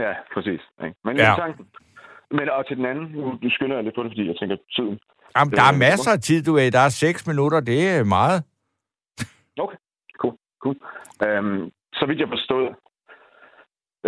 Ja, 0.05 0.13
præcis. 0.35 0.61
Ikke? 0.85 0.97
Men 1.05 1.17
ja. 1.17 1.35
tanken. 1.45 1.67
Men 2.31 2.49
og 2.51 2.67
til 2.67 2.77
den 2.77 2.87
anden, 2.87 3.07
nu 3.13 3.39
du 3.43 3.51
skynder 3.51 3.77
jeg 3.77 3.85
lidt 3.85 3.95
på 3.95 4.03
det, 4.03 4.11
fordi 4.11 4.27
jeg 4.27 4.37
tænker 4.41 4.57
tiden. 4.77 4.99
Jamen, 5.37 5.53
der 5.59 5.63
er 5.63 5.73
er 5.75 5.79
masser 5.89 6.13
af 6.13 6.21
tid, 6.21 6.43
du 6.43 6.53
ved. 6.53 6.71
Der 6.71 6.79
er 6.89 6.89
seks 6.89 7.27
minutter, 7.27 7.61
det 7.61 7.89
er 7.91 8.05
meget. 8.05 8.39
Okay, 9.65 9.77
cool. 10.23 10.35
cool. 10.63 10.77
Øhm, 11.27 11.71
så 11.99 12.07
vidt 12.07 12.21
jeg 12.21 12.29
forstod, 12.29 12.65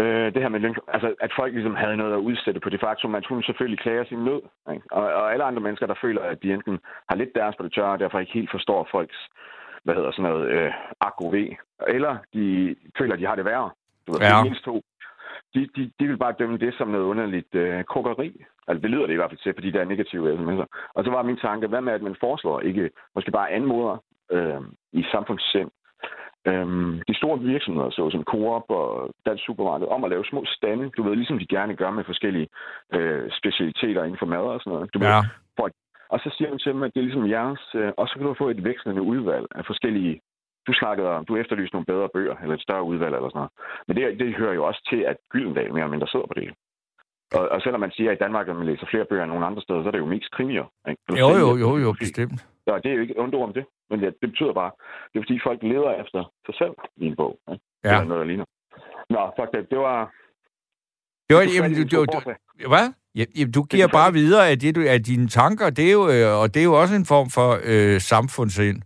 øh, 0.01 0.27
det 0.35 0.43
her 0.43 0.49
med 0.49 0.61
løn, 0.61 0.75
altså 0.95 1.15
at 1.21 1.31
folk 1.39 1.53
ligesom 1.55 1.75
havde 1.75 1.97
noget 1.97 2.13
at 2.13 2.25
udsætte 2.29 2.61
på 2.61 2.71
det 2.71 2.81
faktum, 2.81 3.15
at 3.15 3.27
hun 3.29 3.43
selvfølgelig 3.43 3.79
klager 3.79 4.05
sin 4.05 4.25
nød. 4.25 4.43
Ikke? 4.75 4.87
Og, 4.93 5.05
og 5.21 5.33
alle 5.33 5.45
andre 5.45 5.63
mennesker, 5.63 5.87
der 5.87 5.95
føler, 6.05 6.23
at 6.23 6.39
de 6.43 6.53
enten 6.53 6.79
har 7.09 7.17
lidt 7.17 7.35
deres 7.35 7.55
på 7.57 7.63
det 7.65 7.73
tørre, 7.73 7.93
og 7.93 7.99
derfor 8.01 8.19
ikke 8.19 8.33
helt 8.39 8.51
forstår 8.51 8.89
folks, 8.91 9.19
hvad 9.85 9.95
hedder 9.95 10.13
sådan 10.13 10.31
noget, 10.31 10.45
øh, 10.49 10.73
AKV, 11.01 11.35
eller 11.97 12.17
de 12.35 12.45
føler, 12.99 13.15
at 13.15 13.21
de 13.21 13.27
har 13.27 13.35
det 13.37 13.45
værre. 13.45 13.71
Du 14.07 14.13
ved, 14.13 14.21
Ja. 14.21 14.39
er 14.39 14.45
mindst 14.45 14.65
to. 14.65 14.83
De, 15.55 15.69
de, 15.77 15.91
de 16.01 16.07
vil 16.07 16.17
bare 16.17 16.35
dømme 16.39 16.59
det 16.59 16.75
som 16.75 16.89
noget 16.89 17.05
underligt 17.05 17.55
øh, 17.55 17.85
krukkeri. 17.85 18.45
Altså, 18.69 18.81
det 18.83 18.91
lyder 18.91 19.07
det 19.07 19.13
i 19.13 19.17
hvert 19.17 19.31
fald 19.31 19.43
til, 19.43 19.55
fordi 19.55 19.71
der 19.71 19.81
er 19.81 19.85
negative 19.85 20.35
sms'er. 20.35 20.93
Og 20.95 21.05
så 21.05 21.11
var 21.11 21.23
min 21.23 21.37
tanke, 21.37 21.67
hvad 21.67 21.81
med, 21.81 21.93
at 21.93 22.03
man 22.03 22.17
foreslår, 22.21 22.61
ikke 22.61 22.91
måske 23.15 23.31
bare 23.31 23.51
anmoder 23.51 23.97
øh, 24.33 24.61
i 24.93 25.03
samfundssind, 25.13 25.71
øhm, 26.47 27.01
de 27.09 27.15
store 27.15 27.39
virksomheder, 27.41 27.91
såsom 27.91 28.25
Coop 28.25 28.65
og 28.69 29.15
Dansk 29.27 29.45
Supermarked, 29.45 29.87
om 29.87 30.05
at 30.05 30.11
lave 30.11 30.25
små 30.25 30.45
stande, 30.47 30.91
du 30.97 31.03
ved, 31.03 31.17
ligesom 31.17 31.39
de 31.39 31.47
gerne 31.47 31.77
gør 31.77 31.91
med 31.91 32.05
forskellige 32.05 32.49
øh, 32.95 33.31
specialiteter 33.39 34.03
inden 34.05 34.19
for 34.19 34.27
mad 34.27 34.39
og 34.55 34.61
sådan 34.61 34.73
noget. 34.73 34.95
Du 34.95 34.99
Ja. 35.03 35.17
ved, 35.17 35.25
for, 35.57 35.71
og 36.09 36.19
så 36.21 36.35
siger 36.37 36.51
man 36.51 36.59
til 36.59 36.73
dem, 36.73 36.83
at 36.83 36.95
det 36.95 37.01
er 37.01 37.05
ligesom 37.05 37.31
jeres, 37.31 37.75
øh, 37.75 37.93
og 37.97 38.09
så 38.09 38.15
kan 38.15 38.27
du 38.27 38.35
få 38.35 38.49
et 38.49 38.65
vekslende 38.65 39.03
udvalg 39.03 39.47
af 39.55 39.67
forskellige 39.67 40.21
du 40.67 40.73
snakkede 40.73 41.09
om, 41.09 41.25
du 41.25 41.37
efterlyste 41.37 41.75
nogle 41.75 41.91
bedre 41.93 42.09
bøger, 42.15 42.37
eller 42.43 42.55
et 42.55 42.67
større 42.67 42.89
udvalg 42.91 43.15
eller 43.15 43.31
sådan 43.31 43.39
noget. 43.43 43.53
Men 43.87 43.97
det, 43.97 44.05
det 44.21 44.39
hører 44.41 44.55
jo 44.59 44.65
også 44.65 44.83
til, 44.91 45.01
at 45.11 45.17
Gyldendal 45.33 45.73
mere 45.73 45.83
eller 45.83 45.97
mindre 45.97 46.13
sidder 46.13 46.27
på 46.27 46.37
det. 46.41 46.49
Og, 47.39 47.45
og 47.55 47.61
selvom 47.65 47.81
man 47.81 47.93
siger, 47.97 48.11
at 48.11 48.17
i 48.17 48.23
Danmark, 48.25 48.49
at 48.49 48.57
man 48.57 48.67
læser 48.67 48.87
flere 48.91 49.07
bøger 49.11 49.23
end 49.25 49.33
nogen 49.33 49.49
andre 49.51 49.63
steder, 49.63 49.83
så 49.83 49.89
er 49.89 49.95
det 49.95 50.05
jo 50.05 50.15
mest 50.15 50.31
krimier. 50.37 50.67
Ikke? 50.89 51.01
Jo, 51.23 51.29
jo, 51.43 51.55
det, 51.55 51.61
jo, 51.61 51.71
jo, 51.85 51.91
bestemt. 52.05 52.41
Ja, 52.67 52.75
det 52.83 52.89
er 52.91 52.95
jo 52.95 53.03
ikke 53.03 53.21
ondt 53.23 53.35
om 53.35 53.53
det, 53.53 53.65
men 53.91 54.01
det, 54.01 54.15
det 54.21 54.31
betyder 54.31 54.53
bare, 54.53 54.71
det 55.11 55.17
er 55.19 55.25
fordi 55.27 55.39
folk 55.49 55.61
leder 55.63 55.93
efter 56.03 56.21
sig 56.47 56.55
selv 56.61 56.75
i 56.97 57.05
en 57.07 57.17
bog. 57.17 57.35
Ikke? 57.53 57.65
Ja. 57.85 57.91
Eller 57.91 58.05
noget, 58.05 58.21
der 58.21 58.29
ligner. 58.33 58.47
Nå, 59.11 59.21
fuck 59.39 59.51
det. 59.55 59.71
Det 59.71 59.79
var... 59.79 59.99
Det 61.29 61.37
var, 61.37 61.43
det 61.43 61.55
jamen, 61.57 61.73
du, 61.79 61.83
du, 61.93 62.05
du, 62.13 62.69
hvad? 62.75 62.87
Ja, 63.15 63.25
jamen, 63.39 63.53
du 63.53 63.63
giver 63.63 63.89
bare 63.89 64.13
videre 64.13 64.49
af, 64.51 64.59
det, 64.59 64.75
du, 64.77 64.81
af 64.95 65.03
dine 65.03 65.29
tanker, 65.29 65.71
det 65.71 65.85
er 65.89 65.93
jo, 65.93 66.05
øh, 66.15 66.41
og 66.41 66.55
det 66.55 66.61
er 66.61 66.65
jo 66.65 66.81
også 66.83 66.95
en 66.95 67.07
form 67.07 67.29
for 67.31 67.51
øh, 67.73 68.01
samfundssind. 68.01 68.83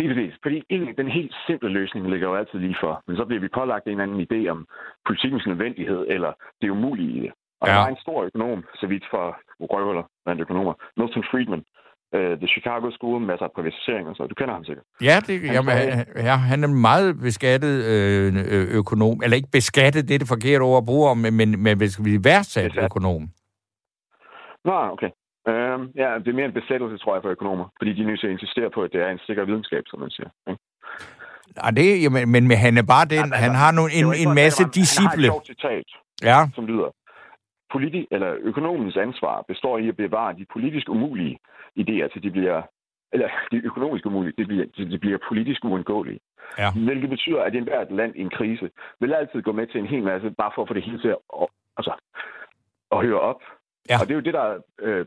Lige 0.00 0.08
præcis. 0.14 0.34
Fordi 0.42 0.58
egentlig, 0.70 0.94
den 0.98 1.08
helt 1.18 1.34
simple 1.46 1.68
løsning 1.68 2.10
ligger 2.10 2.28
jo 2.28 2.34
altid 2.36 2.58
lige 2.58 2.76
for. 2.82 3.02
Men 3.06 3.16
så 3.16 3.24
bliver 3.24 3.40
vi 3.40 3.48
pålagt 3.58 3.84
en 3.86 3.90
eller 3.90 4.04
anden 4.04 4.26
idé 4.28 4.40
om 4.54 4.66
politikens 5.06 5.46
nødvendighed, 5.46 6.06
eller 6.08 6.32
det 6.62 6.68
umulige 6.70 7.12
i 7.18 7.20
det. 7.20 7.32
Og 7.60 7.68
Ja. 7.68 7.74
der 7.74 7.80
var 7.80 7.88
en 7.88 8.02
stor 8.06 8.24
økonom, 8.24 8.64
så 8.80 8.86
vidt 8.86 9.04
for 9.10 9.24
røvhuller 9.60 10.02
blandt 10.24 10.40
økonomer, 10.40 10.74
Milton 10.96 11.24
Friedman, 11.30 11.62
uh, 12.16 12.34
The 12.42 12.48
Chicago 12.54 12.90
School, 12.90 13.20
masser 13.20 13.44
af 13.44 13.52
privatisering 13.52 14.08
og 14.08 14.16
så. 14.16 14.26
Du 14.26 14.34
kender 14.34 14.54
ham 14.54 14.64
sikkert. 14.64 14.84
Ja, 15.08 15.16
det, 15.26 15.40
Han 15.40 15.54
jamen, 15.54 15.72
han, 15.72 16.06
ja, 16.16 16.36
han 16.36 16.64
er 16.64 16.68
meget 16.68 17.20
beskattet 17.20 17.74
øh, 17.92 18.34
øh, 18.54 18.66
økonom. 18.78 19.16
Eller 19.22 19.36
ikke 19.36 19.52
beskattet, 19.52 20.08
det 20.08 20.14
er 20.14 20.18
det 20.18 20.28
forkerte 20.28 20.62
ord 20.62 20.78
at 20.82 20.86
bruge 20.86 21.10
om, 21.10 21.16
men, 21.18 21.34
men, 21.36 21.62
men 21.62 21.88
skal 21.90 22.04
vi 22.04 22.18
værdsat 22.24 22.72
økonom. 22.86 23.22
Nå, 24.64 24.76
okay. 24.94 25.10
Øhm, 25.48 25.82
ja, 26.02 26.08
det 26.22 26.28
er 26.28 26.38
mere 26.38 26.50
en 26.52 26.58
besættelse, 26.60 26.96
tror 26.98 27.14
jeg, 27.14 27.22
for 27.22 27.30
økonomer. 27.30 27.66
Fordi 27.78 27.92
de 27.92 28.02
er 28.02 28.06
nødt 28.06 28.20
til 28.20 28.26
at 28.26 28.32
insistere 28.32 28.70
på, 28.70 28.82
at 28.82 28.92
det 28.92 29.00
er 29.02 29.10
en 29.10 29.18
sikker 29.26 29.44
videnskab, 29.44 29.82
som 29.86 30.00
man 30.00 30.10
siger. 30.10 30.30
Ikke? 30.50 30.60
Og 31.66 31.76
det, 31.76 32.02
jamen, 32.02 32.30
men, 32.32 32.48
men 32.48 32.56
han 32.56 32.76
er 32.82 32.86
bare 32.94 33.06
den, 33.14 33.18
Altså, 33.18 33.36
han 33.44 33.54
har 33.62 33.72
nogle, 33.72 33.90
Det 33.90 34.06
var 34.06 34.12
en, 34.12 34.28
en 34.28 34.34
masse 34.34 34.62
disciple. 34.80 35.28
Han 35.28 35.36
har 35.36 35.40
et 35.40 35.46
citat, 35.46 35.88
Ja, 36.22 36.38
som 36.54 36.66
lyder, 36.66 36.90
Politi- 37.74 38.08
eller 38.10 38.30
økonomens 38.40 38.96
ansvar 38.96 39.44
består 39.48 39.78
i 39.78 39.88
at 39.88 39.96
bevare 39.96 40.32
de 40.38 40.46
politisk 40.52 40.88
umulige 40.88 41.38
idéer, 41.80 42.12
til 42.12 42.22
de 42.22 42.30
bliver 42.30 42.62
eller 43.12 43.28
de 43.52 43.56
økonomisk 43.56 44.06
umulige, 44.06 44.34
det 44.38 44.46
bliver, 44.46 44.66
de, 44.76 44.90
de 44.90 44.98
bliver 44.98 45.18
politisk 45.28 45.64
uundgåelige. 45.64 46.20
Ja. 46.58 46.72
Hvilket 46.72 47.10
betyder, 47.10 47.42
at 47.42 47.54
enhver 47.54 47.84
land 47.90 48.16
i 48.16 48.20
en 48.20 48.30
krise 48.30 48.70
vil 49.00 49.14
altid 49.14 49.42
gå 49.42 49.52
med 49.52 49.66
til 49.66 49.80
en 49.80 49.86
hel 49.86 50.02
masse, 50.02 50.30
bare 50.30 50.52
for 50.54 50.62
at 50.62 50.68
få 50.68 50.74
det 50.74 50.82
hele 50.82 51.00
til 51.00 51.08
at, 51.08 51.46
altså, 51.76 51.92
at 52.92 52.98
høre 53.06 53.20
op. 53.20 53.40
Ja. 53.90 53.96
Og 54.00 54.06
det 54.06 54.10
er 54.10 54.14
jo 54.14 54.26
det, 54.28 54.34
der 54.34 54.42
er 54.42 54.58
øh, 54.80 55.06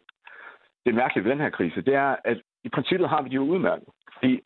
det 0.86 0.95
mærkelige 0.95 1.23
ved 1.23 1.31
den 1.31 1.39
her 1.39 1.49
krise, 1.49 1.81
det 1.81 1.95
er, 1.95 2.15
at 2.25 2.38
i 2.63 2.69
princippet 2.69 3.09
har 3.09 3.21
vi 3.21 3.29
det 3.29 3.36
jo 3.36 3.43
udmærket. 3.53 3.88
Fordi 4.17 4.39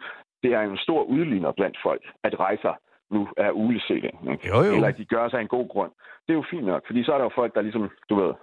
det 0.44 0.54
er 0.54 0.62
jo 0.62 0.72
en 0.72 0.78
stor 0.88 1.04
udligner 1.04 1.52
blandt 1.52 1.78
folk, 1.84 2.02
at 2.24 2.40
rejser 2.40 2.74
nu 3.12 3.28
er 3.38 3.52
uleset. 3.52 4.04
Jo, 4.04 4.64
jo. 4.68 4.74
Eller 4.76 4.88
at 4.88 4.98
de 4.98 5.06
gør 5.06 5.30
sig 5.30 5.42
en 5.42 5.48
god 5.48 5.68
grund. 5.70 5.92
Det 6.26 6.34
er 6.34 6.38
jo 6.42 6.46
fint 6.52 6.66
nok, 6.66 6.84
fordi 6.88 7.04
så 7.04 7.12
er 7.14 7.18
der 7.18 7.24
jo 7.24 7.32
folk, 7.36 7.56
der 7.56 7.62
ligesom, 7.62 7.90
du 8.10 8.16
ved... 8.22 8.34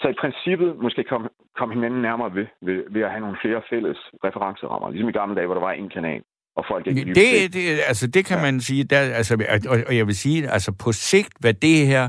Så 0.00 0.08
i 0.08 0.14
princippet 0.20 0.76
måske 0.82 1.04
komme 1.04 1.28
kom 1.56 1.70
hinanden 1.70 2.02
nærmere 2.02 2.34
ved, 2.34 2.46
ved, 2.62 2.84
ved 2.90 3.02
at 3.02 3.10
have 3.10 3.20
nogle 3.20 3.36
flere 3.42 3.62
fælles 3.70 3.98
referencerammer. 4.24 4.90
Ligesom 4.90 5.08
i 5.08 5.12
gamle 5.12 5.34
dage, 5.36 5.46
hvor 5.46 5.54
der 5.54 5.60
var 5.68 5.72
en 5.72 5.88
kanal, 5.88 6.22
og 6.56 6.64
folk 6.70 6.86
ikke 6.86 7.04
det, 7.04 7.52
det, 7.52 7.64
altså, 7.88 8.06
det 8.06 8.24
kan 8.26 8.36
Ja. 8.38 8.42
man 8.42 8.60
sige. 8.60 8.84
Der, 8.84 8.98
altså, 8.98 9.34
og, 9.70 9.76
og 9.88 9.96
jeg 9.96 10.06
vil 10.06 10.16
sige, 10.16 10.48
altså 10.48 10.72
på 10.84 10.92
sigt, 10.92 11.32
hvad 11.40 11.54
det 11.54 11.86
her 11.86 12.08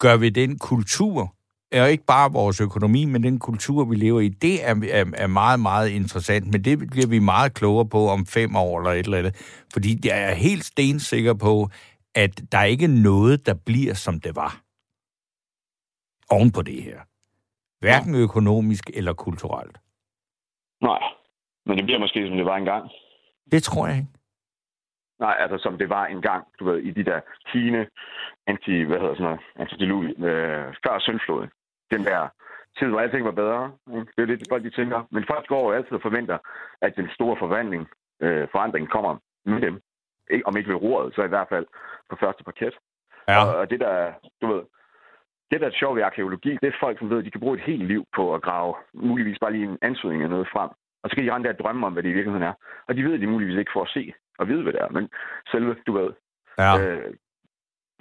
gør 0.00 0.16
ved 0.16 0.30
den 0.30 0.58
kultur, 0.58 1.34
er 1.72 1.86
ikke 1.86 2.04
bare 2.06 2.32
vores 2.32 2.60
økonomi, 2.60 3.04
men 3.04 3.22
den 3.22 3.38
kultur, 3.38 3.84
vi 3.84 3.96
lever 3.96 4.20
i, 4.20 4.28
det 4.28 4.68
er, 4.68 4.74
er, 4.92 5.04
er 5.16 5.26
meget, 5.26 5.60
meget 5.60 5.88
interessant. 5.90 6.46
Men 6.52 6.64
det 6.64 6.90
bliver 6.90 7.08
vi 7.08 7.18
meget 7.18 7.54
klogere 7.54 7.88
på 7.88 8.08
om 8.08 8.26
fem 8.26 8.56
år 8.56 8.78
eller 8.78 8.92
et 8.92 9.04
eller 9.04 9.18
andet. 9.18 9.64
Fordi 9.72 10.08
jeg 10.08 10.30
er 10.30 10.34
helt 10.34 10.64
stensikker 10.64 11.34
på, 11.34 11.68
at 12.14 12.52
der 12.52 12.58
er 12.58 12.64
ikke 12.64 12.86
noget, 12.86 13.46
der 13.46 13.54
bliver, 13.66 13.94
som 13.94 14.20
det 14.20 14.36
var. 14.36 14.62
Oven 16.30 16.52
på 16.52 16.62
det 16.62 16.82
her. 16.82 17.00
Hverken 17.80 18.14
økonomisk 18.14 18.90
eller 18.94 19.12
kulturelt. 19.12 19.78
Nej, 20.80 21.02
men 21.66 21.76
det 21.78 21.84
bliver 21.84 21.98
måske, 21.98 22.28
som 22.28 22.36
det 22.36 22.46
var 22.46 22.56
engang. 22.56 22.90
Det 23.52 23.62
tror 23.62 23.86
jeg 23.86 23.96
ikke. 23.96 24.08
Nej, 25.20 25.36
altså 25.38 25.58
som 25.58 25.78
det 25.78 25.88
var 25.88 26.06
engang, 26.06 26.44
du 26.58 26.64
ved, 26.64 26.78
i 26.78 26.90
de 26.90 27.04
der 27.04 27.20
Kine, 27.52 27.86
anti, 28.46 28.82
hvad 28.82 28.98
hedder 29.00 29.14
sådan 29.14 29.24
noget, 29.24 29.40
antidiluvie, 29.56 30.14
øh, 30.28 30.74
før 30.84 30.98
syndfloden. 30.98 31.50
Den 31.90 32.04
der 32.04 32.28
tid, 32.78 32.86
hvor 32.88 33.00
alting 33.00 33.24
var 33.24 33.30
bedre. 33.42 33.72
Det 34.16 34.22
er 34.22 34.26
det, 34.26 34.46
folk 34.48 34.64
de 34.64 34.70
tænker. 34.70 35.06
Men 35.10 35.24
folk 35.30 35.46
går 35.48 35.62
jo 35.70 35.76
altid 35.76 35.92
og 35.92 36.02
forventer, 36.02 36.38
at 36.82 36.96
den 36.96 37.08
store 37.14 37.36
forvandling, 37.38 37.88
øh, 38.22 38.48
forandring 38.52 38.90
kommer 38.90 39.16
med 39.44 39.60
dem. 39.60 39.80
Ikke, 40.30 40.46
om 40.46 40.56
ikke 40.56 40.70
ved 40.70 40.82
roret, 40.82 41.14
så 41.14 41.22
i 41.22 41.28
hvert 41.28 41.48
fald 41.48 41.66
på 42.10 42.16
første 42.20 42.44
parket. 42.44 42.74
Ja. 43.28 43.44
Og, 43.44 43.56
og 43.56 43.70
det 43.70 43.80
der, 43.80 44.12
du 44.42 44.46
ved, 44.52 44.62
det 45.50 45.60
der 45.60 45.66
er 45.66 45.70
sjovt 45.80 45.96
ved 45.96 46.02
arkeologi, 46.02 46.58
det 46.62 46.68
er 46.68 46.80
folk, 46.80 46.98
som 46.98 47.10
ved, 47.10 47.18
at 47.18 47.24
de 47.24 47.30
kan 47.30 47.40
bruge 47.40 47.56
et 47.58 47.64
helt 47.64 47.86
liv 47.86 48.04
på 48.16 48.34
at 48.34 48.42
grave 48.42 48.74
muligvis 48.94 49.38
bare 49.38 49.52
lige 49.52 49.64
en 49.64 49.78
ansøgning 49.82 50.22
af 50.22 50.30
noget 50.30 50.48
frem. 50.52 50.70
Og 51.02 51.10
så 51.10 51.16
kan 51.16 51.24
de 51.24 51.32
rende 51.32 51.48
der 51.48 51.54
og 51.54 51.58
drømme 51.58 51.86
om, 51.86 51.92
hvad 51.92 52.02
det 52.02 52.08
i 52.08 52.12
virkeligheden 52.12 52.48
er. 52.48 52.52
Og 52.88 52.96
de 52.96 53.04
ved, 53.04 53.14
at 53.14 53.20
de 53.20 53.26
muligvis 53.26 53.58
ikke 53.58 53.70
får 53.74 53.82
at 53.82 53.88
se 53.88 54.12
og 54.38 54.48
vide, 54.48 54.62
hvad 54.62 54.72
det 54.72 54.80
er. 54.80 54.88
Men 54.88 55.08
selve, 55.50 55.76
du 55.86 55.92
ved, 55.92 56.10
Ja. 56.58 56.80
øh, 56.86 57.14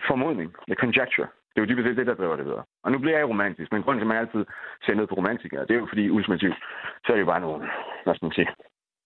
formodning, 0.08 0.54
the 0.68 0.76
conjecture, 0.76 1.28
det 1.58 1.62
er 1.64 1.68
jo 1.68 1.72
dybest 1.72 1.88
set 1.88 1.98
det, 1.98 2.08
der 2.08 2.20
driver 2.22 2.36
det 2.36 2.46
videre. 2.46 2.64
Og 2.84 2.92
nu 2.92 2.98
bliver 3.00 3.18
jeg 3.18 3.30
romantisk, 3.30 3.72
men 3.72 3.84
grunden 3.84 4.00
til, 4.00 4.08
at 4.08 4.14
man 4.14 4.18
altid 4.18 4.46
ser 4.86 4.96
ned 4.96 5.08
på 5.08 5.16
romantikere, 5.16 5.62
det 5.68 5.74
er 5.74 5.80
jo 5.84 5.88
fordi 5.92 6.10
ultimativt, 6.10 6.58
så 7.04 7.08
er 7.12 7.16
det 7.16 7.26
jo 7.26 7.32
bare 7.34 7.46
nogle, 7.46 7.70
hvad 8.04 8.16
skal 8.16 8.26
man 8.26 8.38
sige, 8.40 8.50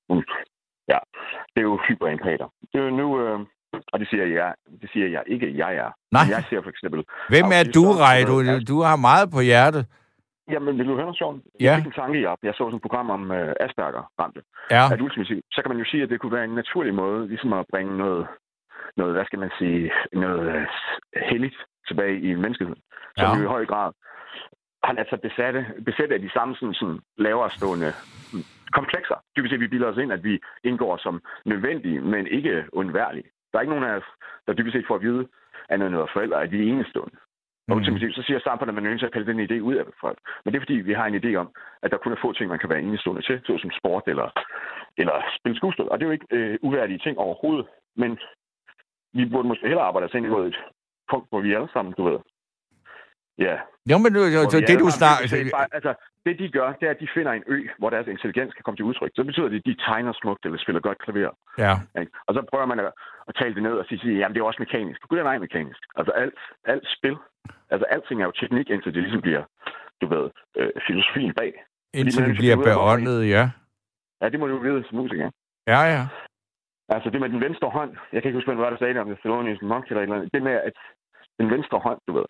nogle, 0.09 0.23
ja, 0.91 0.99
det 1.53 1.59
er 1.61 1.67
jo 1.71 1.79
hyperempater. 1.87 2.47
Det 2.71 2.77
er 2.79 2.85
jo 2.89 2.89
nu, 3.01 3.07
øh, 3.21 3.39
og 3.93 3.99
det 3.99 4.07
siger 4.09 4.25
jeg, 4.25 4.53
det 4.81 4.89
siger 4.93 5.07
jeg 5.15 5.23
ikke, 5.27 5.57
jeg 5.57 5.71
er. 5.75 5.89
Nej. 6.17 6.25
Jeg 6.33 6.43
ser 6.49 6.61
for 6.61 6.69
eksempel... 6.69 6.99
Hvem 7.33 7.47
er 7.59 7.63
du, 7.77 7.83
Rej? 8.05 8.19
du 8.29 8.35
Du, 8.71 8.77
har 8.89 8.97
meget 9.09 9.27
på 9.35 9.39
hjertet. 9.49 9.83
Jamen, 10.53 10.77
vil 10.77 10.87
du 10.87 10.95
høre 10.95 11.07
noget 11.09 11.17
sjovt? 11.17 11.37
Ja. 11.59 11.65
Jeg 11.65 11.77
fik 11.77 11.85
en 11.85 11.99
tanke 12.01 12.19
i 12.19 12.25
op. 12.25 12.37
Jeg 12.43 12.53
så 12.53 12.57
sådan 12.57 12.75
et 12.75 12.81
program 12.81 13.09
om 13.09 13.31
øh, 13.31 13.53
Asperger 13.65 14.03
ramte. 14.19 14.41
Ja. 14.71 14.83
At 14.93 15.01
ultimativt, 15.01 15.45
så 15.51 15.61
kan 15.61 15.69
man 15.71 15.79
jo 15.81 15.85
sige, 15.91 16.03
at 16.03 16.09
det 16.09 16.19
kunne 16.19 16.37
være 16.37 16.43
en 16.49 16.55
naturlig 16.61 16.93
måde, 16.93 17.27
ligesom 17.27 17.53
at 17.53 17.65
bringe 17.71 17.97
noget, 17.97 18.27
noget 18.97 19.13
hvad 19.13 19.25
skal 19.25 19.39
man 19.39 19.51
sige, 19.59 19.91
noget 20.13 20.55
øh, 20.55 20.67
helligt 21.29 21.57
tilbage 21.91 22.15
i 22.27 22.29
menneskeheden. 22.43 22.81
Som 23.17 23.27
Ja. 23.29 23.37
jo 23.37 23.43
i 23.43 23.53
høj 23.55 23.65
grad 23.71 23.91
har 24.83 24.93
ladet 24.93 25.09
sig 25.09 25.21
besatte, 25.21 25.61
besætte 25.85 26.13
af 26.15 26.21
de 26.21 26.31
samme 26.35 26.55
sådan, 26.55 26.73
sådan 26.73 26.99
lavere 27.17 27.49
stående 27.57 27.89
mm, 28.33 28.43
komplekser. 28.77 29.17
Dybest 29.35 29.51
set, 29.51 29.59
vi 29.59 29.67
bilder 29.73 29.87
os 29.91 29.97
ind, 30.03 30.11
at 30.13 30.23
vi 30.23 30.33
indgår 30.63 30.97
som 30.97 31.15
nødvendige, 31.45 32.01
men 32.01 32.27
ikke 32.27 32.65
undværlige. 32.73 33.27
Der 33.51 33.57
er 33.57 33.61
ikke 33.61 33.73
nogen 33.75 33.89
af 33.89 33.95
os, 33.99 34.07
der 34.47 34.53
dybest 34.53 34.73
set 34.75 34.87
får 34.87 34.95
at 34.95 35.01
vide, 35.01 35.23
end 35.71 35.83
noget 35.83 36.09
forældre, 36.13 36.43
at 36.43 36.51
vi 36.51 36.57
er 36.59 36.71
enestående. 36.73 37.17
Og 37.69 37.75
Mm. 37.75 37.77
ultimativt, 37.79 38.15
så 38.15 38.21
siger 38.23 38.39
samfundet, 38.39 38.71
at 38.77 38.83
man 38.83 38.93
er 38.93 38.97
til 38.97 39.05
at 39.05 39.11
pille 39.11 39.27
den 39.31 39.39
idé 39.47 39.57
ud 39.59 39.75
af 39.75 39.85
folk. 40.01 40.19
Men 40.43 40.53
det 40.53 40.57
er 40.57 40.61
fordi, 40.65 40.73
vi 40.89 40.93
har 40.93 41.05
en 41.05 41.19
idé 41.21 41.31
om, 41.35 41.49
at 41.83 41.91
der 41.91 41.97
kun 41.97 42.11
er 42.11 42.21
få 42.21 42.33
ting, 42.33 42.49
man 42.49 42.59
kan 42.59 42.69
være 42.69 42.81
enestående 42.81 43.21
til, 43.21 43.41
såsom 43.45 43.71
sport 43.79 44.03
eller, 44.07 44.27
eller 44.97 45.15
spille 45.39 45.57
skuespil. 45.57 45.89
Og 45.89 45.99
det 45.99 46.03
er 46.05 46.07
jo 46.07 46.17
ikke 46.17 46.27
øh, 46.31 46.57
uværdige 46.61 46.99
ting 46.99 47.17
overhovedet. 47.17 47.65
Men 47.95 48.19
vi 49.13 49.25
burde 49.25 49.47
måske 49.47 49.67
hellere 49.67 49.85
arbejde 49.85 50.05
os 50.05 50.13
ind 50.13 50.25
imod 50.25 50.47
et 50.47 50.57
punkt, 51.11 51.27
hvor 51.29 51.41
vi 51.41 51.53
alle 51.53 51.69
sammen, 51.73 51.93
du 51.97 52.03
ved, 52.09 52.19
Ja. 53.47 53.55
Jo, 53.91 53.97
men 54.03 54.11
så 54.15 54.57
vi 54.59 54.65
det 54.71 54.79
du 54.85 54.89
snakker... 54.99 55.23
Altså, 55.77 55.93
det 56.25 56.39
de 56.39 56.49
gør, 56.57 56.67
det 56.79 56.85
er, 56.87 56.93
at 56.95 56.99
de 57.03 57.07
finder 57.15 57.31
en 57.31 57.43
ø, 57.47 57.57
hvor 57.79 57.89
deres 57.89 58.07
intelligens 58.07 58.53
kan 58.53 58.63
komme 58.63 58.77
til 58.77 58.85
udtryk. 58.89 59.11
Så 59.15 59.23
betyder 59.23 59.49
det, 59.49 59.57
at 59.59 59.65
de 59.65 59.75
tegner 59.87 60.13
smukt 60.21 60.45
eller 60.45 60.59
spiller 60.59 60.81
godt 60.81 60.99
klaver. 61.03 61.33
Ja. 61.57 61.73
Ikke? 62.01 62.11
Og 62.27 62.33
så 62.35 62.41
prøver 62.51 62.65
man 62.65 62.79
at, 62.79 62.91
at 63.27 63.35
tale 63.35 63.55
det 63.55 63.63
ned 63.63 63.75
og 63.81 63.85
sige, 63.85 64.17
jamen 64.19 64.33
det 64.33 64.41
er 64.41 64.45
også 64.45 64.63
mekanisk. 64.65 64.99
Gud 65.09 65.17
er 65.17 65.23
nej 65.23 65.37
mekanisk. 65.37 65.79
Altså 65.95 66.11
alt, 66.11 66.33
alt 66.65 66.85
spil, 66.97 67.15
altså 67.73 67.85
alting 67.85 68.21
er 68.21 68.25
jo 68.25 68.31
teknik, 68.41 68.69
indtil 68.69 68.93
det 68.93 69.03
ligesom 69.03 69.21
bliver, 69.21 69.43
du 70.01 70.07
ved, 70.13 70.29
øh, 70.57 70.71
filosofien 70.87 71.33
bag. 71.33 71.53
Indtil 71.93 72.25
det 72.25 72.35
bliver 72.35 72.57
beåndet, 72.69 73.29
ja. 73.29 73.43
Ja, 74.21 74.29
det 74.29 74.39
må 74.39 74.47
du 74.47 74.53
jo 74.53 74.61
vide 74.61 74.83
som 74.89 74.97
musiker. 74.97 75.29
Ja, 75.67 75.81
ja. 75.95 76.03
Altså 76.89 77.09
det 77.09 77.21
med 77.21 77.29
den 77.29 77.41
venstre 77.41 77.69
hånd, 77.69 77.91
jeg 78.13 78.21
kan 78.21 78.29
ikke 78.29 78.37
huske, 78.37 78.47
hvad 78.47 78.55
det 78.55 78.63
var, 78.63 78.69
der 78.69 78.77
sagde 78.77 78.93
det, 78.93 79.01
om 79.01 79.09
det 79.09 79.19
Thelonious 79.19 79.61
Monk 79.61 79.85
eller 79.85 80.01
et 80.01 80.03
eller 80.03 80.15
andet. 80.15 80.33
Det 80.33 80.43
med, 80.43 80.51
at 80.51 80.73
den 81.41 81.51
venstre 81.55 81.79
hånd, 81.79 81.99
du 82.07 82.13
ved, 82.13 82.25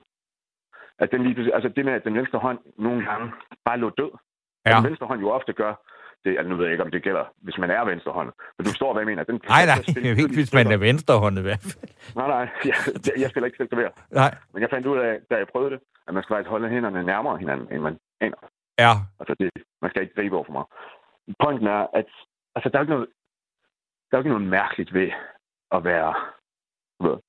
at 0.99 1.11
den 1.11 1.23
lige, 1.23 1.53
altså 1.55 1.69
det 1.75 1.85
med, 1.85 1.93
at 1.93 2.03
den 2.03 2.15
venstre 2.15 2.39
hånd 2.39 2.59
nogle 2.77 3.05
gange 3.09 3.31
bare 3.65 3.77
lå 3.77 3.89
død. 3.89 4.11
Ja. 4.65 4.75
Den 4.75 4.83
venstre 4.89 5.07
hånd 5.07 5.21
jo 5.21 5.29
ofte 5.37 5.53
gør, 5.53 5.73
det, 6.23 6.31
altså 6.37 6.49
nu 6.49 6.55
ved 6.55 6.65
jeg 6.65 6.71
ikke, 6.71 6.83
om 6.83 6.91
det 6.91 7.03
gælder, 7.03 7.25
hvis 7.45 7.57
man 7.57 7.69
er 7.71 7.83
venstrehånd. 7.85 8.31
Men 8.57 8.65
du 8.65 8.69
forstår, 8.69 8.93
hvad 8.93 9.01
jeg 9.01 9.11
mener. 9.11 9.23
Den 9.23 9.41
Nej, 9.47 9.65
nej, 9.65 9.79
ikke 10.21 10.35
hvis 10.39 10.53
man 10.53 10.71
er 10.71 10.77
venstrehåndet 10.77 11.41
i 11.41 11.47
hvert 11.47 11.63
fald. 11.69 11.89
Nej, 12.15 12.27
nej, 12.27 12.45
jeg, 12.69 12.75
jeg 13.21 13.29
spiller 13.29 13.47
ikke 13.47 13.57
selv. 13.57 13.69
Nej. 14.21 14.31
Men 14.53 14.61
jeg 14.61 14.69
fandt 14.69 14.87
ud 14.87 14.97
af, 14.97 15.19
da 15.29 15.35
jeg 15.37 15.47
prøvede 15.47 15.71
det, 15.71 15.79
at 16.07 16.13
man 16.13 16.23
skal 16.23 16.33
faktisk 16.33 16.49
holde 16.49 16.69
hænderne 16.69 17.03
nærmere 17.03 17.37
hinanden, 17.37 17.67
end 17.73 17.81
man 17.81 17.97
aner. 18.21 18.41
Ja. 18.79 18.93
Altså, 19.19 19.33
det, 19.39 19.49
man 19.81 19.89
skal 19.89 20.01
ikke 20.01 20.15
gribe 20.15 20.35
over 20.35 20.45
for 20.45 20.55
mig. 20.57 20.65
Pointen 21.43 21.67
er, 21.67 21.87
at 21.99 22.09
altså, 22.55 22.69
der 22.69 22.77
er 22.77 22.83
ikke 22.83 22.93
noget, 22.95 23.07
der 24.07 24.17
er 24.17 24.21
ikke 24.21 24.35
noget 24.35 24.47
mærkeligt 24.47 24.93
ved 24.93 25.09
at 25.71 25.83
være... 25.83 26.13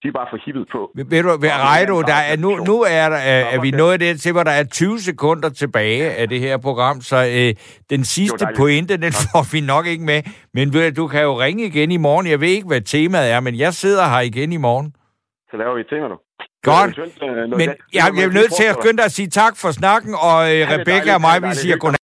De 0.03 0.09
er 0.09 0.13
bare 0.13 0.27
for 0.31 0.39
hippet 0.45 0.67
på. 0.73 0.91
Ved 0.95 1.23
du, 1.23 1.29
ved 1.29 1.51
Reido, 1.51 2.03
der 2.03 2.15
er, 2.15 2.37
nu, 2.37 2.57
nu 2.57 2.83
er, 2.83 3.09
der, 3.09 3.17
er, 3.17 3.45
er 3.45 3.61
vi 3.61 3.71
nået 3.71 4.01
det 4.01 4.21
til, 4.21 4.33
hvor 4.33 4.43
der 4.43 4.51
er 4.51 4.65
20 4.65 4.99
sekunder 4.99 5.49
tilbage 5.49 6.11
af 6.11 6.29
det 6.29 6.41
her 6.41 6.57
program, 6.57 7.01
så 7.01 7.17
øh, 7.17 7.55
den 7.91 8.05
sidste 8.05 8.39
dejligt. 8.39 8.59
pointe, 8.59 8.97
den 8.97 9.13
får 9.13 9.53
vi 9.53 9.61
nok 9.61 9.87
ikke 9.87 10.05
med. 10.05 10.23
Men 10.55 10.73
ved 10.73 10.93
du, 10.93 11.03
du 11.03 11.09
kan 11.09 11.23
jo 11.23 11.41
ringe 11.41 11.65
igen 11.65 11.91
i 11.91 11.97
morgen. 11.97 12.27
Jeg 12.27 12.41
ved 12.41 12.49
ikke, 12.49 12.67
hvad 12.67 12.81
temaet 12.81 13.31
er, 13.31 13.41
men 13.41 13.59
jeg 13.59 13.75
sidder 13.75 14.05
her 14.09 14.21
igen 14.21 14.53
i 14.53 14.57
morgen. 14.57 14.95
Så 15.51 15.57
laver 15.57 15.75
vi 15.75 15.81
et 15.81 15.87
tema, 15.91 16.09
du. 16.09 16.19
Godt. 16.63 16.99
Øh, 16.99 17.59
Men 17.59 17.69
jeg, 17.69 17.77
jeg 17.93 18.25
er 18.25 18.33
nødt 18.33 18.53
til 18.53 18.65
at 18.65 18.77
skynde 18.81 18.97
dig 18.97 19.05
at 19.05 19.13
sige 19.13 19.29
tak 19.29 19.57
for 19.57 19.71
snakken, 19.71 20.15
og 20.15 20.39
øh, 20.55 20.61
Rebecca 20.71 21.15
og 21.15 21.21
mig, 21.21 21.43
vi 21.43 21.55
siger 21.55 21.77
godnat. 21.77 21.99